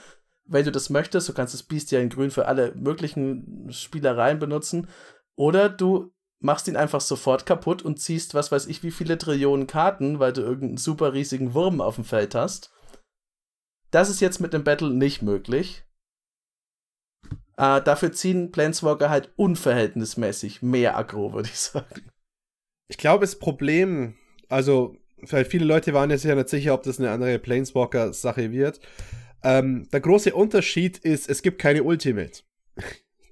wenn 0.51 0.65
du 0.65 0.73
das 0.73 0.91
möchtest, 0.91 1.29
du 1.29 1.33
kannst 1.33 1.55
das 1.55 1.63
Biest 1.63 1.91
ja 1.93 2.01
in 2.01 2.09
grün 2.09 2.31
für 2.31 2.47
alle 2.47 2.75
möglichen 2.75 3.69
Spielereien 3.71 4.39
benutzen. 4.39 4.89
Oder 5.37 5.69
du 5.69 6.13
machst 6.41 6.67
ihn 6.69 6.77
einfach 6.77 7.01
sofort 7.01 7.47
kaputt 7.47 7.83
und 7.83 8.01
ziehst, 8.01 8.35
was 8.35 8.51
weiß 8.51 8.67
ich, 8.67 8.83
wie 8.83 8.91
viele 8.91 9.17
Trillionen 9.17 9.67
Karten, 9.67 10.19
weil 10.19 10.33
du 10.33 10.41
irgendeinen 10.41 10.77
super 10.77 11.13
riesigen 11.13 11.55
Wurm 11.55 11.81
auf 11.81 11.95
dem 11.95 12.05
Feld 12.05 12.35
hast. 12.35 12.73
Das 13.91 14.11
ist 14.11 14.21
jetzt 14.21 14.41
mit 14.41 14.53
dem 14.53 14.65
Battle 14.65 14.91
nicht 14.91 15.23
möglich. 15.23 15.85
Äh, 17.57 17.83
dafür 17.83 18.13
ziehen 18.13 18.51
Planeswalker 18.51 19.11
halt 19.11 19.33
unverhältnismäßig 19.37 20.63
mehr 20.63 20.97
Aggro, 20.97 21.33
würde 21.33 21.49
ich 21.49 21.59
sagen. 21.59 22.11
Ich 22.89 22.99
glaube, 22.99 23.25
das 23.25 23.39
Problem, 23.39 24.17
also, 24.49 24.97
weil 25.23 25.45
viele 25.45 25.65
Leute 25.65 25.95
waren 25.95 26.11
jetzt 26.11 26.25
ja 26.25 26.35
nicht 26.35 26.49
sicher, 26.49 26.75
ob 26.75 26.83
das 26.83 26.99
eine 26.99 27.11
andere 27.11 27.39
Planeswalker-Sache 27.39 28.51
wird. 28.51 28.81
Ähm, 29.43 29.89
der 29.91 30.01
große 30.01 30.35
Unterschied 30.35 30.99
ist, 30.99 31.29
es 31.29 31.43
gibt 31.43 31.59
keine 31.59 31.83
Ultimate. 31.83 32.43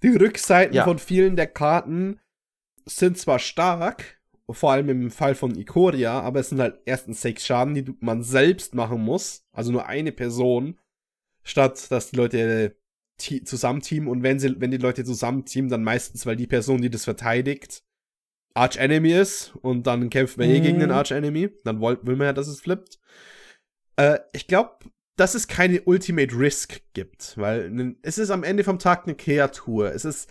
Die 0.03 0.09
Rückseiten 0.09 0.75
ja. 0.75 0.85
von 0.85 0.99
vielen 0.99 1.37
der 1.37 1.49
Karten 1.49 2.21
sind 2.87 3.19
zwar 3.19 3.39
stark, 3.39 4.21
vor 4.51 4.73
allem 4.73 4.89
im 4.89 5.11
Fall 5.11 5.35
von 5.35 5.57
Ikoria, 5.57 6.21
aber 6.21 6.41
es 6.41 6.49
sind 6.49 6.61
halt 6.61 6.81
erstens 6.87 7.21
sechs 7.21 7.45
Schaden, 7.45 7.75
die 7.75 7.85
man 8.01 8.23
selbst 8.23 8.75
machen 8.75 9.01
muss, 9.01 9.45
also 9.53 9.73
nur 9.73 9.87
eine 9.87 10.13
Person, 10.13 10.79
statt 11.43 11.91
dass 11.91 12.11
die 12.11 12.17
Leute 12.17 12.77
zusammenteamen 13.19 14.09
und 14.09 14.23
wenn 14.23 14.39
sie, 14.39 14.61
wenn 14.61 14.71
die 14.71 14.77
Leute 14.79 15.05
zusammenteamen, 15.05 15.69
dann 15.69 15.83
meistens, 15.83 16.25
weil 16.25 16.37
die 16.37 16.47
Person, 16.47 16.81
die 16.81 16.91
das 16.91 17.05
verteidigt, 17.05 17.83
Arch 18.55 18.77
Enemy 18.77 19.13
ist 19.13 19.55
und 19.61 19.87
dann 19.87 20.09
kämpft 20.09 20.39
man 20.39 20.49
mhm. 20.49 20.55
eh 20.55 20.61
gegen 20.61 20.79
den 20.79 20.91
mhm. 20.91 20.95
Arch 20.95 21.11
Enemy, 21.11 21.51
dann 21.65 21.81
will, 21.81 21.99
will 22.03 22.17
man 22.17 22.27
ja, 22.27 22.33
dass 22.33 22.47
es 22.47 22.61
flippt. 22.61 23.01
Äh, 23.97 24.21
ich 24.33 24.47
glaube, 24.47 24.79
dass 25.19 25.35
es 25.35 25.49
keine 25.49 25.83
Ultimate 25.83 26.33
Risk 26.39 26.81
gibt, 26.95 27.37
weil 27.37 27.97
es 28.03 28.19
ist 28.19 28.31
am 28.31 28.45
Ende 28.45 28.63
vom 28.63 28.79
Tag 28.79 29.05
eine 29.05 29.17
Kreatur. 29.17 29.93
Es 29.93 30.05
ist 30.05 30.31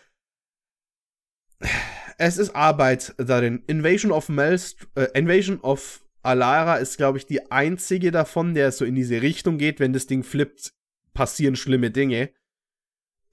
es 2.18 2.38
ist 2.38 2.56
Arbeit 2.56 3.14
darin. 3.18 3.64
Invasion 3.68 4.12
of 4.12 4.30
Melst 4.30 4.88
äh, 4.96 5.08
Invasion 5.14 5.60
of 5.60 6.06
Alara 6.24 6.78
ist, 6.78 6.98
glaube 6.98 7.18
ich, 7.18 7.26
die 7.26 7.52
einzige 7.52 8.12
davon, 8.12 8.54
der 8.54 8.72
so 8.72 8.86
in 8.86 8.96
diese 8.96 9.22
Richtung 9.22 9.58
geht. 9.58 9.80
Wenn 9.80 9.94
das 9.94 10.08
Ding 10.08 10.24
flippt, 10.24 10.74
passieren 11.14 11.56
schlimme 11.56 11.92
Dinge. 11.92 12.32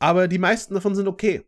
Aber 0.00 0.26
die 0.26 0.38
meisten 0.38 0.74
davon 0.74 0.94
sind 0.94 1.06
okay. 1.06 1.44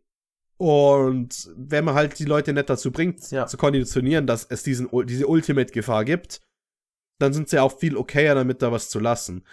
Und 0.55 1.51
wenn 1.55 1.85
man 1.85 1.95
halt 1.95 2.17
die 2.17 2.25
Leute 2.25 2.53
nicht 2.53 2.69
dazu 2.69 2.91
bringt, 2.91 3.29
ja. 3.29 3.45
zu 3.45 3.57
konditionieren, 3.57 4.25
dass 4.25 4.45
es 4.45 4.63
diesen, 4.63 4.89
diese 5.05 5.27
Ultimate-Gefahr 5.27 6.05
gibt, 6.05 6.41
dann 7.19 7.33
sind 7.33 7.49
sie 7.49 7.59
auch 7.59 7.77
viel 7.77 7.97
okayer 7.97 8.35
damit, 8.35 8.61
da 8.61 8.71
was 8.71 8.89
zu 8.89 8.99
lassen. 8.99 9.43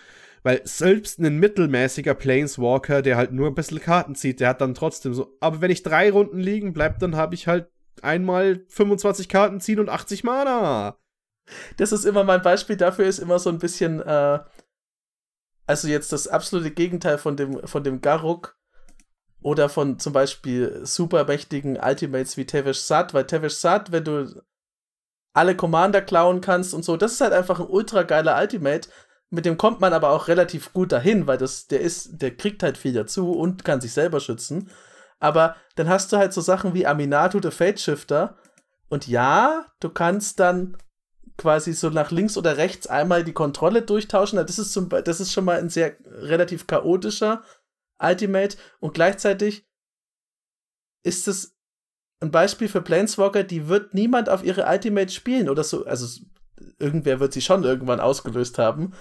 Weil 0.45 0.61
selbst 0.65 1.19
ein 1.19 1.39
mittelmäßiger 1.39 2.15
Planeswalker, 2.15 3.01
der 3.01 3.17
halt 3.17 3.33
nur 3.33 3.49
ein 3.49 3.55
bisschen 3.55 3.81
Karten 3.81 4.15
zieht, 4.15 4.41
der 4.41 4.51
hat 4.51 4.61
dann 4.61 4.75
trotzdem 4.75 5.15
so, 5.15 5.37
aber 5.41 5.63
wenn 5.63 5.71
ich 5.71 5.83
drei 5.83 6.11
Runden 6.11 6.39
liegen 6.39 6.75
bleib, 6.75 6.99
dann 6.99 7.17
habe 7.17 7.35
ich 7.35 7.49
halt 7.49 7.71
einmal 8.03 8.63
25 8.69 9.31
Karten 9.31 9.61
ziehen 9.61 9.81
und 9.81 9.89
80 9.89 10.23
Mana. 10.23 10.99
Das 11.79 11.93
ist 11.93 12.05
immer 12.05 12.25
mein 12.25 12.43
Beispiel 12.43 12.77
dafür, 12.77 13.07
ist 13.07 13.21
immer 13.21 13.39
so 13.39 13.49
ein 13.49 13.59
bisschen, 13.59 14.03
äh, 14.03 14.41
also 15.67 15.89
jetzt 15.89 16.13
das 16.13 16.29
absolute 16.29 16.71
Gegenteil 16.71 17.17
von 17.17 17.39
dem, 17.39 17.67
von 17.67 17.83
dem 17.83 18.03
Garuk 18.03 18.59
oder 19.41 19.71
von 19.71 19.99
zum 19.99 20.13
Beispiel 20.13 20.85
supermächtigen 20.85 21.79
Ultimates 21.79 22.37
wie 22.37 22.45
Tevesh 22.45 22.81
Sat, 22.81 23.15
weil 23.15 23.27
Tevesh 23.27 23.55
Sat, 23.55 23.93
wenn 23.93 24.05
du 24.05 24.43
alle 25.35 25.57
Commander 25.57 26.03
klauen 26.03 26.43
kannst 26.43 26.75
und 26.75 26.85
so, 26.85 26.99
das 26.99 27.13
ist 27.13 27.23
halt 27.23 27.33
einfach 27.33 27.61
ein 27.61 27.67
ultra 27.67 28.03
geiler 28.03 28.39
Ultimate. 28.39 28.91
Mit 29.35 29.47
dem 29.47 29.59
kommt 29.59 29.81
man 29.81 29.93
aber 29.93 30.11
auch 30.11 30.29
relativ 30.29 30.73
gut 30.73 30.93
dahin, 30.93 31.27
weil 31.27 31.39
das, 31.39 31.67
der 31.67 31.81
ist, 31.81 32.23
der 32.23 32.37
kriegt 32.37 32.63
halt 32.63 32.79
viel 32.79 32.93
dazu 32.93 33.33
und 33.33 33.65
kann 33.65 33.81
sich 33.81 33.93
selber 33.93 34.21
schützen. 34.21 34.71
Aber 35.19 35.57
dann 35.75 35.89
hast 35.89 36.13
du 36.13 36.17
halt 36.17 36.33
so 36.33 36.41
Sachen 36.41 36.75
wie 36.75 36.87
Aminato, 36.87 37.41
the 37.43 37.51
Fate 37.51 37.81
Shifter. 37.81 38.37
Und 38.89 39.09
ja, 39.09 39.67
du 39.81 39.89
kannst 39.89 40.39
dann 40.39 40.77
quasi 41.37 41.73
so 41.73 41.91
nach 41.91 42.11
links 42.11 42.37
oder 42.37 42.59
rechts 42.59 42.87
einmal 42.87 43.25
die 43.25 43.33
Kontrolle 43.33 43.83
durchtauschen. 43.83 44.37
Das 44.37 44.59
ist, 44.59 44.73
zum, 44.73 44.89
das 44.89 45.21
ist 45.21 45.33
schon 45.33 45.45
mal 45.45 45.59
ein 45.59 45.69
sehr 45.69 45.97
relativ 46.05 46.67
chaotischer 46.67 47.43
Ultimate. 47.99 48.57
Und 48.79 48.95
gleichzeitig 48.95 49.67
ist 51.03 51.27
es 51.27 51.57
ein 52.21 52.31
Beispiel 52.31 52.69
für 52.69 52.83
Planeswalker, 52.83 53.43
die 53.43 53.69
wird 53.69 53.95
niemand 53.95 54.29
auf 54.29 54.45
ihre 54.45 54.67
Ultimate 54.67 55.11
spielen 55.11 55.49
oder 55.49 55.65
so. 55.65 55.85
Also 55.85 56.23
irgendwer 56.79 57.19
wird 57.19 57.33
sie 57.33 57.43
schon 57.43 57.65
irgendwann 57.65 58.01
ausgelöst 58.01 58.59
haben 58.59 58.95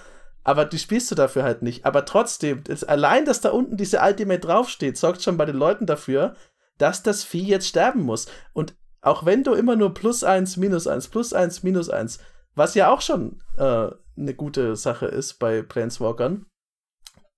aber 0.44 0.66
die 0.66 0.78
spielst 0.78 1.10
du 1.10 1.14
dafür 1.14 1.42
halt 1.42 1.62
nicht. 1.62 1.86
Aber 1.86 2.04
trotzdem, 2.04 2.62
das, 2.64 2.84
allein, 2.84 3.24
dass 3.24 3.40
da 3.40 3.50
unten 3.50 3.76
diese 3.76 4.00
Ultimate 4.00 4.40
draufsteht, 4.40 4.98
sorgt 4.98 5.22
schon 5.22 5.38
bei 5.38 5.46
den 5.46 5.56
Leuten 5.56 5.86
dafür, 5.86 6.36
dass 6.78 7.02
das 7.02 7.24
Vieh 7.24 7.46
jetzt 7.46 7.66
sterben 7.66 8.02
muss. 8.02 8.26
Und 8.52 8.76
auch 9.00 9.24
wenn 9.24 9.42
du 9.42 9.54
immer 9.54 9.74
nur 9.74 9.94
plus 9.94 10.22
eins, 10.22 10.56
minus 10.56 10.86
eins, 10.86 11.08
plus 11.08 11.32
eins, 11.32 11.62
minus 11.62 11.88
eins, 11.88 12.18
was 12.54 12.74
ja 12.74 12.90
auch 12.90 13.00
schon 13.00 13.42
äh, 13.56 13.90
eine 14.16 14.34
gute 14.34 14.76
Sache 14.76 15.06
ist 15.06 15.34
bei 15.34 15.62
Planeswalkern, 15.62 16.46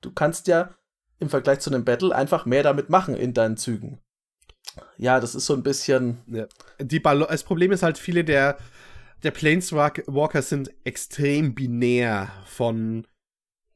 du 0.01 0.13
kannst 0.13 0.49
ja 0.49 0.75
im 1.19 1.29
Vergleich 1.29 1.61
zu 1.61 1.71
einem 1.71 1.85
Battle 1.85 2.15
einfach 2.15 2.45
mehr 2.45 2.63
damit 2.63 2.91
machen 2.91 3.17
in 3.17 3.35
deinen 3.35 3.57
Zügen. 3.57 4.01
Ja, 4.99 5.21
das 5.21 5.35
ist 5.35 5.47
so 5.47 5.55
ein 5.55 5.63
bisschen. 5.63 6.19
Ja. 6.27 6.47
Die 6.81 7.01
das 7.01 7.45
Problem 7.45 7.73
ist 7.73 7.83
halt, 7.83 7.99
viele 7.99 8.25
der 8.25 8.59
der 9.23 9.31
Planeswalker 9.31 10.43
sind 10.43 10.71
extrem 10.85 11.55
binär 11.55 12.31
von 12.47 13.07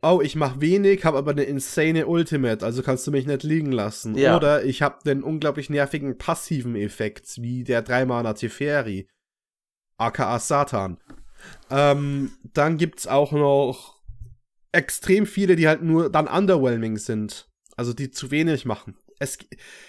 oh, 0.03 0.21
ich 0.23 0.37
mach 0.37 0.61
wenig, 0.61 1.05
habe 1.05 1.19
aber 1.19 1.33
eine 1.33 1.45
insane 1.45 2.07
Ultimate, 2.07 2.65
also 2.65 2.83
kannst 2.83 3.07
du 3.07 3.11
mich 3.11 3.27
nicht 3.27 3.43
liegen 3.43 3.73
lassen. 3.73 4.17
Ja. 4.17 4.37
Oder 4.37 4.65
ich 4.65 4.83
habe 4.83 4.99
den 5.05 5.23
unglaublich 5.23 5.71
nervigen 5.71 6.17
passiven 6.19 6.75
Effekt, 6.75 7.41
wie 7.43 7.65
der 7.65 7.85
3-Mana 7.85 8.35
Teferi, 8.35 9.09
aka 9.99 10.39
Satan. 10.39 10.99
Ähm, 11.71 12.33
dann 12.53 12.77
gibt's 12.77 13.07
auch 13.07 13.33
noch 13.33 14.01
extrem 14.73 15.27
viele, 15.27 15.57
die 15.57 15.69
halt 15.69 15.83
nur 15.83 16.11
dann 16.11 16.29
underwhelming 16.29 16.97
sind. 16.97 17.49
Also 17.77 17.93
die 17.93 18.11
zu 18.11 18.31
wenig 18.31 18.65
machen. 18.65 18.97
Es, 19.19 19.39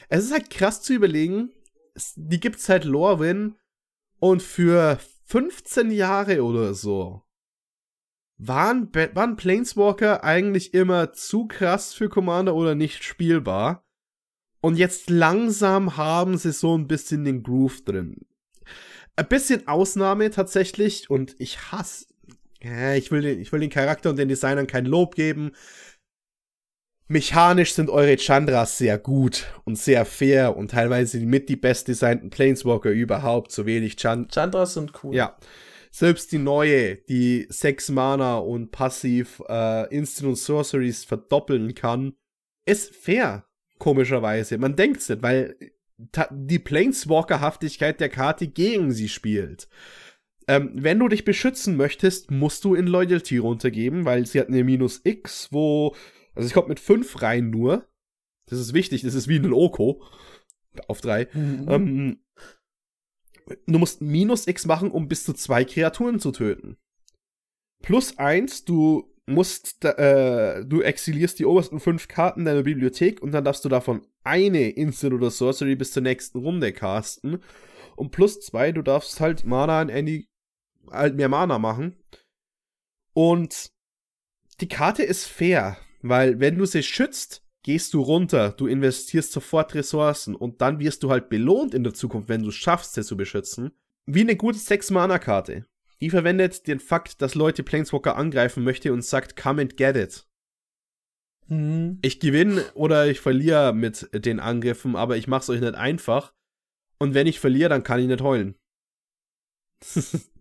es 0.09 0.25
ist 0.25 0.31
halt 0.31 0.49
krass 0.49 0.81
zu 0.81 0.93
überlegen. 0.93 1.51
Die 2.15 2.39
gibt's 2.39 2.69
halt 2.69 2.85
Lorwyn 2.85 3.57
und 4.19 4.41
für 4.41 4.97
15 5.31 5.91
Jahre 5.91 6.43
oder 6.43 6.73
so 6.73 7.23
waren, 8.37 8.93
waren 8.93 9.37
Planeswalker 9.37 10.25
eigentlich 10.25 10.73
immer 10.73 11.13
zu 11.13 11.47
krass 11.47 11.93
für 11.93 12.09
Commander 12.09 12.53
oder 12.53 12.75
nicht 12.75 13.05
spielbar. 13.05 13.87
Und 14.59 14.75
jetzt 14.75 15.09
langsam 15.09 15.95
haben 15.95 16.37
sie 16.37 16.51
so 16.51 16.77
ein 16.77 16.89
bisschen 16.89 17.23
den 17.23 17.43
Groove 17.43 17.81
drin. 17.85 18.25
Ein 19.15 19.29
bisschen 19.29 19.69
Ausnahme 19.69 20.31
tatsächlich 20.31 21.09
und 21.09 21.33
ich 21.39 21.71
hasse, 21.71 22.07
ich 22.59 23.09
will 23.09 23.21
den, 23.21 23.39
ich 23.39 23.53
will 23.53 23.61
den 23.61 23.69
Charakter 23.69 24.09
und 24.09 24.19
den 24.19 24.27
Designern 24.27 24.67
kein 24.67 24.85
Lob 24.85 25.15
geben, 25.15 25.51
Mechanisch 27.11 27.73
sind 27.73 27.89
eure 27.89 28.15
Chandras 28.15 28.77
sehr 28.77 28.97
gut 28.97 29.45
und 29.65 29.77
sehr 29.77 30.05
fair 30.05 30.55
und 30.55 30.71
teilweise 30.71 31.19
mit 31.19 31.49
die 31.49 31.57
bestdesignten 31.57 32.29
Planeswalker 32.29 32.89
überhaupt, 32.89 33.51
so 33.51 33.65
wenig 33.65 33.97
Chand 33.97 34.33
Chandras 34.33 34.75
sind 34.75 34.93
cool. 35.03 35.13
Ja. 35.13 35.37
Selbst 35.91 36.31
die 36.31 36.37
neue, 36.37 36.95
die 36.95 37.47
sechs 37.49 37.89
Mana 37.89 38.37
und 38.37 38.71
passiv 38.71 39.43
äh, 39.49 39.93
Instant 39.93 40.29
und 40.29 40.35
Sorceries 40.37 41.03
verdoppeln 41.03 41.75
kann, 41.75 42.13
ist 42.65 42.95
fair, 42.95 43.43
komischerweise. 43.77 44.57
Man 44.57 44.77
denkt's 44.77 45.09
nicht, 45.09 45.21
weil 45.21 45.57
die 46.31 46.59
Planeswalker-Haftigkeit 46.59 47.99
der 47.99 48.07
Karte 48.07 48.47
gegen 48.47 48.93
sie 48.93 49.09
spielt. 49.09 49.67
Ähm, 50.47 50.71
wenn 50.75 50.99
du 50.99 51.09
dich 51.09 51.25
beschützen 51.25 51.75
möchtest, 51.75 52.31
musst 52.31 52.63
du 52.63 52.73
in 52.73 52.87
Loyalty 52.87 53.37
runtergeben, 53.37 54.05
weil 54.05 54.25
sie 54.25 54.39
hat 54.39 54.47
eine 54.47 54.63
Minus 54.63 55.01
X, 55.03 55.49
wo 55.51 55.93
also 56.35 56.47
ich 56.47 56.53
komme 56.53 56.69
mit 56.69 56.79
fünf 56.79 57.21
rein 57.21 57.49
nur. 57.49 57.87
Das 58.47 58.59
ist 58.59 58.73
wichtig, 58.73 59.01
das 59.01 59.13
ist 59.13 59.27
wie 59.27 59.37
ein 59.37 59.53
Oko. 59.53 60.03
Auf 60.87 61.01
drei. 61.01 61.27
Mhm. 61.33 61.67
Ähm, 61.69 62.19
du 63.67 63.79
musst 63.79 64.01
minus 64.01 64.47
X 64.47 64.65
machen, 64.65 64.91
um 64.91 65.07
bis 65.07 65.25
zu 65.25 65.33
zwei 65.33 65.65
Kreaturen 65.65 66.19
zu 66.19 66.31
töten. 66.31 66.77
Plus 67.81 68.17
eins, 68.17 68.63
du 68.63 69.11
musst, 69.25 69.83
äh, 69.85 70.65
du 70.65 70.81
exilierst 70.81 71.39
die 71.39 71.45
obersten 71.45 71.79
fünf 71.79 72.07
Karten 72.07 72.45
deiner 72.45 72.63
Bibliothek 72.63 73.21
und 73.21 73.31
dann 73.31 73.43
darfst 73.43 73.65
du 73.65 73.69
davon 73.69 74.05
eine 74.23 74.69
Instant 74.69 75.13
oder 75.13 75.31
Sorcery 75.31 75.75
bis 75.75 75.91
zur 75.91 76.03
nächsten 76.03 76.39
Runde 76.39 76.73
casten. 76.73 77.41
Und 77.95 78.11
plus 78.11 78.39
zwei, 78.39 78.71
du 78.71 78.81
darfst 78.81 79.19
halt 79.19 79.45
Mana 79.45 79.81
an 79.81 79.89
Andy 79.89 80.29
halt 80.89 81.15
mehr 81.15 81.29
Mana 81.29 81.59
machen. 81.59 81.95
Und 83.13 83.71
die 84.59 84.67
Karte 84.67 85.03
ist 85.03 85.25
fair. 85.25 85.77
Weil 86.01 86.39
wenn 86.39 86.57
du 86.57 86.65
sie 86.65 86.83
schützt, 86.83 87.43
gehst 87.63 87.93
du 87.93 88.01
runter, 88.01 88.51
du 88.51 88.67
investierst 88.67 89.31
sofort 89.31 89.75
Ressourcen 89.75 90.35
und 90.35 90.61
dann 90.61 90.79
wirst 90.79 91.03
du 91.03 91.09
halt 91.09 91.29
belohnt 91.29 91.73
in 91.73 91.83
der 91.83 91.93
Zukunft, 91.93 92.29
wenn 92.29 92.41
du 92.41 92.49
es 92.49 92.55
schaffst, 92.55 92.93
sie 92.93 93.03
zu 93.03 93.15
beschützen. 93.15 93.71
Wie 94.05 94.21
eine 94.21 94.35
gute 94.35 94.57
6-Mana-Karte. 94.57 95.65
Die 96.01 96.09
verwendet 96.09 96.67
den 96.67 96.79
Fakt, 96.79 97.21
dass 97.21 97.35
Leute 97.35 97.61
Planeswalker 97.61 98.15
angreifen 98.17 98.63
möchte 98.63 98.91
und 98.91 99.05
sagt, 99.05 99.35
come 99.35 99.61
and 99.61 99.77
get 99.77 99.95
it. 99.95 100.25
Mhm. 101.47 101.99
Ich 102.01 102.19
gewinne 102.19 102.63
oder 102.73 103.07
ich 103.07 103.19
verliere 103.19 103.73
mit 103.73 104.09
den 104.13 104.39
Angriffen, 104.39 104.95
aber 104.95 105.17
ich 105.17 105.27
mach's 105.27 105.49
euch 105.49 105.61
nicht 105.61 105.75
einfach. 105.75 106.33
Und 106.97 107.13
wenn 107.13 107.27
ich 107.27 107.39
verliere, 107.39 107.69
dann 107.69 107.83
kann 107.83 107.99
ich 107.99 108.07
nicht 108.07 108.21
heulen. 108.21 108.55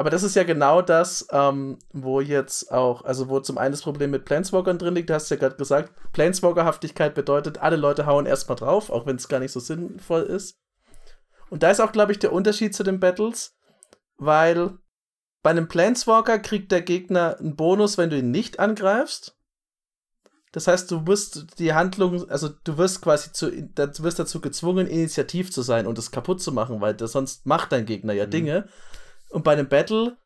Aber 0.00 0.08
das 0.08 0.22
ist 0.22 0.34
ja 0.34 0.44
genau 0.44 0.80
das, 0.80 1.28
ähm, 1.30 1.78
wo 1.92 2.22
jetzt 2.22 2.72
auch, 2.72 3.04
also 3.04 3.28
wo 3.28 3.38
zum 3.38 3.58
einen 3.58 3.72
das 3.72 3.82
Problem 3.82 4.10
mit 4.10 4.24
Planeswalkern 4.24 4.78
drin 4.78 4.94
liegt, 4.94 5.10
du 5.10 5.14
hast 5.14 5.28
ja 5.28 5.36
gerade 5.36 5.56
gesagt, 5.56 5.92
Planeswalker-Haftigkeit 6.14 7.14
bedeutet, 7.14 7.58
alle 7.58 7.76
Leute 7.76 8.06
hauen 8.06 8.24
erstmal 8.24 8.56
drauf, 8.56 8.88
auch 8.88 9.04
wenn 9.04 9.16
es 9.16 9.28
gar 9.28 9.40
nicht 9.40 9.52
so 9.52 9.60
sinnvoll 9.60 10.22
ist. 10.22 10.58
Und 11.50 11.62
da 11.62 11.70
ist 11.70 11.80
auch, 11.80 11.92
glaube 11.92 12.12
ich, 12.12 12.18
der 12.18 12.32
Unterschied 12.32 12.74
zu 12.74 12.82
den 12.82 12.98
Battles, 12.98 13.58
weil 14.16 14.78
bei 15.42 15.50
einem 15.50 15.68
Planeswalker 15.68 16.38
kriegt 16.38 16.72
der 16.72 16.80
Gegner 16.80 17.36
einen 17.38 17.54
Bonus, 17.54 17.98
wenn 17.98 18.08
du 18.08 18.16
ihn 18.16 18.30
nicht 18.30 18.58
angreifst. 18.58 19.36
Das 20.52 20.66
heißt, 20.66 20.90
du 20.90 21.06
wirst 21.06 21.58
die 21.58 21.74
Handlung, 21.74 22.26
also 22.30 22.48
du 22.48 22.78
wirst 22.78 23.02
quasi 23.02 23.32
zu, 23.32 23.50
du 23.50 24.02
wirst 24.02 24.18
dazu 24.18 24.40
gezwungen, 24.40 24.86
initiativ 24.86 25.52
zu 25.52 25.60
sein 25.60 25.86
und 25.86 25.98
es 25.98 26.10
kaputt 26.10 26.40
zu 26.40 26.52
machen, 26.52 26.80
weil 26.80 26.94
das, 26.94 27.12
sonst 27.12 27.44
macht 27.44 27.70
dein 27.72 27.84
Gegner 27.84 28.14
ja 28.14 28.24
mhm. 28.24 28.30
Dinge. 28.30 28.68
Und 29.30 29.44
bei 29.44 29.52
einem 29.52 29.68
Battle 29.68 30.16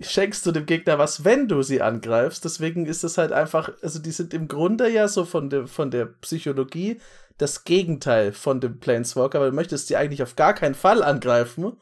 schenkst 0.00 0.44
du 0.44 0.52
dem 0.52 0.66
Gegner 0.66 0.98
was, 0.98 1.24
wenn 1.24 1.48
du 1.48 1.62
sie 1.62 1.80
angreifst. 1.80 2.44
Deswegen 2.44 2.86
ist 2.86 3.04
es 3.04 3.18
halt 3.18 3.32
einfach, 3.32 3.70
also 3.82 3.98
die 3.98 4.10
sind 4.10 4.34
im 4.34 4.48
Grunde 4.48 4.90
ja 4.90 5.08
so 5.08 5.24
von 5.24 5.48
der, 5.48 5.66
von 5.66 5.90
der 5.90 6.06
Psychologie 6.06 7.00
das 7.38 7.64
Gegenteil 7.64 8.32
von 8.32 8.60
dem 8.60 8.80
Planeswalker, 8.80 9.40
weil 9.40 9.50
du 9.50 9.56
möchtest 9.56 9.88
sie 9.88 9.96
eigentlich 9.96 10.22
auf 10.22 10.36
gar 10.36 10.54
keinen 10.54 10.74
Fall 10.74 11.02
angreifen. 11.02 11.76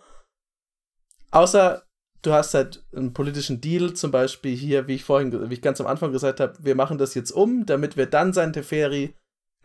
Außer 1.31 1.85
du 2.23 2.33
hast 2.33 2.55
halt 2.55 2.85
einen 2.95 3.13
politischen 3.13 3.61
Deal, 3.61 3.95
zum 3.95 4.11
Beispiel 4.11 4.57
hier, 4.57 4.89
wie 4.89 4.97
ich 4.97 5.05
vorhin, 5.05 5.49
wie 5.49 5.55
ich 5.55 5.63
ganz 5.63 5.81
am 5.81 5.87
Anfang 5.87 6.13
gesagt 6.13 6.41
habe, 6.41 6.57
wir 6.61 6.75
machen 6.75 6.99
das 6.99 7.15
jetzt 7.15 7.31
um, 7.31 7.67
damit 7.67 7.97
wir 7.97 8.07
dann 8.07 8.33
seinen 8.33 8.53
Teferi 8.53 9.15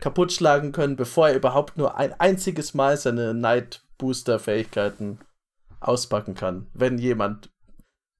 kaputt 0.00 0.32
schlagen 0.32 0.72
können, 0.72 0.96
bevor 0.96 1.28
er 1.28 1.36
überhaupt 1.36 1.76
nur 1.76 1.96
ein 1.96 2.12
einziges 2.18 2.74
Mal 2.74 2.96
seine 2.96 3.34
Night 3.34 3.82
Booster 3.98 4.38
Fähigkeiten 4.38 5.18
auspacken 5.80 6.34
kann. 6.34 6.68
Wenn 6.74 6.98
jemand, 6.98 7.50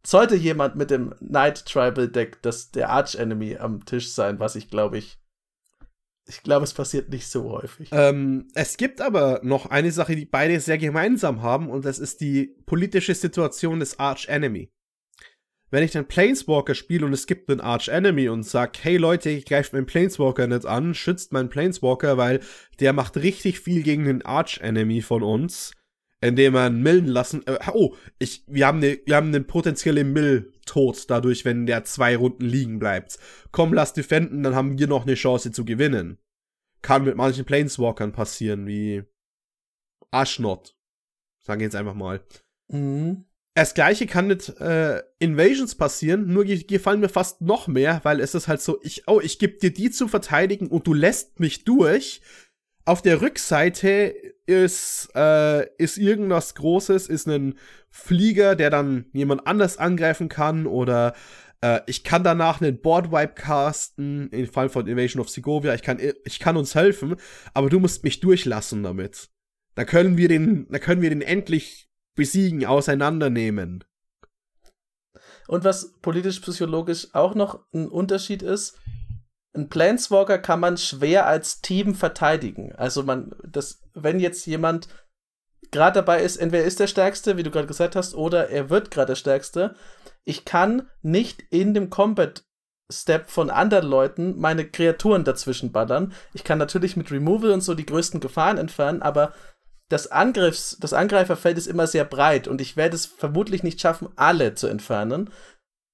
sollte 0.05 0.35
jemand 0.35 0.77
mit 0.77 0.91
dem 0.91 1.15
Night 1.21 1.67
Tribal 1.67 2.09
Deck 2.09 2.43
das 2.43 2.71
der 2.71 2.91
Arch 2.91 3.15
Enemy 3.15 3.57
am 3.59 3.85
Tisch 3.85 4.13
sein, 4.13 4.41
was 4.41 4.57
ich 4.57 4.69
glaube 4.71 4.99
ich 4.99 5.21
ich 6.31 6.45
glaube, 6.45 6.65
es 6.65 6.75
passiert 6.75 7.11
nicht 7.11 7.27
so 7.27 7.51
häufig. 7.51 7.89
Ähm, 7.93 8.49
es 8.55 8.77
gibt 8.77 9.01
aber 9.01 9.41
noch 9.43 9.67
eine 9.67 9.91
Sache, 9.91 10.15
die 10.15 10.27
beide 10.27 10.61
sehr 10.61 10.79
gemeinsam 10.79 11.43
haben, 11.43 11.69
und 11.69 11.85
das 11.85 11.99
ist 11.99 12.21
die 12.21 12.55
politische 12.67 13.15
Situation 13.15 13.81
des 13.81 13.99
Arch 13.99 14.29
Enemy. 14.29 14.71
Wenn 15.73 15.85
ich 15.85 15.93
den 15.93 16.07
Planeswalker 16.07 16.75
spiele 16.75 17.07
und 17.07 17.13
es 17.13 17.27
gibt 17.27 17.49
einen 17.49 17.61
Arch 17.61 17.89
Enemy 17.89 18.29
und 18.29 18.43
sag, 18.45 18.77
hey 18.83 18.97
Leute, 18.97 19.31
ich 19.31 19.45
greife 19.45 19.77
meinen 19.77 19.87
Planeswalker 19.87 20.47
nicht 20.47 20.67
an, 20.67 20.95
schützt 20.95 21.33
meinen 21.33 21.49
Planeswalker, 21.49 22.17
weil 22.17 22.41
der 22.81 22.93
macht 22.93 23.17
richtig 23.17 23.61
viel 23.61 23.83
gegen 23.83 24.05
den 24.05 24.23
Arch 24.23 24.59
Enemy 24.61 25.03
von 25.03 25.23
uns, 25.23 25.73
indem 26.21 26.57
einen 26.57 26.83
Millen 26.83 27.07
lassen. 27.07 27.47
Äh, 27.47 27.59
oh, 27.73 27.95
ich, 28.19 28.45
wir 28.47 28.67
haben 28.67 28.79
ne, 28.79 29.01
wir 29.07 29.17
haben 29.17 29.29
einen 29.29 29.47
potenziellen 29.47 30.13
Mill 30.13 30.53
tot 30.67 31.09
dadurch, 31.09 31.45
wenn 31.45 31.67
der 31.67 31.85
zwei 31.85 32.17
Runden 32.17 32.45
liegen 32.45 32.79
bleibt. 32.79 33.19
Komm, 33.53 33.73
lass 33.73 33.93
defenden, 33.93 34.43
dann 34.43 34.55
haben 34.55 34.79
wir 34.79 34.87
noch 34.87 35.03
eine 35.03 35.15
Chance 35.15 35.53
zu 35.53 35.65
gewinnen. 35.65 36.19
Kann 36.83 37.05
mit 37.05 37.17
manchen 37.17 37.45
Planeswalkern 37.45 38.13
passieren, 38.13 38.67
wie 38.67 39.03
Ashnot. 40.11 40.77
Sagen 41.43 41.61
wir 41.61 41.67
jetzt 41.67 41.77
einfach 41.77 41.95
mal. 41.95 42.23
Mhm. 42.69 43.25
Das 43.55 43.75
gleiche 43.75 44.07
kann 44.07 44.29
mit 44.29 44.49
äh, 44.61 45.03
Invasions 45.19 45.75
passieren, 45.75 46.33
nur 46.33 46.45
gefallen 46.45 47.01
mir 47.01 47.09
fast 47.09 47.41
noch 47.41 47.67
mehr, 47.67 48.01
weil 48.05 48.21
es 48.21 48.35
ist 48.35 48.47
halt 48.47 48.61
so, 48.61 48.79
ich, 48.83 49.09
oh, 49.09 49.21
ich 49.21 49.39
gebe 49.39 49.59
dir 49.59 49.73
die 49.73 49.91
zu 49.91 50.07
verteidigen 50.07 50.69
und 50.69 50.87
du 50.87 50.95
lässt 50.95 51.41
mich 51.41 51.65
durch. 51.65 52.21
Auf 52.85 53.03
der 53.03 53.21
Rückseite 53.21 54.15
ist, 54.47 55.11
äh, 55.15 55.67
ist 55.77 55.99
irgendwas 55.99 56.55
Großes, 56.55 57.09
ist 57.09 57.29
ein 57.29 57.59
Flieger, 57.91 58.57
der 58.57 58.71
dann 58.71 59.07
jemand 59.13 59.47
anders 59.47 59.77
angreifen 59.77 60.29
kann 60.29 60.67
oder 60.67 61.15
äh, 61.61 61.81
ich 61.87 62.05
kann 62.05 62.25
danach 62.25 62.61
einen 62.61 62.81
Boardwipe 62.81 63.35
casten, 63.35 64.31
im 64.31 64.47
Fall 64.47 64.69
von 64.69 64.87
Invasion 64.87 65.21
of 65.21 65.29
Segovia, 65.29 65.75
ich 65.75 65.83
kann, 65.83 65.99
ich 66.25 66.39
kann 66.41 66.57
uns 66.57 66.75
helfen, 66.75 67.17
aber 67.55 67.69
du 67.69 67.81
musst 67.81 68.05
mich 68.05 68.21
durchlassen 68.21 68.83
damit. 68.83 69.31
Da 69.75 69.85
können 69.85 70.17
wir 70.17 70.29
den, 70.29 70.67
da 70.71 70.79
können 70.79 71.03
wir 71.03 71.11
den 71.11 71.23
endlich 71.23 71.89
besiegen, 72.17 72.65
auseinandernehmen. 72.65 73.85
Und 75.49 75.65
was 75.65 75.99
politisch-psychologisch 76.01 77.09
auch 77.13 77.35
noch 77.35 77.67
ein 77.73 77.89
Unterschied 77.89 78.43
ist, 78.43 78.79
ein 79.55 79.69
Planeswalker 79.69 80.39
kann 80.39 80.61
man 80.61 80.77
schwer 80.77 81.27
als 81.27 81.61
Team 81.61 81.95
verteidigen. 81.95 82.73
Also 82.77 83.03
man, 83.03 83.35
das, 83.47 83.83
wenn 83.95 84.21
jetzt 84.21 84.47
jemand 84.47 84.89
gerade 85.71 85.95
dabei 85.95 86.23
ist, 86.23 86.37
entweder 86.37 86.65
ist 86.65 86.81
der 86.81 86.87
Stärkste, 86.87 87.37
wie 87.37 87.43
du 87.43 87.51
gerade 87.51 87.67
gesagt 87.67 87.97
hast, 87.97 88.15
oder 88.15 88.49
er 88.51 88.71
wird 88.71 88.91
gerade 88.91 89.09
der 89.09 89.17
Stärkste. 89.17 89.75
Ich 90.25 90.45
kann 90.45 90.89
nicht 91.03 91.43
in 91.51 91.75
dem 91.75 91.91
Combat 91.91 92.45
Step 92.93 93.31
von 93.31 93.51
anderen 93.51 93.87
Leuten 93.87 94.39
meine 94.39 94.69
Kreaturen 94.69 95.25
dazwischen 95.25 95.71
ballern. 95.71 96.13
Ich 96.35 96.43
kann 96.43 96.59
natürlich 96.59 96.97
mit 96.97 97.11
Removal 97.11 97.53
und 97.53 97.61
so 97.61 97.75
die 97.75 97.87
größten 97.87 98.21
Gefahren 98.21 98.59
entfernen, 98.59 99.01
aber 99.01 99.33
das 99.89 100.11
Angriffs, 100.11 100.77
das 100.81 100.93
Angreiferfeld 100.93 101.59
ist 101.59 101.67
immer 101.67 101.87
sehr 101.87 102.05
breit 102.05 102.49
und 102.49 102.61
ich 102.61 102.77
werde 102.77 102.97
es 102.97 103.07
vermutlich 103.07 103.63
nicht 103.63 103.81
schaffen, 103.81 104.09
alle 104.17 104.55
zu 104.55 104.67
entfernen. 104.67 105.31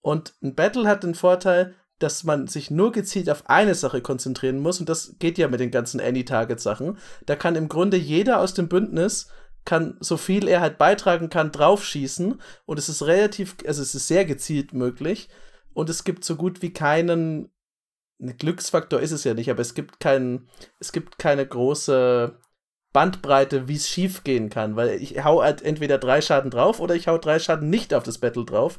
Und 0.03 0.35
ein 0.43 0.55
Battle 0.55 0.87
hat 0.87 1.03
den 1.03 1.15
Vorteil, 1.15 1.75
dass 1.99 2.25
man 2.25 2.47
sich 2.47 2.71
nur 2.71 2.93
gezielt 2.93 3.31
auf 3.31 3.49
eine 3.49 3.75
Sache 3.75 4.03
konzentrieren 4.03 4.59
muss 4.59 4.81
und 4.81 4.89
das 4.89 5.17
geht 5.19 5.39
ja 5.39 5.49
mit 5.49 5.61
den 5.61 5.71
ganzen 5.71 6.01
Any-Target-Sachen. 6.01 6.99
Da 7.25 7.37
kann 7.37 7.57
im 7.57 7.69
Grunde 7.69 7.97
jeder 7.97 8.41
aus 8.41 8.55
dem 8.55 8.69
Bündnis 8.69 9.29
kann 9.65 9.97
so 10.01 10.17
viel 10.17 10.47
er 10.47 10.61
halt 10.61 10.79
beitragen 10.79 11.29
kann 11.29 11.53
draufschießen 11.53 12.41
und 12.67 12.79
es 12.79 12.89
ist 12.89 13.03
relativ, 13.03 13.57
also 13.67 13.83
es 13.83 13.95
ist 13.95 14.09
sehr 14.09 14.25
gezielt 14.25 14.73
möglich 14.73 15.29
und 15.75 15.91
es 15.91 16.05
gibt 16.05 16.25
so 16.25 16.37
gut 16.37 16.63
wie 16.63 16.73
keinen 16.73 17.51
ein 18.21 18.37
Glücksfaktor 18.39 19.01
ist 19.01 19.13
es 19.13 19.25
ja 19.25 19.35
nicht, 19.35 19.51
aber 19.51 19.61
es 19.61 19.75
gibt 19.75 20.01
keinen, 20.01 20.49
es 20.81 20.93
gibt 20.93 21.19
keine 21.19 21.47
große 21.47 22.39
Bandbreite, 22.93 23.69
wie 23.69 23.77
es 23.77 23.89
schief 23.89 24.25
gehen 24.25 24.49
kann, 24.49 24.77
weil 24.77 25.03
ich 25.03 25.23
hau 25.23 25.43
halt 25.43 25.61
entweder 25.61 25.99
drei 25.99 26.23
Schaden 26.23 26.51
drauf 26.51 26.81
oder 26.81 26.95
ich 26.95 27.09
hau 27.09 27.19
drei 27.19 27.39
Schaden 27.39 27.69
nicht 27.69 27.93
auf 27.93 28.05
das 28.05 28.19
Battle 28.19 28.47
drauf 28.47 28.79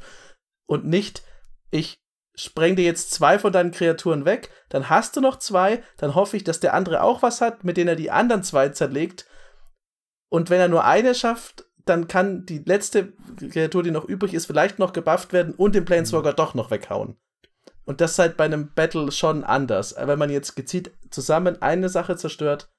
und 0.66 0.86
nicht, 0.86 1.22
ich 1.70 2.00
spreng 2.38 2.76
dir 2.76 2.86
jetzt 2.86 3.12
zwei 3.12 3.40
von 3.40 3.52
deinen 3.52 3.72
Kreaturen 3.72 4.26
weg, 4.26 4.52
dann 4.70 4.90
hast 4.90 5.16
du 5.16 5.22
noch 5.22 5.40
zwei, 5.40 5.84
dann 5.98 6.16
hoffe 6.16 6.38
ich, 6.38 6.44
dass 6.44 6.60
der 6.60 6.74
andere 6.74 7.02
auch 7.02 7.22
was 7.22 7.42
hat, 7.42 7.64
mit 7.64 7.78
denen 7.78 7.90
er 7.90 7.96
die 7.96 8.12
anderen 8.12 8.44
zwei 8.44 8.70
zerlegt. 8.70 9.26
Und 10.30 10.50
wenn 10.50 10.60
er 10.60 10.68
nur 10.68 10.86
eine 10.86 11.16
schafft, 11.16 11.66
dann 11.86 12.08
kann 12.08 12.46
die 12.46 12.60
letzte 12.60 13.14
Kreatur, 13.52 13.82
die 13.82 13.92
noch 13.92 14.06
übrig 14.06 14.34
ist, 14.34 14.46
vielleicht 14.46 14.78
noch 14.78 14.94
gebufft 14.94 15.34
werden 15.34 15.54
und 15.56 15.74
den 15.74 15.86
Planeswalker 15.86 16.34
doch 16.34 16.54
noch 16.54 16.70
weghauen. 16.70 17.18
Und 17.86 18.02
das 18.02 18.12
ist 18.12 18.20
halt 18.20 18.38
bei 18.38 18.46
einem 18.46 18.74
Battle 18.74 19.12
schon 19.12 19.44
anders. 19.44 19.96
Wenn 19.98 20.20
man 20.20 20.30
jetzt 20.30 20.56
gezielt 20.56 20.92
zusammen 21.10 21.62
eine 21.62 21.90
Sache 21.90 22.18
zerstört, 22.18 22.70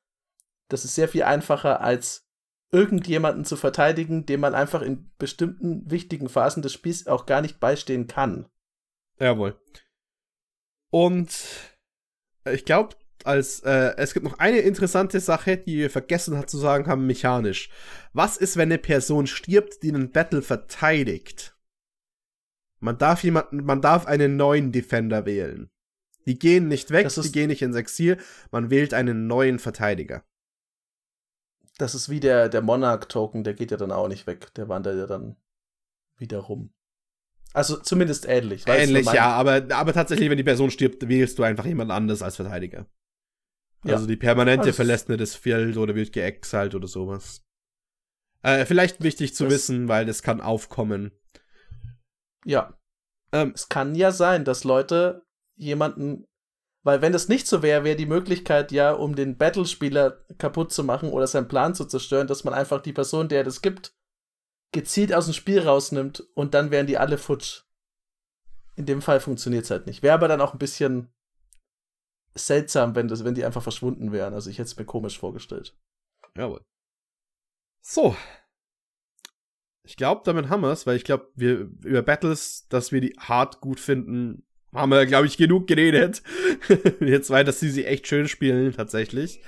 das 0.68 0.84
ist 0.84 0.94
sehr 0.94 1.08
viel 1.08 1.22
einfacher, 1.22 1.80
als 1.80 2.28
irgendjemanden 2.70 3.46
zu 3.46 3.56
verteidigen, 3.56 4.26
dem 4.26 4.40
man 4.40 4.54
einfach 4.54 4.82
in 4.82 5.10
bestimmten 5.18 5.90
wichtigen 5.90 6.28
Phasen 6.28 6.62
des 6.62 6.74
Spiels 6.74 7.06
auch 7.06 7.24
gar 7.24 7.40
nicht 7.40 7.58
beistehen 7.58 8.06
kann. 8.06 8.46
Jawohl. 9.20 9.60
Und 10.90 11.30
äh, 12.44 12.54
ich 12.54 12.64
glaube, 12.64 12.96
als 13.24 13.60
äh, 13.60 13.94
es 13.96 14.14
gibt 14.14 14.24
noch 14.24 14.38
eine 14.38 14.60
interessante 14.60 15.20
Sache, 15.20 15.56
die 15.56 15.76
wir 15.76 15.90
vergessen 15.90 16.38
hat 16.38 16.48
zu 16.48 16.58
sagen 16.58 16.86
haben, 16.86 17.06
mechanisch. 17.06 17.70
Was 18.12 18.36
ist, 18.36 18.56
wenn 18.56 18.68
eine 18.68 18.78
Person 18.78 19.26
stirbt, 19.26 19.82
die 19.82 19.88
einen 19.88 20.12
Battle 20.12 20.42
verteidigt? 20.42 21.56
Man 22.80 22.96
darf 22.96 23.24
jemanden, 23.24 23.64
man 23.64 23.82
darf 23.82 24.06
einen 24.06 24.36
neuen 24.36 24.70
Defender 24.72 25.26
wählen. 25.26 25.70
Die 26.26 26.38
gehen 26.38 26.68
nicht 26.68 26.90
weg, 26.90 27.08
die 27.08 27.32
gehen 27.32 27.48
nicht 27.48 27.62
ins 27.62 27.76
Exil, 27.76 28.18
man 28.50 28.70
wählt 28.70 28.94
einen 28.94 29.26
neuen 29.26 29.58
Verteidiger. 29.58 30.24
Das 31.78 31.94
ist 31.94 32.08
wie 32.08 32.20
der, 32.20 32.48
der 32.48 32.60
Monarch-Token, 32.60 33.44
der 33.44 33.54
geht 33.54 33.70
ja 33.70 33.76
dann 33.76 33.92
auch 33.92 34.08
nicht 34.08 34.26
weg, 34.26 34.52
der 34.54 34.68
wandert 34.68 34.96
ja 34.96 35.06
dann 35.06 35.36
wieder 36.18 36.38
rum. 36.38 36.72
Also 37.58 37.76
zumindest 37.76 38.24
ähnlich. 38.28 38.62
Ähnlich, 38.68 39.04
ja, 39.12 39.32
aber, 39.32 39.66
aber 39.70 39.92
tatsächlich, 39.92 40.30
wenn 40.30 40.36
die 40.36 40.44
Person 40.44 40.70
stirbt, 40.70 41.08
wählst 41.08 41.40
du 41.40 41.42
einfach 41.42 41.64
jemand 41.64 41.90
anderes 41.90 42.22
als 42.22 42.36
Verteidiger. 42.36 42.86
Ja. 43.82 43.94
Also 43.94 44.06
die 44.06 44.16
Permanente 44.16 44.66
also 44.66 44.76
verlässt 44.76 45.08
nicht 45.08 45.20
das 45.20 45.34
Feld 45.34 45.76
oder 45.76 45.96
wird 45.96 46.12
geexalt 46.12 46.76
oder 46.76 46.86
sowas. 46.86 47.44
Äh, 48.44 48.64
vielleicht 48.64 49.02
wichtig 49.02 49.34
zu 49.34 49.50
wissen, 49.50 49.88
weil 49.88 50.06
das 50.06 50.22
kann 50.22 50.40
aufkommen. 50.40 51.10
Ja. 52.44 52.78
Ähm, 53.32 53.50
es 53.56 53.68
kann 53.68 53.96
ja 53.96 54.12
sein, 54.12 54.44
dass 54.44 54.62
Leute 54.62 55.26
jemanden, 55.56 56.26
weil 56.84 57.02
wenn 57.02 57.12
das 57.12 57.26
nicht 57.26 57.48
so 57.48 57.64
wäre, 57.64 57.82
wäre 57.82 57.96
die 57.96 58.06
Möglichkeit 58.06 58.70
ja, 58.70 58.92
um 58.92 59.16
den 59.16 59.36
Battlespieler 59.36 60.24
kaputt 60.38 60.72
zu 60.72 60.84
machen 60.84 61.10
oder 61.10 61.26
seinen 61.26 61.48
Plan 61.48 61.74
zu 61.74 61.86
zerstören, 61.86 62.28
dass 62.28 62.44
man 62.44 62.54
einfach 62.54 62.80
die 62.82 62.92
Person, 62.92 63.28
der 63.28 63.42
das 63.42 63.62
gibt, 63.62 63.97
gezielt 64.72 65.12
aus 65.12 65.26
dem 65.26 65.34
Spiel 65.34 65.60
rausnimmt 65.60 66.20
und 66.34 66.54
dann 66.54 66.70
wären 66.70 66.86
die 66.86 66.98
alle 66.98 67.18
futsch. 67.18 67.62
In 68.76 68.86
dem 68.86 69.02
Fall 69.02 69.20
funktioniert 69.20 69.64
es 69.64 69.70
halt 69.70 69.86
nicht. 69.86 70.02
Wäre 70.02 70.14
aber 70.14 70.28
dann 70.28 70.40
auch 70.40 70.52
ein 70.52 70.58
bisschen 70.58 71.08
seltsam, 72.34 72.94
wenn, 72.94 73.08
das, 73.08 73.24
wenn 73.24 73.34
die 73.34 73.44
einfach 73.44 73.62
verschwunden 73.62 74.12
wären. 74.12 74.34
Also 74.34 74.50
ich 74.50 74.58
hätte 74.58 74.68
es 74.68 74.76
mir 74.76 74.84
komisch 74.84 75.18
vorgestellt. 75.18 75.76
Jawohl. 76.36 76.60
So. 77.80 78.16
Ich 79.82 79.96
glaube, 79.96 80.22
damit 80.24 80.48
haben 80.48 80.60
wir 80.60 80.70
es, 80.70 80.86
weil 80.86 80.96
ich 80.96 81.04
glaube, 81.04 81.28
wir 81.34 81.70
über 81.82 82.02
Battles, 82.02 82.68
dass 82.68 82.92
wir 82.92 83.00
die 83.00 83.16
hart 83.18 83.60
gut 83.60 83.80
finden, 83.80 84.46
haben 84.72 84.90
wir, 84.90 85.06
glaube 85.06 85.26
ich, 85.26 85.38
genug 85.38 85.66
geredet. 85.66 86.22
Jetzt 87.00 87.30
weiter, 87.30 87.44
dass 87.44 87.60
sie 87.60 87.70
sie 87.70 87.86
echt 87.86 88.06
schön 88.06 88.28
spielen, 88.28 88.72
tatsächlich. 88.72 89.40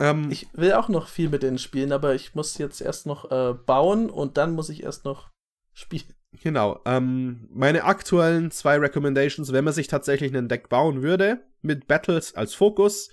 Ähm, 0.00 0.30
ich 0.30 0.48
will 0.52 0.72
auch 0.72 0.88
noch 0.88 1.08
viel 1.08 1.28
mit 1.28 1.42
denen 1.42 1.58
spielen, 1.58 1.92
aber 1.92 2.14
ich 2.14 2.34
muss 2.34 2.58
jetzt 2.58 2.80
erst 2.80 3.06
noch 3.06 3.30
äh, 3.30 3.54
bauen 3.54 4.10
und 4.10 4.36
dann 4.36 4.52
muss 4.52 4.68
ich 4.68 4.82
erst 4.82 5.04
noch 5.04 5.30
spielen. 5.72 6.14
Genau. 6.42 6.80
Ähm, 6.84 7.48
meine 7.50 7.84
aktuellen 7.84 8.50
zwei 8.50 8.76
Recommendations, 8.76 9.52
wenn 9.52 9.64
man 9.64 9.72
sich 9.72 9.86
tatsächlich 9.86 10.34
einen 10.34 10.48
Deck 10.48 10.68
bauen 10.68 11.02
würde, 11.02 11.40
mit 11.62 11.86
Battles 11.86 12.34
als 12.34 12.54
Fokus, 12.54 13.10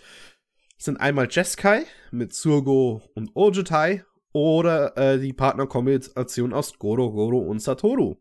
sind 0.78 0.98
einmal 0.98 1.28
Jeskai 1.32 1.86
mit 2.12 2.34
Surgo 2.34 3.02
und 3.16 3.36
Ojutai 3.36 4.04
oder 4.34 4.98
äh, 4.98 5.18
die 5.18 5.34
Partnerkombination 5.34 6.54
aus 6.54 6.78
Goro, 6.78 7.12
Goro 7.12 7.40
und 7.40 7.60
Satoru. 7.60 8.18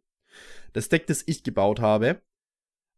Das 0.73 0.89
Deck, 0.89 1.07
das 1.09 1.25
ich 1.27 1.43
gebaut 1.43 1.81
habe. 1.81 2.23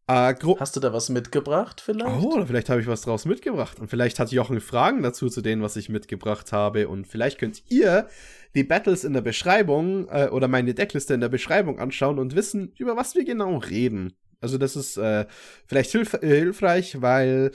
Äh, 0.09 0.34
Hast 0.61 0.76
du 0.76 0.80
da 0.80 0.92
was 0.92 1.09
mitgebracht 1.09 1.80
vielleicht? 1.80 2.22
Oh, 2.22 2.34
oder 2.34 2.46
vielleicht 2.46 2.70
habe 2.70 2.80
ich 2.80 2.86
was 2.86 3.02
draus 3.02 3.24
mitgebracht. 3.24 3.80
Und 3.80 3.88
vielleicht 3.88 4.20
hat 4.20 4.30
Jochen 4.30 4.61
Fragen 4.61 5.02
dazu 5.02 5.28
zu 5.28 5.40
denen, 5.40 5.62
was 5.62 5.76
ich 5.76 5.88
mitgebracht 5.88 6.52
habe. 6.52 6.88
Und 6.88 7.09
vielleicht 7.09 7.38
könnt 7.38 7.64
ihr 7.68 8.09
die 8.54 8.62
Battles 8.62 9.02
in 9.02 9.14
der 9.14 9.20
Beschreibung 9.20 10.09
äh, 10.09 10.28
oder 10.28 10.46
meine 10.46 10.74
Deckliste 10.74 11.14
in 11.14 11.20
der 11.20 11.28
Beschreibung 11.28 11.80
anschauen 11.80 12.20
und 12.20 12.36
wissen, 12.36 12.72
über 12.78 12.96
was 12.96 13.16
wir 13.16 13.24
genau 13.24 13.57
reden. 13.59 14.12
Also 14.40 14.59
das 14.59 14.76
ist 14.76 14.96
äh, 14.96 15.26
vielleicht 15.66 15.90
hilf 15.90 16.16
hilfreich, 16.20 17.02
weil 17.02 17.50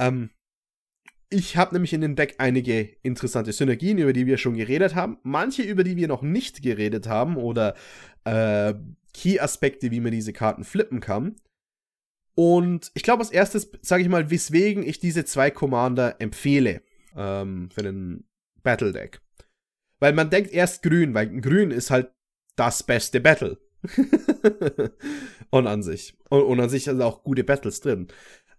ähm, 0.00 0.30
ich 1.28 1.56
habe 1.56 1.74
nämlich 1.74 1.92
in 1.92 2.00
dem 2.00 2.16
Deck 2.16 2.36
einige 2.38 2.80
interessante 3.02 3.52
Synergien, 3.52 3.98
über 3.98 4.12
die 4.12 4.26
wir 4.26 4.38
schon 4.38 4.56
geredet 4.56 4.94
haben. 4.94 5.18
Manche, 5.22 5.62
über 5.62 5.84
die 5.84 5.96
wir 5.96 6.08
noch 6.08 6.22
nicht 6.22 6.62
geredet 6.62 7.08
haben 7.08 7.36
oder 7.36 7.74
äh, 8.24 8.74
Key-Aspekte, 9.12 9.90
wie 9.90 10.00
man 10.00 10.12
diese 10.12 10.32
Karten 10.32 10.64
flippen 10.64 11.00
kann. 11.00 11.36
Und 12.36 12.90
ich 12.92 13.02
glaube, 13.02 13.22
als 13.22 13.30
erstes 13.30 13.70
sage 13.80 14.02
ich 14.02 14.08
mal, 14.10 14.30
weswegen 14.30 14.86
ich 14.86 15.00
diese 15.00 15.24
zwei 15.24 15.50
Commander 15.50 16.20
empfehle 16.20 16.82
ähm, 17.16 17.70
für 17.70 17.82
den 17.82 18.28
Battle 18.62 18.92
Deck. 18.92 19.22
Weil 20.00 20.12
man 20.12 20.28
denkt 20.28 20.52
erst 20.52 20.82
grün, 20.82 21.14
weil 21.14 21.40
grün 21.40 21.70
ist 21.70 21.90
halt 21.90 22.12
das 22.54 22.82
beste 22.82 23.20
Battle. 23.20 23.58
und 25.50 25.66
an 25.66 25.82
sich. 25.82 26.14
Und, 26.28 26.42
und, 26.42 26.60
an 26.60 26.68
sich 26.68 26.84
sind 26.84 27.00
auch 27.00 27.24
gute 27.24 27.42
Battles 27.42 27.80
drin. 27.80 28.08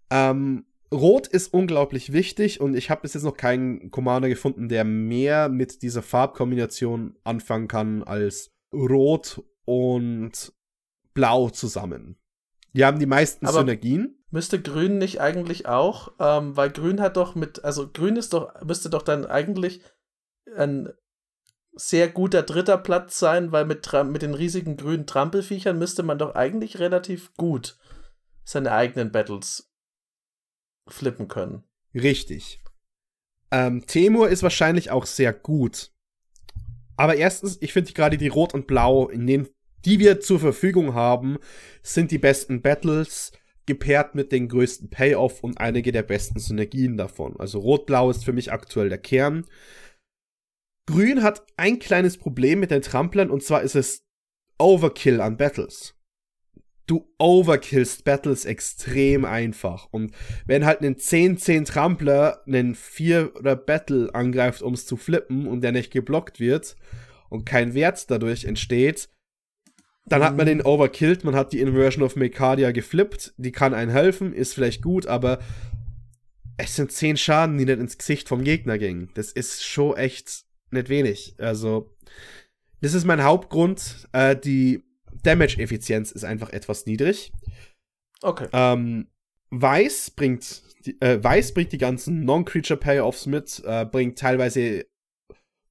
Ähm, 0.10 0.66
Rot 0.92 1.28
ist 1.28 1.54
unglaublich 1.54 2.14
wichtig 2.14 2.60
und 2.60 2.76
ich 2.76 2.90
habe 2.90 3.02
bis 3.02 3.14
jetzt 3.14 3.24
noch 3.24 3.38
keinen 3.38 3.92
Commander 3.92 4.30
gefunden, 4.30 4.70
der 4.70 4.86
mehr 4.86 5.50
mit 5.50 5.84
dieser 5.84 6.02
Farbkombination 6.02 7.16
anfangen 7.24 7.68
kann 7.68 8.04
als 8.04 8.56
Rot 8.74 9.44
und 9.66 10.54
Blau 11.14 11.50
zusammen. 11.52 12.18
Die 12.78 12.86
haben 12.86 13.00
die 13.00 13.08
meisten 13.08 13.48
Aber 13.48 13.62
Synergien. 13.62 14.24
Müsste 14.30 14.62
Grün 14.62 15.00
nicht 15.00 15.20
eigentlich 15.20 15.66
auch, 15.68 16.14
ähm, 16.20 16.56
weil 16.56 16.70
Grün 16.70 17.02
hat 17.02 17.18
doch 17.18 17.34
mit, 17.34 17.66
also 17.66 17.90
Grün 17.92 18.18
ist 18.18 18.34
doch, 18.34 18.62
müsste 18.62 18.92
doch 18.92 19.02
dann 19.02 19.26
eigentlich 19.26 19.82
ein 20.56 20.94
sehr 21.74 22.08
guter 22.08 22.44
dritter 22.44 22.78
Platz 22.78 23.18
sein, 23.18 23.52
weil 23.52 23.66
mit, 23.66 23.92
mit 24.06 24.22
den 24.22 24.36
riesigen 24.36 24.78
grünen 24.78 25.08
Trampelviechern 25.08 25.80
müsste 25.80 26.04
man 26.04 26.20
doch 26.20 26.36
eigentlich 26.36 26.78
relativ 26.78 27.34
gut 27.34 27.80
seine 28.44 28.72
eigenen 28.72 29.12
Battles 29.12 29.72
flippen 30.88 31.28
können. 31.28 31.64
Richtig. 31.96 32.62
Ähm, 33.50 33.88
Temur 33.88 34.30
ist 34.30 34.44
wahrscheinlich 34.44 34.92
auch 34.92 35.08
sehr 35.08 35.34
gut. 35.34 35.92
Aber 36.96 37.16
erstens, 37.16 37.58
ich 37.60 37.74
finde 37.74 37.92
gerade 37.94 38.18
die 38.18 38.28
Rot 38.28 38.54
und 38.54 38.68
Blau, 38.68 39.08
in 39.10 39.26
denen, 39.26 39.48
die 39.86 40.00
wir 40.00 40.20
zur 40.20 40.40
Verfügung 40.40 40.94
haben, 40.94 41.38
sind 41.84 42.12
die 42.12 42.18
besten 42.18 42.62
Battles, 42.62 43.32
gepaart 43.66 44.16
mit 44.16 44.32
den 44.32 44.48
größten 44.48 44.90
Payoff 44.90 45.44
und 45.44 45.60
einige 45.60 45.92
der 45.92 46.04
besten 46.04 46.40
Synergien 46.40 46.98
davon. 46.98 47.36
Also 47.38 47.60
Rot-Blau 47.60 48.10
ist 48.10 48.24
für 48.24 48.34
mich 48.34 48.52
aktuell 48.52 48.90
der 48.90 48.98
Kern. 48.98 49.46
Grün 50.86 51.22
hat 51.22 51.46
ein 51.58 51.80
kleines 51.80 52.18
Problem 52.18 52.62
mit 52.62 52.72
den 52.72 52.82
Tramplern 52.82 53.30
und 53.30 53.44
zwar 53.44 53.62
ist 53.62 53.76
es 53.76 54.06
Overkill 54.58 55.20
an 55.20 55.36
Battles 55.36 55.98
du 56.88 57.14
overkillst 57.20 58.06
Battles 58.06 58.46
extrem 58.46 59.26
einfach. 59.26 59.88
Und 59.92 60.14
wenn 60.46 60.66
halt 60.66 60.82
ein 60.82 60.96
10-10 60.96 61.66
Trampler 61.66 62.42
einen 62.48 62.74
4 62.74 63.36
oder 63.36 63.56
Battle 63.56 64.14
angreift, 64.16 64.62
um 64.62 64.74
es 64.74 64.86
zu 64.86 64.98
flippen 64.98 65.46
und 65.48 65.62
der 65.62 65.74
nicht 65.74 65.92
geblockt 65.92 66.40
wird 66.40 66.78
und 67.30 67.46
kein 67.46 67.74
Wert 67.74 68.10
dadurch 68.10 68.46
entsteht, 68.46 69.10
dann 70.10 70.24
hat 70.24 70.38
man 70.38 70.46
den 70.46 70.62
overkillt, 70.62 71.24
man 71.24 71.36
hat 71.36 71.52
die 71.54 71.60
Inversion 71.60 72.04
of 72.04 72.16
Mekadia 72.16 72.72
geflippt, 72.72 73.34
die 73.38 73.52
kann 73.52 73.74
einen 73.74 73.92
helfen, 73.92 74.34
ist 74.34 74.54
vielleicht 74.54 74.82
gut, 74.82 75.06
aber 75.08 75.40
es 76.58 76.76
sind 76.76 76.92
10 76.92 77.18
Schaden, 77.18 77.58
die 77.58 77.66
nicht 77.66 77.80
ins 77.80 77.98
Gesicht 77.98 78.28
vom 78.28 78.44
Gegner 78.44 78.78
gingen. 78.78 79.10
Das 79.14 79.32
ist 79.32 79.66
schon 79.66 79.96
echt 79.96 80.46
nicht 80.72 80.90
wenig. 80.90 81.36
Also, 81.38 81.96
das 82.82 82.94
ist 82.94 83.06
mein 83.06 83.24
Hauptgrund. 83.24 84.08
Äh, 84.12 84.36
die 84.36 84.84
Damage-Effizienz 85.24 86.12
ist 86.12 86.24
einfach 86.24 86.50
etwas 86.50 86.86
niedrig. 86.86 87.32
Okay. 88.22 88.48
Ähm, 88.54 89.08
Weiß 89.50 90.12
bringt 90.12 90.64
die, 90.86 91.00
äh, 91.02 91.24
Weiß 91.24 91.54
bringt 91.54 91.72
die 91.72 91.78
ganzen 91.78 92.26
Non-Creature 92.26 92.80
Payoffs 92.80 93.26
mit, 93.26 93.62
äh, 93.66 93.86
bringt 93.86 94.18
teilweise 94.18 94.86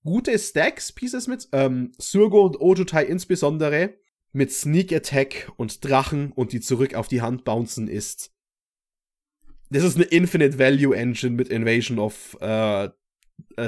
gute 0.04 0.38
Stacks-Pieces 0.38 1.26
mit. 1.26 1.48
Ähm, 1.52 1.92
Surgo 1.98 2.44
und 2.44 2.60
Ojutai 2.60 3.04
insbesondere 3.04 3.94
mit 4.36 4.52
Sneak 4.52 4.92
Attack 4.92 5.50
und 5.56 5.82
Drachen 5.82 6.30
und 6.30 6.52
die 6.52 6.60
zurück 6.60 6.94
auf 6.94 7.08
die 7.08 7.22
Hand 7.22 7.44
bouncen 7.44 7.88
ist. 7.88 8.34
Das 9.70 9.82
ist 9.82 9.96
eine 9.96 10.04
Infinite 10.04 10.58
Value 10.58 10.94
Engine 10.94 11.34
mit 11.34 11.48
Invasion 11.48 11.98
of 11.98 12.36
äh, 12.42 12.84
äh, 12.84 12.90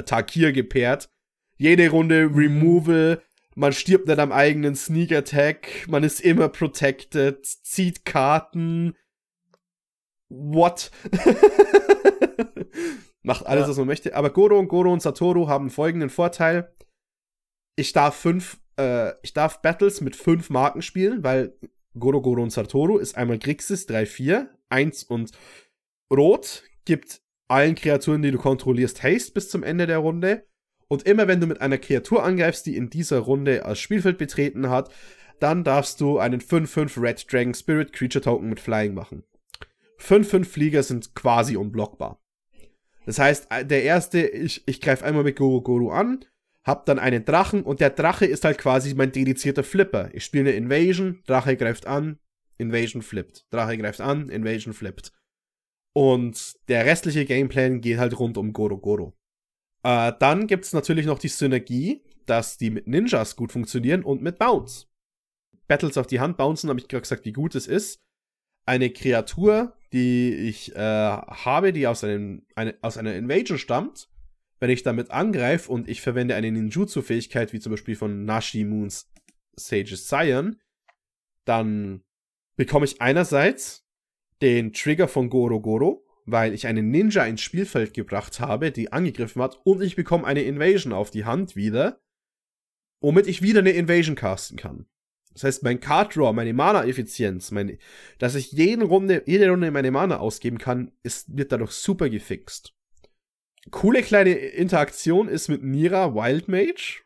Takir 0.03 0.53
gepaart. 0.53 1.09
Jede 1.57 1.89
Runde 1.89 2.29
Removal, 2.31 3.21
man 3.55 3.73
stirbt 3.73 4.07
nicht 4.07 4.19
am 4.19 4.31
eigenen 4.31 4.75
Sneak 4.75 5.11
Attack, 5.11 5.87
man 5.89 6.03
ist 6.03 6.21
immer 6.21 6.49
protected, 6.49 7.43
zieht 7.45 8.05
Karten. 8.05 8.95
What? 10.29 10.91
Macht 13.23 13.47
alles, 13.47 13.63
ja. 13.63 13.69
was 13.69 13.77
man 13.77 13.87
möchte. 13.87 14.15
Aber 14.15 14.29
Goro 14.29 14.59
und 14.59 14.67
Goro 14.67 14.93
und 14.93 15.01
Satoru 15.01 15.47
haben 15.47 15.71
folgenden 15.71 16.11
Vorteil. 16.11 16.71
Ich 17.75 17.91
darf 17.91 18.15
fünf, 18.15 18.59
äh, 18.79 19.13
ich 19.21 19.33
darf 19.33 19.61
Battles 19.61 20.01
mit 20.01 20.15
fünf 20.15 20.49
Marken 20.49 20.81
spielen, 20.81 21.23
weil 21.23 21.53
Goro, 21.97 22.21
Goro 22.21 22.41
und 22.41 22.51
Satoru 22.51 22.97
ist 22.97 23.17
einmal 23.17 23.37
Grixis 23.37 23.87
3-4, 23.87 24.47
1 24.69 25.03
und 25.03 25.31
Rot 26.11 26.63
gibt 26.85 27.21
allen 27.47 27.75
Kreaturen, 27.75 28.21
die 28.21 28.31
du 28.31 28.37
kontrollierst, 28.37 29.03
Haste 29.03 29.33
bis 29.33 29.49
zum 29.49 29.63
Ende 29.63 29.87
der 29.87 29.97
Runde. 29.99 30.45
Und 30.87 31.03
immer 31.03 31.27
wenn 31.27 31.39
du 31.39 31.47
mit 31.47 31.61
einer 31.61 31.77
Kreatur 31.77 32.23
angreifst, 32.23 32.65
die 32.65 32.75
in 32.75 32.89
dieser 32.89 33.19
Runde 33.19 33.65
als 33.65 33.79
Spielfeld 33.79 34.17
betreten 34.17 34.69
hat, 34.69 34.91
dann 35.39 35.63
darfst 35.63 36.01
du 36.01 36.19
einen 36.19 36.41
5-5 36.41 37.01
Red 37.01 37.31
Dragon 37.31 37.53
Spirit 37.53 37.93
Creature 37.93 38.23
Token 38.23 38.49
mit 38.49 38.59
Flying 38.59 38.93
machen. 38.93 39.23
5-5 39.99 40.45
Flieger 40.45 40.83
sind 40.83 41.13
quasi 41.15 41.57
unblockbar. 41.57 42.21
Das 43.05 43.19
heißt, 43.19 43.47
äh, 43.49 43.65
der 43.65 43.83
erste, 43.83 44.27
ich, 44.27 44.63
ich 44.67 44.81
greife 44.81 45.05
einmal 45.05 45.23
mit 45.23 45.35
Goro 45.35 45.61
Goro 45.61 45.91
an, 45.91 46.25
hab 46.69 46.85
dann 46.85 46.99
einen 46.99 47.25
Drachen 47.25 47.63
und 47.63 47.79
der 47.79 47.89
Drache 47.89 48.25
ist 48.25 48.45
halt 48.45 48.57
quasi 48.59 48.93
mein 48.93 49.11
dedizierter 49.11 49.63
Flipper. 49.63 50.09
Ich 50.13 50.23
spiele 50.23 50.49
eine 50.49 50.57
Invasion, 50.57 51.21
Drache 51.25 51.57
greift 51.57 51.87
an, 51.87 52.19
Invasion 52.57 53.01
flippt. 53.01 53.45
Drache 53.49 53.77
greift 53.77 54.01
an, 54.01 54.29
Invasion 54.29 54.73
flippt. 54.73 55.11
Und 55.93 56.55
der 56.67 56.85
restliche 56.85 57.25
Gameplan 57.25 57.81
geht 57.81 57.97
halt 57.97 58.19
rund 58.19 58.37
um 58.37 58.53
Goro 58.53 58.77
Goro. 58.77 59.17
Äh, 59.83 60.13
dann 60.19 60.45
gibt 60.45 60.65
es 60.65 60.73
natürlich 60.73 61.05
noch 61.05 61.19
die 61.19 61.29
Synergie, 61.29 62.03
dass 62.25 62.57
die 62.57 62.69
mit 62.69 62.87
Ninjas 62.87 63.35
gut 63.35 63.51
funktionieren 63.51 64.03
und 64.03 64.21
mit 64.21 64.37
Bounce. 64.37 64.85
Battles 65.67 65.97
auf 65.97 66.07
die 66.07 66.19
Hand 66.19 66.37
bouncen, 66.37 66.69
habe 66.69 66.79
ich 66.79 66.87
gerade 66.87 67.01
gesagt, 67.01 67.25
wie 67.25 67.33
gut 67.33 67.55
es 67.55 67.67
ist. 67.67 67.99
Eine 68.65 68.91
Kreatur, 68.91 69.75
die 69.93 70.33
ich 70.33 70.75
äh, 70.75 70.79
habe, 70.79 71.73
die 71.73 71.87
aus, 71.87 72.03
einem, 72.03 72.45
eine, 72.55 72.77
aus 72.81 72.97
einer 72.97 73.15
Invasion 73.15 73.57
stammt, 73.57 74.08
wenn 74.59 74.69
ich 74.69 74.83
damit 74.83 75.11
angreife 75.11 75.71
und 75.71 75.87
ich 75.87 76.01
verwende 76.01 76.35
eine 76.35 76.51
Ninjutsu-Fähigkeit, 76.51 77.53
wie 77.53 77.59
zum 77.59 77.71
Beispiel 77.71 77.95
von 77.95 78.25
Nashi 78.25 78.63
Moons 78.65 79.11
Sage's 79.55 80.07
Scion, 80.07 80.59
dann 81.45 82.03
bekomme 82.55 82.85
ich 82.85 83.01
einerseits 83.01 83.85
den 84.41 84.73
Trigger 84.73 85.07
von 85.07 85.29
Goro 85.29 85.61
Goro, 85.61 86.05
weil 86.25 86.53
ich 86.53 86.67
einen 86.67 86.91
Ninja 86.91 87.25
ins 87.25 87.41
Spielfeld 87.41 87.93
gebracht 87.93 88.39
habe, 88.39 88.71
die 88.71 88.91
angegriffen 88.91 89.41
hat, 89.41 89.59
und 89.63 89.81
ich 89.81 89.95
bekomme 89.95 90.25
eine 90.27 90.43
Invasion 90.43 90.93
auf 90.93 91.09
die 91.09 91.25
Hand 91.25 91.55
wieder, 91.55 92.01
womit 93.01 93.27
ich 93.27 93.41
wieder 93.41 93.59
eine 93.59 93.71
Invasion 93.71 94.15
casten 94.15 94.57
kann. 94.57 94.85
Das 95.33 95.43
heißt, 95.43 95.63
mein 95.63 95.79
Card 95.79 96.15
Draw, 96.15 96.33
meine 96.33 96.53
Mana-Effizienz, 96.53 97.51
meine, 97.51 97.77
dass 98.17 98.35
ich 98.35 98.51
jede 98.51 98.85
Runde, 98.85 99.23
jede 99.25 99.49
Runde 99.49 99.71
meine 99.71 99.91
Mana 99.91 100.17
ausgeben 100.17 100.57
kann, 100.57 100.91
ist, 101.03 101.35
wird 101.37 101.51
dadurch 101.51 101.71
super 101.71 102.09
gefixt. 102.09 102.73
Coole 103.71 104.01
kleine 104.01 104.33
Interaktion 104.33 105.27
ist 105.27 105.47
mit 105.47 105.63
Nira 105.63 106.13
Wild 106.15 106.47
Mage. 106.47 107.03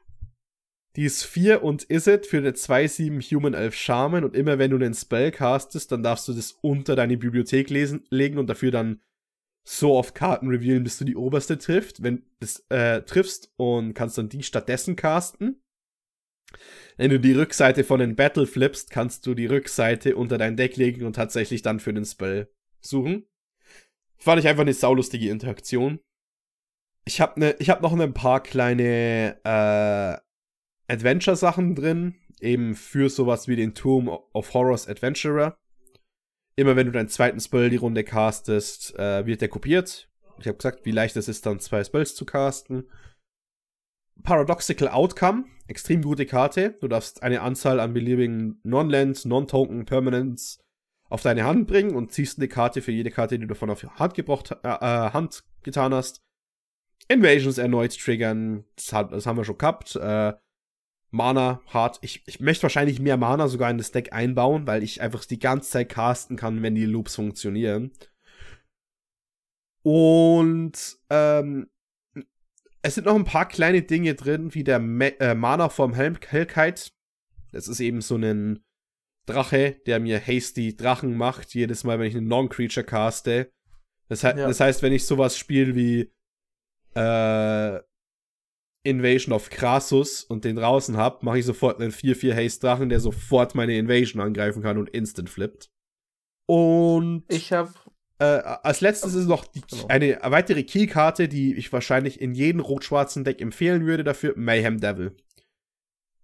Die 0.96 1.06
ist 1.06 1.24
4 1.24 1.64
und 1.64 1.90
Iset 1.90 2.28
für 2.28 2.38
eine 2.38 2.52
2-7 2.52 3.22
Human 3.32 3.56
Elf 3.56 3.74
Shaman 3.74 4.24
und 4.24 4.36
immer 4.36 4.60
wenn 4.60 4.70
du 4.70 4.78
einen 4.78 4.94
Spell 4.94 5.32
castest, 5.32 5.92
dann 5.92 6.04
darfst 6.04 6.28
du 6.28 6.34
das 6.34 6.52
unter 6.62 6.96
deine 6.96 7.18
Bibliothek 7.18 7.72
lesen, 7.72 8.06
legen 8.12 8.38
und 8.38 8.48
dafür 8.48 8.70
dann 8.70 9.02
so 9.66 9.96
oft 9.96 10.14
Karten 10.14 10.50
revealen, 10.50 10.84
bis 10.84 10.98
du 10.98 11.06
die 11.06 11.16
oberste 11.16 11.58
trifft, 11.58 12.04
wenn 12.04 12.24
das 12.40 12.64
äh, 12.70 13.02
triffst 13.02 13.52
und 13.56 13.94
kannst 13.94 14.18
dann 14.18 14.30
die 14.30 14.44
stattdessen 14.44 14.96
casten. 14.96 15.64
Wenn 16.98 17.10
du 17.10 17.20
die 17.20 17.34
Rückseite 17.34 17.84
von 17.84 18.00
den 18.00 18.16
Battle 18.16 18.46
flippst, 18.46 18.92
kannst 18.92 19.26
du 19.26 19.34
die 19.34 19.48
Rückseite 19.48 20.16
unter 20.16 20.38
dein 20.38 20.58
Deck 20.58 20.78
legen 20.78 21.06
und 21.06 21.16
tatsächlich 21.16 21.64
dann 21.64 21.80
für 21.80 21.94
den 21.94 22.06
Spell 22.06 22.52
suchen. 22.82 23.26
Fand 24.18 24.40
ich 24.40 24.48
einfach 24.48 24.62
eine 24.62 24.74
saulustige 24.74 25.30
Interaktion. 25.30 26.00
Ich 27.06 27.20
habe 27.20 27.40
ne, 27.40 27.56
ich 27.60 27.70
hab 27.70 27.82
noch 27.82 27.98
ein 27.98 28.14
paar 28.14 28.42
kleine 28.42 29.38
äh, 29.44 30.94
Adventure-Sachen 30.94 31.76
drin, 31.76 32.16
eben 32.40 32.76
für 32.76 33.10
sowas 33.10 33.48
wie 33.48 33.56
den 33.56 33.74
Tomb 33.74 34.10
of 34.34 34.54
Horrors 34.54 34.88
Adventurer. 34.88 35.58
Immer 36.56 36.76
wenn 36.76 36.86
du 36.86 36.92
deinen 36.92 37.10
zweiten 37.10 37.40
Spell 37.40 37.70
die 37.70 37.78
Runde 37.78 38.04
castest, 38.04 38.98
äh, 38.98 39.26
wird 39.26 39.42
der 39.42 39.50
kopiert. 39.50 40.10
Ich 40.40 40.48
habe 40.48 40.58
gesagt, 40.58 40.86
wie 40.86 40.92
leicht 40.92 41.16
es 41.18 41.28
ist, 41.28 41.46
dann 41.46 41.60
zwei 41.60 41.84
Spells 41.84 42.16
zu 42.16 42.26
casten. 42.26 42.90
Paradoxical 44.22 44.88
Outcome, 44.90 45.46
extrem 45.68 46.04
gute 46.04 46.26
Karte. 46.26 46.78
Du 46.80 46.88
darfst 46.88 47.24
eine 47.24 47.42
Anzahl 47.42 47.80
an 47.80 47.94
beliebigen 47.94 48.60
Non-Land, 48.64 49.26
Non-Token 49.26 49.86
Permanents 49.86 50.60
auf 51.10 51.22
deine 51.22 51.44
Hand 51.44 51.68
bringen 51.68 51.96
und 51.96 52.12
ziehst 52.12 52.38
eine 52.38 52.48
Karte 52.48 52.82
für 52.82 52.92
jede 52.92 53.12
Karte, 53.12 53.36
die 53.36 53.42
du 53.42 53.54
davon 53.54 53.70
auf 53.70 53.84
Hand, 53.84 54.14
gebraucht, 54.14 54.52
äh, 54.52 54.68
äh, 54.68 55.12
Hand 55.12 55.44
getan 55.64 55.94
hast. 55.94 56.22
Invasions 57.08 57.58
erneut 57.58 57.98
triggern, 57.98 58.66
das, 58.76 58.94
hat, 58.94 59.12
das 59.12 59.26
haben 59.26 59.38
wir 59.38 59.46
schon 59.46 59.58
gehabt. 59.58 59.96
Äh, 59.96 60.34
Mana 61.12 61.62
hart. 61.68 62.00
Ich, 62.02 62.24
ich 62.26 62.40
möchte 62.40 62.64
wahrscheinlich 62.64 63.00
mehr 63.00 63.18
Mana 63.18 63.48
sogar 63.48 63.70
in 63.70 63.78
das 63.78 63.92
Deck 63.92 64.14
einbauen, 64.14 64.66
weil 64.66 64.82
ich 64.82 65.00
einfach 65.00 65.26
die 65.26 65.40
ganze 65.40 65.70
Zeit 65.70 65.90
casten 65.90 66.38
kann, 66.38 66.64
wenn 66.64 66.74
die 66.74 66.86
Loops 66.86 67.16
funktionieren. 67.16 67.92
Und 69.84 70.98
ähm, 71.10 71.70
es 72.82 72.96
sind 72.96 73.06
noch 73.06 73.16
ein 73.16 73.26
paar 73.26 73.48
kleine 73.48 73.84
Dinge 73.84 74.16
drin, 74.16 74.54
wie 74.56 74.64
der 74.64 74.80
Me 74.80 75.20
äh, 75.20 75.36
Mana 75.36 75.70
vom 75.70 75.94
Helm 75.94 76.18
Hellkite. 76.26 76.90
Das 77.52 77.68
ist 77.68 77.80
eben 77.80 78.02
so 78.02 78.16
ein 78.16 78.64
Drache, 79.26 79.78
der 79.86 80.00
mir 80.00 80.20
Hasty 80.20 80.76
Drachen 80.76 81.16
macht, 81.16 81.54
jedes 81.54 81.84
Mal, 81.84 82.00
wenn 82.00 82.08
ich 82.08 82.18
einen 82.18 82.28
Non-Creature 82.28 82.86
caste. 82.86 83.52
Das, 84.10 84.22
he 84.22 84.28
ja. 84.28 84.48
das 84.48 84.60
heißt, 84.60 84.82
wenn 84.82 84.94
ich 84.94 85.06
sowas 85.06 85.38
spiele 85.38 85.76
wie 85.76 86.13
äh, 86.96 87.82
Invasion 88.86 89.34
of 89.34 89.50
Krasus 89.50 90.24
und 90.24 90.44
den 90.44 90.58
draußen 90.58 90.98
hab, 90.98 91.24
mache 91.24 91.40
ich 91.40 91.46
sofort 91.46 91.80
einen 91.80 91.92
4-4 91.92 92.36
Haste 92.36 92.68
Drachen, 92.68 92.90
der 92.90 93.00
sofort 93.00 93.56
meine 93.56 93.78
Invasion 93.78 94.22
angreifen 94.22 94.62
kann 94.62 94.78
und 94.78 94.90
instant 94.90 95.30
flippt. 95.30 95.72
Und 96.46 97.24
ich 97.30 97.54
habe 97.54 97.74
äh, 98.20 98.26
als 98.64 98.82
letztes 98.82 99.16
ist 99.16 99.28
noch 99.28 99.46
die, 99.46 99.62
genau. 99.62 99.88
eine 99.88 100.20
weitere 100.24 100.64
Key-Karte, 100.64 101.28
die 101.28 101.56
ich 101.56 101.74
wahrscheinlich 101.74 102.22
in 102.22 102.34
jedem 102.34 102.62
rot-schwarzen 102.62 103.24
Deck 103.24 103.42
empfehlen 103.42 103.86
würde 103.86 104.04
dafür, 104.04 104.34
Mayhem 104.36 104.80
Devil. 104.80 105.16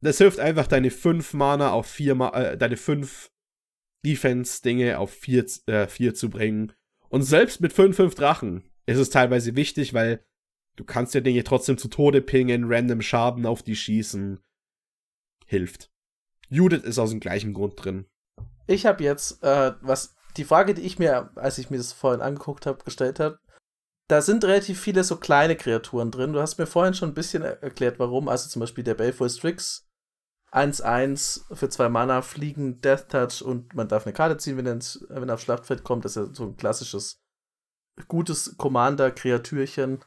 Das 0.02 0.18
hilft 0.18 0.40
einfach, 0.40 0.68
deine 0.68 0.92
5 0.92 1.34
Mana 1.34 1.72
auf 1.72 1.88
4 1.88 2.14
äh, 2.34 2.58
deine 2.58 2.78
5 2.78 3.32
Defense-Dinge 4.06 4.98
auf 4.98 5.12
4 5.12 5.46
äh, 5.66 5.88
vier 5.88 6.14
zu 6.14 6.30
bringen. 6.30 6.72
Und 7.10 7.24
selbst 7.24 7.60
mit 7.60 7.74
5-5 7.74 8.16
Drachen 8.16 8.64
ist 8.86 8.98
es 8.98 9.10
teilweise 9.10 9.56
wichtig, 9.56 9.94
weil 9.94 10.24
Du 10.80 10.86
kannst 10.86 11.14
ja 11.14 11.20
Dinge 11.20 11.44
trotzdem 11.44 11.78
zu 11.78 11.90
Tode 11.90 12.22
pingen, 12.22 12.64
random 12.72 13.02
Schaden 13.02 13.46
auf 13.46 13.62
die 13.62 13.76
schießen. 13.76 14.40
Hilft. 15.46 15.92
Judith 16.48 16.84
ist 16.84 16.98
aus 16.98 17.10
dem 17.10 17.20
gleichen 17.20 17.54
Grund 17.54 17.74
drin. 17.84 18.06
Ich 18.66 18.86
habe 18.86 19.04
jetzt, 19.04 19.44
äh, 19.44 19.74
was 19.82 20.16
die 20.38 20.46
Frage, 20.46 20.74
die 20.74 20.84
ich 20.84 20.98
mir, 20.98 21.32
als 21.36 21.58
ich 21.58 21.70
mir 21.70 21.76
das 21.76 21.92
vorhin 21.92 22.22
angeguckt 22.22 22.66
habe, 22.66 22.82
gestellt 22.86 23.20
habe, 23.20 23.40
da 24.08 24.22
sind 24.22 24.46
relativ 24.46 24.80
viele 24.80 25.04
so 25.04 25.18
kleine 25.18 25.58
Kreaturen 25.58 26.12
drin. 26.12 26.32
Du 26.32 26.40
hast 26.40 26.58
mir 26.58 26.66
vorhin 26.66 26.94
schon 26.94 27.10
ein 27.10 27.14
bisschen 27.14 27.44
erklärt, 27.44 28.00
warum. 28.00 28.30
Also 28.30 28.48
zum 28.48 28.62
Beispiel 28.62 28.86
der 28.86 28.96
Baleful 28.96 29.30
Strix 29.30 29.86
1-1 30.54 31.54
für 31.54 31.68
zwei 31.68 31.90
Mana 31.90 32.22
fliegen, 32.22 32.80
Death 32.80 33.10
Touch 33.10 33.42
und 33.42 33.76
man 33.76 33.90
darf 33.90 34.06
eine 34.06 34.14
Karte 34.14 34.38
ziehen, 34.38 34.56
wenn 34.56 34.66
er, 34.66 34.80
wenn 35.10 35.28
er 35.28 35.34
aufs 35.34 35.44
Schlachtfeld 35.44 35.84
kommt. 35.84 36.06
Das 36.06 36.16
ist 36.16 36.26
ja 36.26 36.34
so 36.34 36.46
ein 36.46 36.56
klassisches, 36.56 37.22
gutes 38.08 38.56
Commander-Kreatürchen 38.56 40.06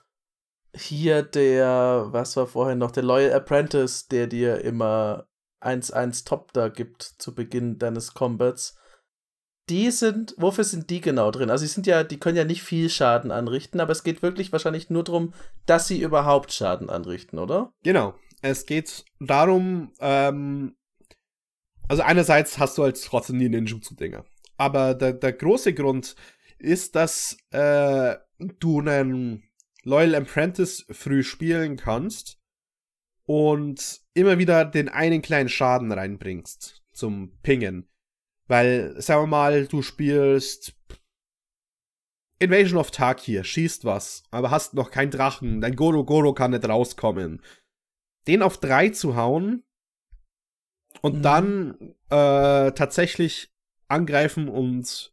hier 0.75 1.23
der, 1.23 2.09
was 2.11 2.37
war 2.37 2.47
vorhin 2.47 2.79
noch, 2.79 2.91
der 2.91 3.03
Loyal 3.03 3.33
Apprentice, 3.33 4.09
der 4.09 4.27
dir 4.27 4.61
immer 4.63 5.27
1-1 5.61 6.27
Top 6.27 6.53
da 6.53 6.69
gibt 6.69 7.03
zu 7.03 7.35
Beginn 7.35 7.79
deines 7.79 8.15
Combats. 8.15 8.77
Die 9.69 9.91
sind, 9.91 10.35
wofür 10.39 10.65
sind 10.65 10.91
die 10.91 11.01
genau 11.01 11.31
drin? 11.31 11.51
Also, 11.51 11.65
die 11.65 11.71
sind 11.71 11.87
ja, 11.87 12.03
die 12.03 12.19
können 12.19 12.37
ja 12.37 12.45
nicht 12.45 12.63
viel 12.63 12.91
Schaden 12.91 13.31
anrichten, 13.31 13.81
aber 13.81 13.93
es 13.93 14.03
geht 14.03 14.23
wirklich 14.23 14.51
wahrscheinlich 14.51 14.91
nur 14.91 15.05
darum, 15.05 15.35
dass 15.67 15.87
sie 15.87 16.01
überhaupt 16.01 16.53
Schaden 16.53 16.91
anrichten, 16.91 17.39
oder? 17.39 17.73
Genau. 17.85 18.15
Es 18.41 18.67
geht 18.67 19.05
darum, 19.21 19.93
ähm, 20.01 20.75
also 21.89 22.03
einerseits 22.03 22.59
hast 22.59 22.77
du 22.77 22.83
halt 22.83 23.03
trotzdem 23.05 23.39
die 23.39 23.49
Ninjutsu-Dinger. 23.49 24.25
Aber 24.57 24.95
der, 24.95 25.13
der 25.13 25.33
große 25.33 25.75
Grund 25.75 26.17
ist, 26.59 26.97
dass 26.97 27.37
äh, 27.51 28.17
du 28.59 28.81
einen 28.81 29.45
Loyal 29.85 30.15
Apprentice 30.15 30.87
früh 30.91 31.23
spielen 31.23 31.77
kannst 31.77 32.39
und 33.25 34.01
immer 34.15 34.39
wieder 34.39 34.65
den 34.65 34.89
einen 34.89 35.23
kleinen 35.23 35.49
Schaden 35.49 35.93
reinbringst 35.93 36.83
zum 36.93 37.39
Pingen. 37.43 37.89
Weil, 38.47 39.01
sagen 39.01 39.23
wir 39.23 39.27
mal, 39.29 39.67
du 39.67 39.83
spielst 39.83 40.75
Invasion 42.39 42.79
of 42.79 42.91
Tarkir, 42.91 43.45
schießt 43.45 43.85
was, 43.85 44.25
aber 44.31 44.51
hast 44.51 44.75
noch 44.75 44.91
keinen 44.91 45.13
Drachen, 45.13 45.61
dein 45.61 45.77
Goro 45.77 46.05
Goro 46.05 46.35
kann 46.35 46.51
nicht 46.51 46.69
rauskommen. 46.69 47.41
Den 48.27 48.43
auf 48.43 48.59
drei 48.59 48.89
zu 48.89 49.17
hauen 49.17 49.65
und 51.01 51.19
mhm. 51.19 51.23
dann 51.23 51.95
äh, 52.11 52.73
tatsächlich 52.73 53.53
angreifen 53.89 54.49
und 54.49 55.13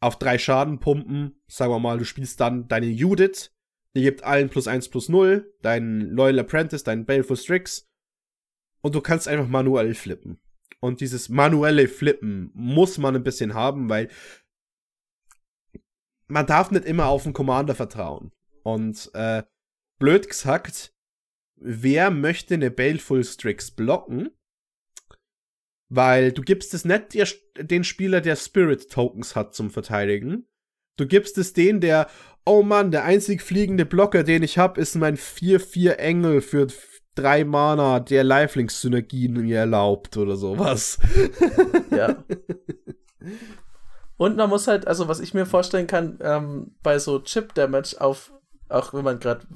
auf 0.00 0.18
drei 0.18 0.38
Schaden 0.38 0.80
pumpen. 0.80 1.40
Sagen 1.48 1.72
wir 1.72 1.78
mal, 1.78 1.98
du 1.98 2.04
spielst 2.04 2.40
dann 2.40 2.68
deine 2.68 2.86
Judith, 2.86 3.52
die 3.94 4.02
gibt 4.02 4.22
allen 4.24 4.48
plus 4.48 4.68
1 4.68 4.88
plus 4.88 5.08
0, 5.08 5.52
deinen 5.62 6.10
Loyal 6.10 6.38
Apprentice, 6.40 6.84
deinen 6.84 7.06
Baleful 7.06 7.36
Strix. 7.36 7.88
Und 8.82 8.94
du 8.94 9.00
kannst 9.00 9.28
einfach 9.28 9.48
manuell 9.48 9.94
flippen. 9.94 10.40
Und 10.80 11.00
dieses 11.00 11.28
manuelle 11.28 11.88
Flippen 11.88 12.50
muss 12.54 12.96
man 12.96 13.14
ein 13.14 13.22
bisschen 13.22 13.54
haben, 13.54 13.88
weil 13.90 14.08
man 16.26 16.46
darf 16.46 16.70
nicht 16.70 16.86
immer 16.86 17.06
auf 17.06 17.24
den 17.24 17.32
Commander 17.34 17.74
vertrauen. 17.74 18.32
Und 18.62 19.10
äh, 19.14 19.42
blöd 19.98 20.28
gesagt, 20.28 20.94
wer 21.56 22.10
möchte 22.10 22.54
eine 22.54 22.70
Baleful 22.70 23.24
Strix 23.24 23.70
blocken? 23.70 24.30
Weil 25.88 26.32
du 26.32 26.42
gibst 26.42 26.72
es 26.72 26.84
nicht 26.84 27.14
der, 27.14 27.28
den 27.58 27.84
Spieler, 27.84 28.20
der 28.20 28.36
Spirit 28.36 28.90
Tokens 28.90 29.34
hat 29.34 29.54
zum 29.54 29.70
Verteidigen. 29.70 30.46
Du 30.96 31.06
gibst 31.06 31.36
es 31.36 31.52
den, 31.52 31.80
der, 31.80 32.08
oh 32.44 32.62
Mann, 32.62 32.90
der 32.90 33.04
einzig 33.04 33.42
fliegende 33.42 33.86
Blocker, 33.86 34.22
den 34.22 34.42
ich 34.42 34.58
habe, 34.58 34.80
ist 34.80 34.96
mein 34.96 35.16
4-4 35.16 35.92
Engel 35.92 36.40
für 36.40 36.66
drei 37.14 37.44
Mana, 37.44 38.00
der 38.00 38.24
Lifelink-Synergien 38.24 39.34
mir 39.34 39.58
erlaubt 39.58 40.16
oder 40.16 40.36
sowas. 40.36 40.98
Ja. 41.90 42.24
Und 44.16 44.36
man 44.36 44.48
muss 44.48 44.68
halt, 44.68 44.86
also 44.86 45.08
was 45.08 45.18
ich 45.18 45.34
mir 45.34 45.44
vorstellen 45.44 45.86
kann, 45.86 46.18
ähm, 46.22 46.76
bei 46.82 46.98
so 46.98 47.20
Chip-Damage 47.20 48.00
auf, 48.00 48.32
auch 48.68 48.94
wenn 48.94 49.02
man 49.02 49.18
gerade, 49.18 49.46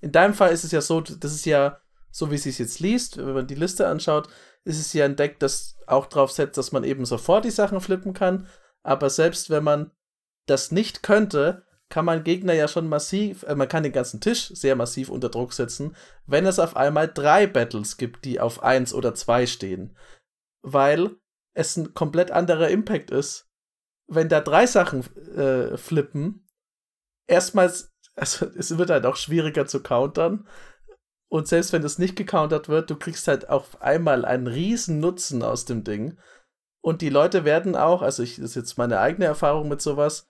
in 0.00 0.12
deinem 0.12 0.34
Fall 0.34 0.52
ist 0.52 0.64
es 0.64 0.72
ja 0.72 0.80
so, 0.80 1.00
das 1.00 1.34
ist 1.34 1.44
ja, 1.46 1.80
so 2.10 2.30
wie 2.30 2.36
es 2.36 2.44
sich 2.44 2.58
jetzt 2.58 2.80
liest, 2.80 3.18
wenn 3.18 3.34
man 3.34 3.46
die 3.46 3.54
Liste 3.54 3.86
anschaut, 3.86 4.28
ist 4.64 4.80
es 4.80 4.92
ja 4.92 5.04
ein 5.04 5.16
Deck, 5.16 5.40
das 5.40 5.76
auch 5.86 6.06
drauf 6.06 6.30
setzt, 6.30 6.56
dass 6.56 6.72
man 6.72 6.84
eben 6.84 7.04
sofort 7.04 7.44
die 7.44 7.50
Sachen 7.50 7.80
flippen 7.80 8.14
kann. 8.14 8.46
Aber 8.82 9.10
selbst 9.10 9.50
wenn 9.50 9.64
man 9.64 9.90
das 10.46 10.70
nicht 10.70 11.02
könnte, 11.02 11.63
kann 11.90 12.04
man 12.04 12.24
Gegner 12.24 12.54
ja 12.54 12.68
schon 12.68 12.88
massiv, 12.88 13.42
äh, 13.44 13.54
man 13.54 13.68
kann 13.68 13.82
den 13.82 13.92
ganzen 13.92 14.20
Tisch 14.20 14.48
sehr 14.48 14.76
massiv 14.76 15.08
unter 15.08 15.28
Druck 15.28 15.52
setzen, 15.52 15.94
wenn 16.26 16.46
es 16.46 16.58
auf 16.58 16.76
einmal 16.76 17.08
drei 17.08 17.46
Battles 17.46 17.96
gibt, 17.96 18.24
die 18.24 18.40
auf 18.40 18.62
eins 18.62 18.92
oder 18.94 19.14
zwei 19.14 19.46
stehen. 19.46 19.96
Weil 20.62 21.16
es 21.54 21.76
ein 21.76 21.94
komplett 21.94 22.30
anderer 22.30 22.68
Impact 22.68 23.10
ist. 23.10 23.48
Wenn 24.06 24.28
da 24.28 24.40
drei 24.40 24.66
Sachen 24.66 25.04
äh, 25.36 25.76
flippen, 25.76 26.46
erstmals, 27.26 27.92
also 28.16 28.46
es 28.56 28.76
wird 28.76 28.90
halt 28.90 29.06
auch 29.06 29.16
schwieriger 29.16 29.66
zu 29.66 29.82
countern. 29.82 30.48
Und 31.30 31.48
selbst 31.48 31.72
wenn 31.72 31.82
das 31.82 31.98
nicht 31.98 32.16
gecountert 32.16 32.68
wird, 32.68 32.90
du 32.90 32.96
kriegst 32.96 33.26
halt 33.28 33.48
auf 33.48 33.82
einmal 33.82 34.24
einen 34.24 34.46
riesen 34.46 35.00
Nutzen 35.00 35.42
aus 35.42 35.64
dem 35.64 35.82
Ding. 35.84 36.18
Und 36.80 37.00
die 37.02 37.08
Leute 37.08 37.44
werden 37.44 37.76
auch, 37.76 38.02
also 38.02 38.22
ich, 38.22 38.36
das 38.36 38.50
ist 38.50 38.54
jetzt 38.56 38.78
meine 38.78 39.00
eigene 39.00 39.24
Erfahrung 39.24 39.68
mit 39.68 39.80
sowas, 39.80 40.28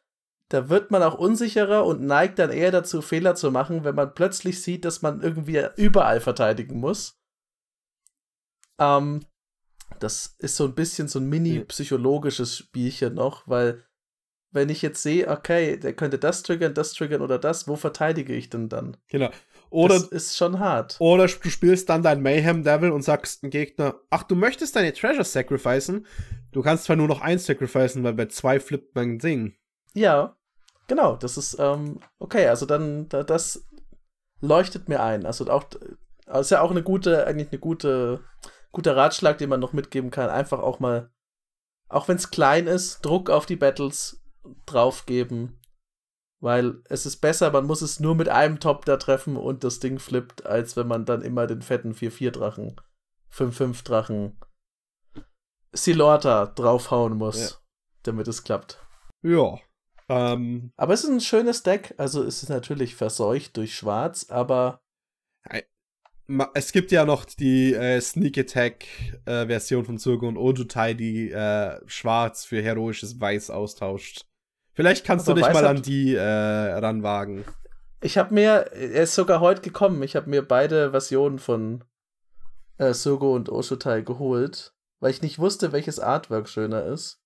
da 0.49 0.69
wird 0.69 0.91
man 0.91 1.03
auch 1.03 1.15
unsicherer 1.15 1.87
und 1.87 2.03
neigt 2.03 2.39
dann 2.39 2.51
eher 2.51 2.71
dazu, 2.71 3.03
Fehler 3.03 3.35
zu 3.35 3.51
machen, 3.51 3.85
wenn 3.85 3.95
man 3.95 4.15
plötzlich 4.15 4.63
sieht, 4.63 4.85
dass 4.85 5.03
man 5.03 5.23
irgendwie 5.23 5.63
überall 5.77 6.21
verteidigen 6.21 6.79
muss. 6.79 7.19
Ähm, 8.79 9.25
das 10.01 10.37
ist 10.39 10.57
so 10.57 10.65
ein 10.65 10.75
bisschen 10.75 11.09
so 11.09 11.19
ein 11.19 11.29
mini-psychologisches 11.29 12.59
Spielchen 12.59 13.15
noch, 13.15 13.49
weil 13.49 13.85
wenn 14.51 14.69
ich 14.69 14.83
jetzt 14.83 15.03
sehe, 15.03 15.29
okay, 15.29 15.77
der 15.79 15.95
könnte 15.95 16.19
das 16.19 16.43
triggern, 16.43 16.75
das 16.75 16.93
triggern 16.93 17.23
oder 17.23 17.39
das, 17.39 17.67
wo 17.67 17.75
verteidige 17.75 18.35
ich 18.35 18.51
denn 18.51 18.69
dann? 18.69 18.97
Genau. 19.09 19.31
Oder, 19.71 19.95
das 19.95 20.05
ist 20.05 20.37
schon 20.37 20.61
hart. 20.61 20.97
Oder 21.01 21.27
du 21.27 21.51
spielst 21.51 21.89
dann 21.89 22.05
dein 22.05 22.23
Mayhem 22.23 22.63
Devil 22.63 22.93
und 22.93 23.03
sagst 23.03 23.43
dem 23.43 23.51
Gegner, 23.51 23.97
ach, 24.11 24.23
du 24.23 24.37
möchtest 24.37 24.77
deine 24.77 24.93
Treasure 24.93 25.25
sacrificen? 25.25 26.07
Du 26.53 26.63
kannst 26.63 26.85
zwar 26.85 26.95
nur 26.95 27.09
noch 27.09 27.21
eins 27.21 27.47
sacrificen, 27.47 28.05
weil 28.05 28.15
bei 28.15 28.27
zwei 28.27 28.61
flippt 28.61 28.95
mein 28.95 29.19
Ding. 29.19 29.57
Ja, 29.95 30.37
genau. 30.87 31.17
Das 31.17 31.37
ist, 31.37 31.57
ähm, 31.59 32.01
okay, 32.19 32.47
also 32.49 32.67
dann, 32.67 33.09
da, 33.09 33.23
das 33.23 33.67
leuchtet 34.41 34.89
mir 34.89 35.03
ein. 35.03 35.27
Also 35.27 35.51
auch, 35.51 35.65
also 36.27 36.41
ist 36.41 36.51
ja 36.51 36.61
auch 36.61 36.71
eine 36.71 36.83
gute, 36.83 37.27
eigentlich 37.27 37.51
eine 37.51 37.61
gute, 37.61 38.25
guter 38.73 38.97
Ratschlag, 38.97 39.39
den 39.39 39.49
man 39.49 39.61
noch 39.61 39.73
mitgeben 39.73 40.11
kann. 40.11 40.31
Einfach 40.31 40.59
auch 40.61 40.81
mal, 40.81 41.11
auch 41.89 42.09
wenn 42.09 42.17
es 42.17 42.31
klein 42.31 42.67
ist, 42.67 43.05
Druck 43.05 43.31
auf 43.31 43.47
die 43.47 43.57
Battles 43.57 44.23
draufgeben. 44.67 45.61
Weil 46.41 46.83
es 46.91 47.07
ist 47.07 47.23
besser, 47.23 47.51
man 47.53 47.65
muss 47.65 47.81
es 47.81 48.01
nur 48.01 48.15
mit 48.15 48.29
einem 48.29 48.61
Top 48.61 48.85
da 48.85 48.99
treffen 48.99 49.39
und 49.39 49.65
das 49.65 49.81
Ding 49.81 49.99
flippt, 49.99 50.45
als 50.45 50.77
wenn 50.77 50.87
man 50.87 51.07
dann 51.07 51.23
immer 51.23 51.47
den 51.47 51.63
fetten 51.63 51.95
4-4-Drachen, 51.95 52.77
5-5-Drachen 53.33 54.39
Silorta 55.73 56.47
draufhauen 56.47 57.17
muss, 57.17 57.51
ja. 57.51 57.57
damit 58.03 58.29
es 58.29 58.45
klappt. 58.45 58.85
Ja. 59.23 59.59
Ähm, 60.09 60.73
aber 60.77 60.95
es 60.95 61.05
ist 61.05 61.11
ein 61.11 61.21
schönes 61.21 61.63
Deck. 61.63 61.95
Also 61.97 62.23
es 62.23 62.43
ist 62.43 62.49
natürlich 62.49 62.95
verseucht 62.95 63.57
durch 63.57 63.75
Schwarz, 63.75 64.27
aber. 64.29 64.81
Es 66.55 66.73
gibt 66.73 66.91
ja 66.91 67.05
noch 67.05 67.27
die 67.27 67.75
äh, 67.75 68.01
Sneak 68.01 68.39
Attack 68.39 68.87
äh, 69.27 69.47
Version 69.47 69.85
von 69.85 69.99
Surgo 69.99 70.27
und 70.27 70.39
Ojutai, 70.39 70.95
die 70.95 71.31
äh, 71.31 71.79
Schwarz 71.87 72.47
für 72.47 72.63
heroisches 72.63 73.21
Weiß 73.21 73.51
austauscht. 73.51 74.25
Vielleicht 74.73 75.05
kannst 75.05 75.29
aber 75.29 75.41
du 75.41 75.45
dich 75.47 75.55
mal 75.55 75.67
an 75.67 75.83
die 75.83 76.15
äh, 76.15 76.23
ranwagen. 76.23 77.45
Ich 78.01 78.19
habe 78.19 78.35
mir, 78.35 78.71
er 78.73 79.03
ist 79.03 79.15
sogar 79.15 79.41
heute 79.41 79.61
gekommen, 79.61 80.03
ich 80.03 80.17
habe 80.17 80.29
mir 80.29 80.43
beide 80.43 80.91
Versionen 80.91 81.39
von 81.39 81.85
äh, 82.79 82.93
Surgo 82.93 83.35
und 83.35 83.51
Ojutai 83.51 84.01
geholt, 84.01 84.75
weil 85.01 85.11
ich 85.11 85.23
nicht 85.23 85.39
wusste, 85.39 85.73
welches 85.73 86.01
Artwork 86.01 86.49
schöner 86.49 86.85
ist. 86.85 87.24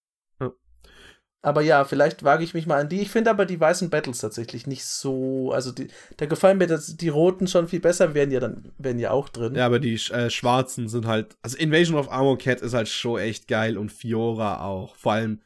Aber 1.41 1.63
ja, 1.63 1.85
vielleicht 1.85 2.25
wage 2.25 2.43
ich 2.43 2.53
mich 2.53 2.67
mal 2.67 2.81
an 2.81 2.89
die. 2.89 3.01
Ich 3.01 3.11
finde 3.11 3.31
aber 3.31 3.47
die 3.47 3.61
weißen 3.61 3.91
Battles 3.91 4.19
tatsächlich 4.19 4.67
nicht 4.67 4.85
so. 4.85 5.53
Also 5.53 5.71
die, 5.71 5.89
da 6.17 6.27
gefallen 6.27 6.59
mir 6.59 6.67
das, 6.67 6.97
die 6.97 7.09
roten 7.09 7.47
schon 7.47 7.69
viel 7.69 7.79
besser, 7.79 8.15
wären 8.15 8.33
ja 8.33 8.41
dann 8.41 8.73
wären 8.77 8.99
ja 8.99 9.13
auch 9.13 9.29
drin. 9.29 9.55
Ja, 9.55 9.67
aber 9.67 9.79
die 9.79 9.95
äh, 9.95 10.31
schwarzen 10.31 10.89
sind 10.89 11.07
halt. 11.07 11.37
Also 11.43 11.57
Invasion 11.57 11.97
of 11.97 12.11
Armor 12.11 12.39
Cat 12.39 12.61
ist 12.61 12.75
halt 12.75 12.89
schon 12.89 13.21
echt 13.21 13.47
geil 13.47 13.79
und 13.79 13.93
Fiora 13.93 14.65
auch. 14.65 14.97
Vor 14.97 15.13
allem, 15.13 15.41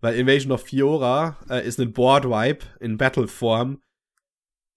weil 0.00 0.14
Invasion 0.14 0.52
of 0.52 0.62
Fiora 0.62 1.36
äh, 1.50 1.66
ist 1.66 1.80
ein 1.80 1.92
Board 1.92 2.26
Wipe 2.26 2.66
in 2.78 2.96
Battle-Form, 2.96 3.82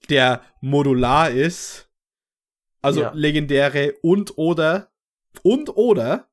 der 0.10 0.41
modular 0.62 1.30
ist. 1.30 1.88
Also 2.82 3.01
ja. 3.01 3.12
legendäre 3.14 3.93
und 4.01 4.38
oder 4.38 4.89
und 5.43 5.76
oder 5.76 6.28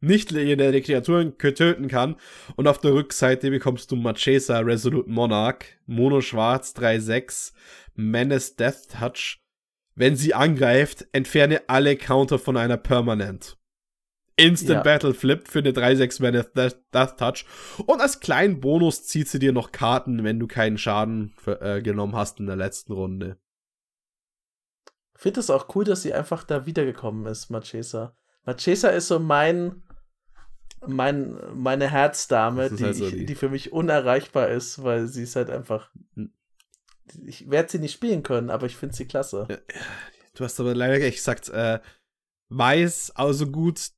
nicht 0.00 0.30
legendäre 0.30 0.80
Kreaturen 0.80 1.36
töten 1.38 1.88
kann. 1.88 2.16
Und 2.56 2.68
auf 2.68 2.78
der 2.78 2.92
Rückseite 2.92 3.50
bekommst 3.50 3.90
du 3.90 3.96
Machesa 3.96 4.60
Resolute 4.60 5.10
Monarch, 5.10 5.64
Mono 5.86 6.20
Schwarz 6.20 6.74
3-6, 6.76 7.52
Menace 7.94 8.56
Death 8.56 8.88
Touch. 8.90 9.40
Wenn 9.94 10.14
sie 10.14 10.34
angreift, 10.34 11.06
entferne 11.12 11.62
alle 11.68 11.96
Counter 11.96 12.38
von 12.38 12.56
einer 12.56 12.76
Permanent. 12.76 13.56
Instant 14.36 14.70
ja. 14.70 14.82
Battle 14.82 15.14
Flip 15.14 15.48
für 15.48 15.58
eine 15.58 15.72
3-6 15.72 16.22
Menace 16.22 16.52
Death, 16.52 16.76
Death 16.94 17.16
Touch. 17.16 17.44
Und 17.84 18.00
als 18.00 18.20
kleinen 18.20 18.60
Bonus 18.60 19.04
zieht 19.04 19.28
sie 19.28 19.40
dir 19.40 19.52
noch 19.52 19.72
Karten, 19.72 20.22
wenn 20.22 20.38
du 20.38 20.46
keinen 20.46 20.78
Schaden 20.78 21.34
für, 21.36 21.60
äh, 21.60 21.82
genommen 21.82 22.14
hast 22.14 22.38
in 22.38 22.46
der 22.46 22.54
letzten 22.54 22.92
Runde. 22.92 23.36
Ich 25.16 25.22
finde 25.22 25.40
es 25.40 25.50
auch 25.50 25.74
cool, 25.74 25.84
dass 25.84 26.02
sie 26.02 26.14
einfach 26.14 26.44
da 26.44 26.64
wiedergekommen 26.64 27.26
ist, 27.26 27.50
Machesa. 27.50 28.14
Machesa 28.44 28.90
ist 28.90 29.08
so 29.08 29.18
mein 29.18 29.82
mein, 30.86 31.36
meine 31.54 31.90
Herzdame, 31.90 32.70
die, 32.70 32.84
also 32.84 33.10
die, 33.10 33.26
die 33.26 33.34
für 33.34 33.48
mich 33.48 33.72
unerreichbar 33.72 34.48
ist, 34.48 34.82
weil 34.82 35.06
sie 35.06 35.22
ist 35.24 35.36
halt 35.36 35.50
einfach. 35.50 35.90
Hm. 36.14 36.32
Ich 37.24 37.50
werde 37.50 37.70
sie 37.70 37.78
nicht 37.78 37.94
spielen 37.94 38.22
können, 38.22 38.50
aber 38.50 38.66
ich 38.66 38.76
finde 38.76 38.94
sie 38.94 39.06
klasse. 39.06 39.46
Du 40.34 40.44
hast 40.44 40.60
aber 40.60 40.74
leider 40.74 41.02
echt 41.02 41.16
gesagt, 41.16 41.48
äh, 41.48 41.80
weiß, 42.50 43.12
also 43.14 43.46
gut 43.46 43.92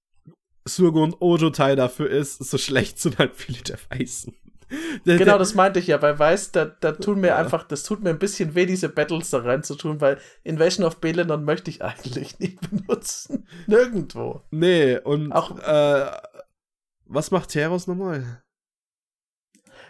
Surgo 0.64 1.03
und 1.03 1.20
Ojo-Teil 1.20 1.74
dafür 1.74 2.09
ist, 2.09 2.39
so 2.39 2.57
schlecht 2.57 3.01
sind 3.01 3.18
halt 3.18 3.35
viele 3.35 3.62
der 3.62 3.78
Weißen. 3.91 4.35
Genau, 5.05 5.37
das 5.37 5.55
meinte 5.55 5.81
ich 5.81 5.89
ja. 5.89 5.97
Bei 5.97 6.16
Weiß, 6.16 6.53
da, 6.53 6.64
da 6.64 6.93
tun 6.93 7.20
mir 7.20 7.28
ja. 7.28 7.37
einfach, 7.37 7.64
das 7.64 7.83
tut 7.83 8.05
mir 8.05 8.11
ein 8.11 8.18
bisschen 8.18 8.55
weh, 8.55 8.66
diese 8.66 8.89
Battles 8.89 9.31
da 9.31 9.39
rein 9.39 9.62
zu 9.62 9.74
tun, 9.74 10.01
weil 10.01 10.18
Invasion 10.45 10.87
of 10.87 10.99
Belenon 10.99 11.45
möchte 11.45 11.70
ich 11.70 11.83
eigentlich 11.83 12.39
nicht 12.39 12.61
benutzen. 12.70 13.49
Nirgendwo. 13.66 14.43
Nee, 14.51 14.99
und 14.99 15.33
auch 15.33 15.59
äh, 15.59 16.07
was 17.11 17.31
macht 17.31 17.51
Teros 17.51 17.87
nochmal? 17.87 18.43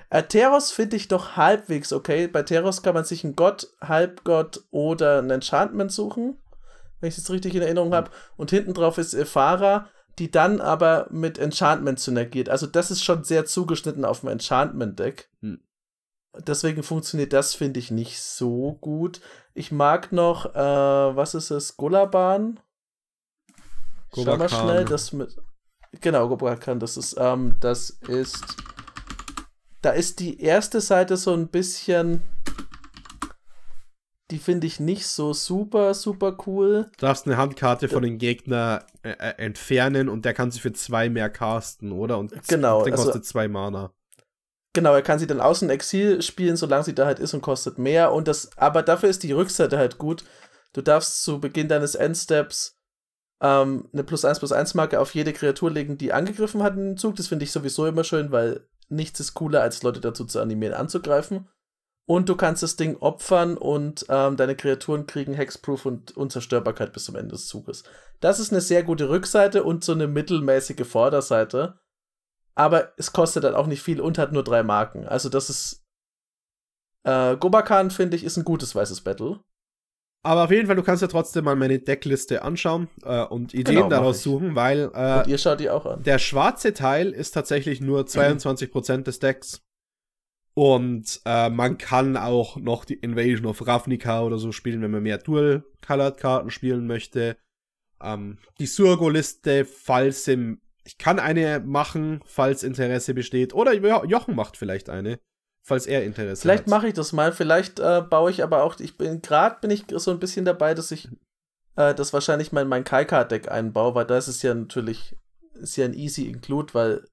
Äh, 0.09 0.25
Teros 0.25 0.73
finde 0.73 0.97
ich 0.97 1.09
doch 1.09 1.37
halbwegs 1.37 1.93
okay. 1.93 2.27
Bei 2.27 2.43
Teros 2.43 2.83
kann 2.83 2.95
man 2.95 3.05
sich 3.05 3.25
einen 3.25 3.37
Gott, 3.37 3.69
Halbgott 3.81 4.65
oder 4.71 5.19
ein 5.21 5.31
Enchantment 5.31 5.93
suchen, 5.93 6.39
wenn 7.01 7.09
ich 7.09 7.15
es 7.15 7.19
jetzt 7.19 7.31
richtig 7.31 7.55
in 7.55 7.63
Erinnerung 7.63 7.95
habe. 7.95 8.11
Und 8.37 8.51
hinten 8.51 8.75
drauf 8.75 8.99
ist 8.99 9.15
Ephara, 9.15 9.89
die 10.19 10.31
dann 10.31 10.61
aber 10.61 11.07
mit 11.11 11.39
Enchantment 11.39 12.01
synergiert. 12.01 12.49
Also 12.49 12.67
das 12.67 12.91
ist 12.91 13.05
schon 13.05 13.23
sehr 13.23 13.45
zugeschnitten 13.45 14.05
auf 14.05 14.21
dem 14.21 14.31
Enchantment-Deck. 14.31 15.31
Hm. 15.43 15.63
Deswegen 16.47 16.83
funktioniert 16.83 17.33
das, 17.33 17.55
finde 17.55 17.81
ich, 17.81 17.91
nicht 17.91 18.21
so 18.23 18.79
gut. 18.81 19.21
Ich 19.53 19.73
mag 19.73 20.13
noch, 20.13 20.55
äh, 20.55 20.59
was 21.17 21.35
ist 21.35 21.51
es, 21.51 21.77
Gulaban? 21.77 22.61
Schau 24.15 24.37
mal 24.37 24.49
schnell, 24.49 24.85
das 24.85 25.13
mit. 25.13 25.37
Genau, 26.01 26.29
Gobrakan, 26.29 26.79
das 26.79 26.97
ist, 26.97 27.17
ähm, 27.19 27.57
das 27.61 27.91
ist. 28.09 28.57
Da 29.83 29.91
ist 29.91 30.21
die 30.21 30.41
erste 30.41 30.81
Seite 30.81 31.17
so 31.17 31.33
ein 31.33 31.49
bisschen. 31.49 32.23
Die 34.31 34.39
finde 34.39 34.69
ich 34.69 34.79
nicht 34.79 35.09
so 35.09 35.33
super, 35.33 35.93
super 35.95 36.37
cool. 36.47 36.89
Du 36.99 37.07
darfst 37.07 37.27
eine 37.27 37.37
Handkarte 37.37 37.89
von 37.89 38.03
dem 38.03 38.19
Gegner 38.19 38.85
äh, 39.03 39.11
äh, 39.11 39.35
entfernen 39.39 40.09
und 40.09 40.25
der 40.25 40.35
kann 40.35 40.53
sie 40.53 40.61
für 40.61 40.73
zwei 40.73 41.09
mehr 41.09 41.29
casten, 41.31 41.91
oder? 41.91 42.19
Und 42.19 42.33
genau, 42.47 42.85
der 42.85 42.93
kostet 42.93 43.15
also, 43.17 43.25
zwei 43.25 43.49
Mana. 43.49 43.93
Genau, 44.73 44.95
er 44.95 45.03
kann 45.03 45.19
sie 45.19 45.27
dann 45.27 45.41
außen 45.41 45.69
Exil 45.69 46.23
spielen, 46.23 46.57
solange 46.57 46.85
sie 46.85 46.95
da 46.95 47.07
halt 47.07 47.19
ist 47.19 47.35
und 47.35 47.41
kostet 47.41 47.79
mehr. 47.79 48.13
Und 48.13 48.29
das, 48.29 48.57
aber 48.57 48.85
dafür 48.85 49.09
ist 49.09 49.25
die 49.25 49.33
Rückseite 49.33 49.79
halt 49.79 49.99
gut. 49.99 50.25
Du 50.73 50.81
darfst 50.81 51.25
zu 51.25 51.41
Beginn 51.41 51.67
deines 51.67 51.97
Endsteps 51.97 52.80
ähm, 53.41 53.89
eine 53.93 54.05
plus 54.05 54.25
1 54.25 54.39
plus 54.39 54.53
1 54.53 54.75
Marke 54.75 55.01
auf 55.01 55.15
jede 55.15 55.33
Kreatur 55.33 55.71
legen, 55.71 55.99
die 55.99 56.13
angegriffen 56.13 56.63
hat 56.63 56.77
im 56.77 56.97
Zug. 56.97 57.17
Das 57.17 57.29
finde 57.29 57.45
ich 57.45 57.53
sowieso 57.53 57.87
immer 57.87 58.05
schön, 58.05 58.33
weil 58.33 58.69
nichts 58.89 59.21
ist 59.21 59.35
cooler, 59.35 59.63
als 59.63 59.83
Leute 59.83 60.01
dazu 60.01 60.25
zu 60.25 60.41
animieren, 60.41 60.75
anzugreifen. 60.75 61.49
Und 62.07 62.29
du 62.29 62.35
kannst 62.35 62.63
das 62.63 62.75
Ding 62.75 62.97
opfern 62.97 63.57
und 63.57 64.05
ähm, 64.09 64.37
deine 64.37 64.57
Kreaturen 64.57 65.07
kriegen 65.07 65.33
Hexproof 65.33 65.87
und 65.87 66.17
Unzerstörbarkeit 66.17 66.93
bis 66.93 67.05
zum 67.05 67.15
Ende 67.15 67.33
des 67.33 67.47
Zuges. 67.47 67.85
Das 68.19 68.41
ist 68.41 68.51
eine 68.51 68.61
sehr 68.61 68.83
gute 68.83 69.09
Rückseite 69.09 69.63
und 69.63 69.85
so 69.85 69.93
eine 69.93 70.09
mittelmäßige 70.09 70.87
Vorderseite. 70.87 71.79
Aber 72.57 72.93
es 72.99 73.13
kostet 73.13 73.45
halt 73.45 73.55
auch 73.55 73.69
nicht 73.69 73.83
viel 73.83 74.01
und 74.01 74.19
hat 74.19 74.33
nur 74.33 74.43
drei 74.43 74.63
Marken. 74.63 75.07
Also 75.07 75.29
das 75.29 75.51
ist. 75.51 75.87
Äh, 77.05 77.37
Gobakan, 77.37 77.91
finde 77.91 78.17
ich, 78.17 78.25
ist 78.25 78.37
ein 78.37 78.45
gutes 78.45 78.75
weißes 78.75 79.03
Battle. 79.03 79.41
Aber 80.23 80.45
auf 80.45 80.51
jeden 80.51 80.67
Fall, 80.67 80.77
du 80.77 80.83
kannst 80.83 81.01
ja 81.01 81.09
trotzdem 81.09 81.45
mal 81.45 81.57
meine 81.57 81.79
Deckliste 81.79 82.43
anschauen 82.43 82.89
äh, 83.05 83.25
und 83.25 83.55
Ideen 83.55 83.77
genau, 83.77 83.89
daraus 83.89 84.23
suchen, 84.23 84.55
weil 84.55 84.91
äh, 84.93 85.19
und 85.21 85.27
ihr 85.29 85.39
schaut 85.39 85.61
die 85.61 85.71
auch 85.71 85.87
an. 85.87 86.03
der 86.03 86.19
schwarze 86.19 86.75
Teil 86.75 87.11
ist 87.11 87.31
tatsächlich 87.31 87.81
nur 87.81 88.03
22% 88.03 88.99
mhm. 88.99 89.05
des 89.05 89.19
Decks. 89.19 89.63
Und 90.53 91.23
äh, 91.25 91.49
man 91.49 91.79
kann 91.79 92.19
auch 92.19 92.57
noch 92.57 92.85
die 92.85 92.95
Invasion 92.95 93.47
of 93.47 93.67
Ravnica 93.67 94.23
oder 94.23 94.37
so 94.37 94.53
spielen, 94.53 94.83
wenn 94.83 94.91
man 94.91 95.03
mehr 95.03 95.17
Dual-Colored-Karten 95.17 96.51
spielen 96.51 96.87
möchte. 96.87 97.39
Ähm, 98.03 98.39
die 98.59 98.67
Surgo-Liste, 98.67 99.65
falls 99.65 100.29
im. 100.29 100.61
Ich 100.85 100.99
kann 100.99 101.19
eine 101.19 101.61
machen, 101.61 102.21
falls 102.27 102.63
Interesse 102.63 103.15
besteht. 103.15 103.55
Oder 103.55 103.73
Jochen 103.75 104.35
macht 104.35 104.57
vielleicht 104.57 104.91
eine 104.91 105.21
falls 105.63 105.87
er 105.87 106.05
Interesse 106.05 106.43
Vielleicht 106.43 106.61
hat. 106.61 106.65
Vielleicht 106.65 106.69
mache 106.69 106.89
ich 106.89 106.95
das 106.95 107.13
mal. 107.13 107.33
Vielleicht 107.33 107.81
äh, 107.81 108.03
baue 108.03 108.31
ich 108.31 108.43
aber 108.43 108.63
auch. 108.63 108.79
Ich 108.81 108.97
bin 108.97 109.23
gerade 109.23 109.57
bin 109.61 109.71
ich 109.71 109.85
so 109.97 110.11
ein 110.11 110.21
bisschen 110.21 110.45
dabei, 110.45 110.75
dass 110.75 110.91
ich 110.91 111.09
äh, 111.77 111.95
das 111.95 112.13
wahrscheinlich 112.13 112.53
mein 112.53 112.69
mein 112.69 112.85
Kai-Card-Deck 112.85 113.51
einbaue, 113.51 113.95
weil 113.95 114.07
da 114.07 114.19
ist 114.19 114.43
ja 114.43 114.55
natürlich 114.55 115.17
ist 115.55 115.77
ja 115.77 115.85
ein 115.85 115.95
easy 115.95 116.29
Include, 116.29 116.75
weil 116.75 117.05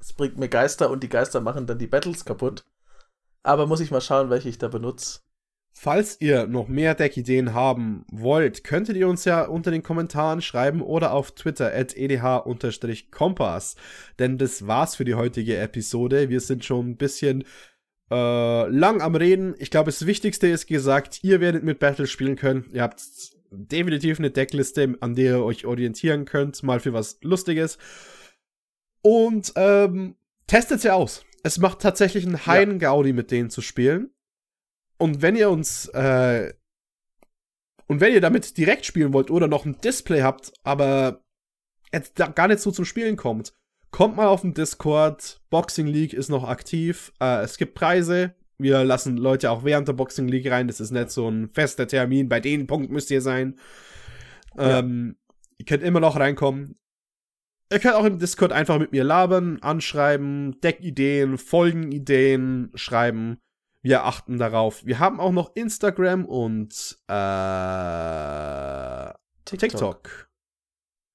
es 0.00 0.12
bringt 0.12 0.38
mir 0.38 0.48
Geister 0.48 0.90
und 0.90 1.02
die 1.02 1.08
Geister 1.08 1.40
machen 1.40 1.66
dann 1.66 1.78
die 1.78 1.86
Battles 1.86 2.24
kaputt. 2.24 2.64
Aber 3.42 3.66
muss 3.66 3.80
ich 3.80 3.90
mal 3.90 4.00
schauen, 4.00 4.30
welche 4.30 4.48
ich 4.48 4.58
da 4.58 4.68
benutze. 4.68 5.20
Falls 5.76 6.20
ihr 6.20 6.46
noch 6.46 6.68
mehr 6.68 6.94
Deckideen 6.94 7.52
haben 7.52 8.06
wollt, 8.10 8.62
könntet 8.62 8.96
ihr 8.96 9.08
uns 9.08 9.24
ja 9.24 9.42
unter 9.42 9.72
den 9.72 9.82
Kommentaren 9.82 10.40
schreiben 10.40 10.80
oder 10.80 11.12
auf 11.12 11.32
Twitter 11.32 11.74
at 11.74 11.96
edh-kompass. 11.96 13.74
Denn 14.20 14.38
das 14.38 14.68
war's 14.68 14.94
für 14.94 15.04
die 15.04 15.16
heutige 15.16 15.56
Episode. 15.56 16.28
Wir 16.28 16.40
sind 16.40 16.64
schon 16.64 16.90
ein 16.90 16.96
bisschen 16.96 17.44
äh, 18.10 18.68
lang 18.68 19.00
am 19.00 19.14
Reden. 19.14 19.54
Ich 19.58 19.70
glaube, 19.70 19.90
das 19.90 20.06
Wichtigste 20.06 20.48
ist 20.48 20.66
gesagt, 20.66 21.22
ihr 21.22 21.40
werdet 21.40 21.64
mit 21.64 21.78
Battle 21.78 22.06
spielen 22.06 22.36
können. 22.36 22.66
Ihr 22.72 22.82
habt 22.82 23.02
definitiv 23.50 24.18
eine 24.18 24.30
Deckliste, 24.30 24.96
an 25.00 25.14
der 25.14 25.36
ihr 25.36 25.44
euch 25.44 25.64
orientieren 25.64 26.24
könnt, 26.24 26.62
mal 26.62 26.80
für 26.80 26.92
was 26.92 27.18
Lustiges. 27.22 27.78
Und 29.02 29.52
ähm, 29.56 30.16
testet 30.46 30.80
sie 30.80 30.92
aus. 30.92 31.24
Es 31.42 31.58
macht 31.58 31.80
tatsächlich 31.80 32.26
einen 32.26 32.46
Heiden 32.46 32.78
Gaudi, 32.78 33.12
mit 33.12 33.30
denen 33.30 33.50
zu 33.50 33.60
spielen. 33.60 34.10
Und 34.98 35.22
wenn 35.22 35.36
ihr 35.36 35.50
uns 35.50 35.88
äh, 35.88 36.54
und 37.86 38.00
wenn 38.00 38.14
ihr 38.14 38.20
damit 38.20 38.56
direkt 38.56 38.86
spielen 38.86 39.12
wollt 39.12 39.30
oder 39.30 39.48
noch 39.48 39.64
ein 39.64 39.80
Display 39.80 40.22
habt, 40.22 40.52
aber 40.62 41.22
jetzt 41.92 42.16
gar 42.34 42.48
nicht 42.48 42.60
so 42.60 42.70
zum 42.70 42.84
Spielen 42.84 43.16
kommt, 43.16 43.54
kommt 43.94 44.16
mal 44.16 44.26
auf 44.26 44.40
den 44.40 44.54
Discord. 44.54 45.40
Boxing 45.50 45.86
League 45.86 46.14
ist 46.14 46.28
noch 46.28 46.42
aktiv. 46.42 47.12
Äh, 47.20 47.42
es 47.42 47.58
gibt 47.58 47.76
Preise. 47.76 48.34
Wir 48.58 48.82
lassen 48.82 49.16
Leute 49.16 49.52
auch 49.52 49.62
während 49.62 49.86
der 49.86 49.92
Boxing 49.92 50.26
League 50.26 50.50
rein. 50.50 50.66
Das 50.66 50.80
ist 50.80 50.90
nicht 50.90 51.12
so 51.12 51.28
ein 51.28 51.48
fester 51.48 51.86
Termin. 51.86 52.28
Bei 52.28 52.40
den 52.40 52.66
Punkt 52.66 52.90
müsst 52.90 53.12
ihr 53.12 53.20
sein. 53.20 53.56
Ja. 54.56 54.80
Ähm, 54.80 55.14
ihr 55.58 55.64
könnt 55.64 55.84
immer 55.84 56.00
noch 56.00 56.16
reinkommen. 56.16 56.76
Ihr 57.70 57.78
könnt 57.78 57.94
auch 57.94 58.04
im 58.04 58.18
Discord 58.18 58.50
einfach 58.50 58.80
mit 58.80 58.90
mir 58.90 59.04
labern, 59.04 59.58
anschreiben, 59.60 60.60
Deckideen, 60.60 61.38
Folgenideen 61.38 62.72
schreiben. 62.74 63.38
Wir 63.80 64.06
achten 64.06 64.38
darauf. 64.38 64.84
Wir 64.84 64.98
haben 64.98 65.20
auch 65.20 65.30
noch 65.30 65.54
Instagram 65.54 66.24
und 66.24 66.98
äh, 67.06 67.14
TikTok. 69.44 69.70
TikTok. 69.70 70.33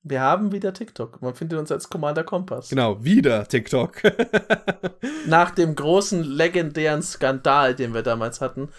Wir 0.02 0.22
haben 0.22 0.52
wieder 0.52 0.74
TikTok. 0.74 1.22
Man 1.22 1.36
findet 1.36 1.60
uns 1.60 1.72
als 1.72 1.89
Commander 1.89 2.24
Kompass. 2.24 2.70
Genau, 2.70 3.04
wieder 3.04 3.47
TikTok. 3.47 4.02
Nach 5.28 5.52
dem 5.52 5.76
großen 5.76 6.24
legendären 6.24 7.02
Skandal, 7.02 7.76
den 7.76 7.93
wir 7.93 8.02
damals 8.02 8.39
hatten. 8.39 8.70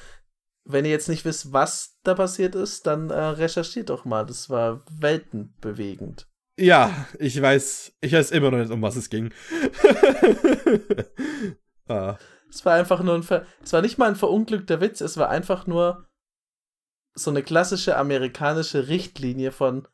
Wenn 0.65 0.85
ihr 0.85 0.91
jetzt 0.91 1.09
nicht 1.09 1.25
wisst, 1.25 1.53
was 1.53 1.99
da 2.05 2.15
passiert 2.15 2.55
ist, 2.55 2.87
dann 2.87 3.11
äh, 3.11 3.19
recherchiert 3.19 3.91
doch 3.91 4.05
mal. 4.05 4.25
Das 4.25 4.49
war 4.49 4.83
weltenbewegend. 4.91 6.27
Ja, 6.59 7.07
ich 7.19 7.41
weiß, 7.41 7.97
ich 8.01 8.13
weiß 8.13 8.31
immer 8.31 8.51
noch 8.51 8.59
nicht, 8.59 8.71
um 8.71 8.83
was 8.83 8.97
es 8.97 9.11
ging. 9.11 9.33
ah. 11.89 12.17
Es 12.51 12.65
war 12.65 12.75
einfach 12.75 13.03
nur 13.03 13.15
ein, 13.15 13.23
Ver 13.23 13.47
es 13.63 13.73
war 13.73 13.81
nicht 13.81 13.97
mal 13.97 14.09
ein 14.09 14.17
verunglückter 14.17 14.81
Witz, 14.81 15.01
es 15.01 15.17
war 15.17 15.31
einfach 15.31 15.67
nur 15.67 16.07
so 17.15 17.31
eine 17.31 17.43
klassische 17.43 17.97
amerikanische 17.97 18.89
Richtlinie 18.89 19.53
von 19.53 19.87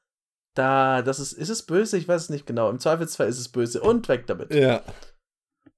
da, 0.57 1.03
das 1.03 1.21
ist, 1.21 1.33
ist 1.33 1.49
es 1.49 1.65
böse? 1.65 1.97
Ich 1.99 2.09
weiß 2.09 2.23
es 2.23 2.31
nicht 2.31 2.47
genau. 2.47 2.71
Im 2.71 2.79
Zweifelsfall 2.79 3.29
ist 3.29 3.39
es 3.39 3.49
böse 3.49 3.81
und 3.81 4.09
weg 4.09 4.27
damit. 4.27 4.53
Ja. 4.55 4.83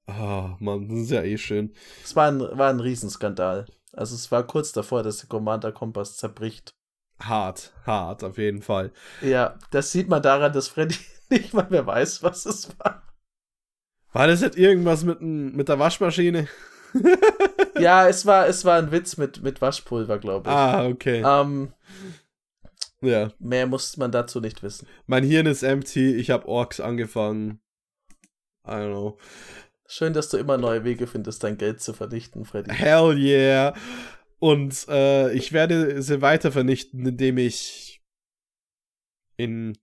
Oh, 0.07 0.51
Mann, 0.59 0.89
das 0.89 0.99
ist 1.01 1.11
ja 1.11 1.23
eh 1.23 1.37
schön. 1.37 1.75
Es 2.03 2.17
war 2.17 2.29
ein, 2.29 2.41
war 2.41 2.71
ein 2.71 2.81
Riesenskandal. 2.81 3.67
Also 3.93 4.15
es 4.15 4.31
war 4.31 4.47
kurz 4.47 4.73
davor, 4.73 5.03
dass 5.03 5.19
der 5.19 5.29
Commander 5.29 5.73
Kompass 5.73 6.17
zerbricht. 6.17 6.75
Hart, 7.21 7.73
hart, 7.85 8.23
auf 8.23 8.39
jeden 8.39 8.63
Fall. 8.63 8.93
Ja, 9.21 9.59
das 9.71 9.93
sieht 9.93 10.09
man 10.09 10.23
daran, 10.23 10.53
dass 10.53 10.69
Freddy 10.69 10.97
nicht 11.31 11.53
mal 11.53 11.67
mehr 11.69 11.87
weiß, 11.87 12.23
was 12.23 12.47
es 12.47 12.79
war. 12.79 13.03
War 14.13 14.27
das 14.27 14.41
jetzt 14.41 14.57
irgendwas 14.57 15.05
mit, 15.05 15.21
mit 15.21 15.69
der 15.69 15.79
Waschmaschine? 15.79 16.49
ja, 17.79 18.09
es 18.09 18.25
war, 18.25 18.47
es 18.47 18.65
war 18.65 18.79
ein 18.79 18.93
Witz 18.93 19.17
mit, 19.17 19.43
mit 19.43 19.61
Waschpulver, 19.61 20.19
glaube 20.19 20.49
ich. 20.49 20.57
Ah, 20.57 20.87
okay. 20.87 21.23
Ähm, 21.25 21.73
ja. 23.01 23.33
Mehr 23.39 23.67
muss 23.67 23.97
man 23.97 24.13
dazu 24.13 24.41
nicht 24.41 24.63
wissen. 24.63 24.87
Mein 25.07 25.25
Hirn 25.25 25.47
ist 25.47 25.63
empty, 25.63 26.15
ich 26.15 26.31
habe 26.31 26.49
Orks 26.49 26.81
angefangen. 26.81 27.61
I 28.67 28.71
don't 28.71 28.93
know. 28.93 29.19
Schön, 29.87 30.13
dass 30.13 30.29
du 30.29 30.37
immer 30.37 30.59
neue 30.59 30.85
Wege 30.85 31.07
findest, 31.07 31.43
dein 31.43 31.57
Geld 31.57 31.81
zu 31.81 31.95
vernichten, 31.95 32.45
Freddy. 32.45 32.71
Hell 32.71 33.17
yeah. 33.17 33.75
Und 34.39 34.87
äh, 34.89 35.33
ich 35.33 35.53
werde 35.53 36.03
sie 36.03 36.21
weiter 36.21 36.53
vernichten, 36.53 37.07
indem 37.07 37.39
ich 37.39 38.03
in 39.37 39.79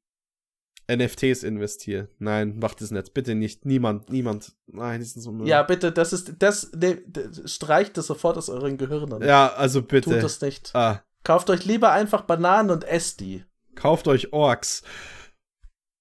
NFTs 0.91 1.43
investiere. 1.43 2.09
Nein, 2.19 2.59
macht 2.59 2.81
es 2.81 2.91
nicht. 2.91 3.13
Bitte 3.13 3.33
nicht. 3.33 3.65
Niemand, 3.65 4.09
niemand. 4.09 4.53
Nein, 4.67 4.99
das 4.99 5.15
ist 5.15 5.23
so 5.23 5.33
Ja, 5.43 5.63
bitte, 5.63 5.91
das 5.91 6.13
ist, 6.13 6.33
das, 6.39 6.71
ne, 6.73 7.01
streicht 7.45 7.97
das 7.97 8.07
sofort 8.07 8.37
aus 8.37 8.49
euren 8.49 8.77
Gehirnen. 8.77 9.23
Ja, 9.23 9.53
also 9.53 9.81
bitte. 9.81 10.11
Tut 10.11 10.23
das 10.23 10.41
nicht. 10.41 10.75
Ah. 10.75 11.03
Kauft 11.25 11.49
euch 11.49 11.65
lieber 11.65 11.91
einfach 11.91 12.21
Bananen 12.21 12.69
und 12.69 12.83
esst 12.83 13.19
die. 13.19 13.43
Kauft 13.73 14.07
euch 14.07 14.31
Orks. 14.31 14.83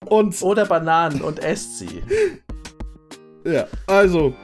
Und. 0.04 0.40
Oder 0.42 0.66
Bananen 0.66 1.22
und 1.22 1.42
esst 1.42 1.78
sie. 1.78 2.02
Ja, 3.46 3.66
also. 3.86 4.34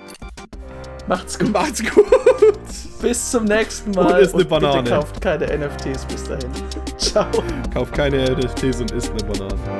Macht's 1.07 1.39
gut. 1.39 1.53
Macht's 1.53 1.83
gut. 1.83 2.07
Bis 3.03 3.31
zum 3.31 3.45
nächsten 3.45 3.91
Mal. 3.91 4.15
Und 4.15 4.21
isst 4.21 4.35
eine 4.35 4.45
Banane. 4.47 4.83
Bitte 4.83 4.95
kauft 4.95 5.21
keine 5.21 5.47
NFTs 5.59 6.07
bis 6.07 6.25
dahin. 6.25 6.51
Ciao. 6.97 7.27
Kauft 7.75 7.93
keine 7.93 8.35
NFTs 8.35 8.81
und 8.81 8.91
isst 8.93 9.11
eine 9.11 9.25
Banane. 9.25 9.79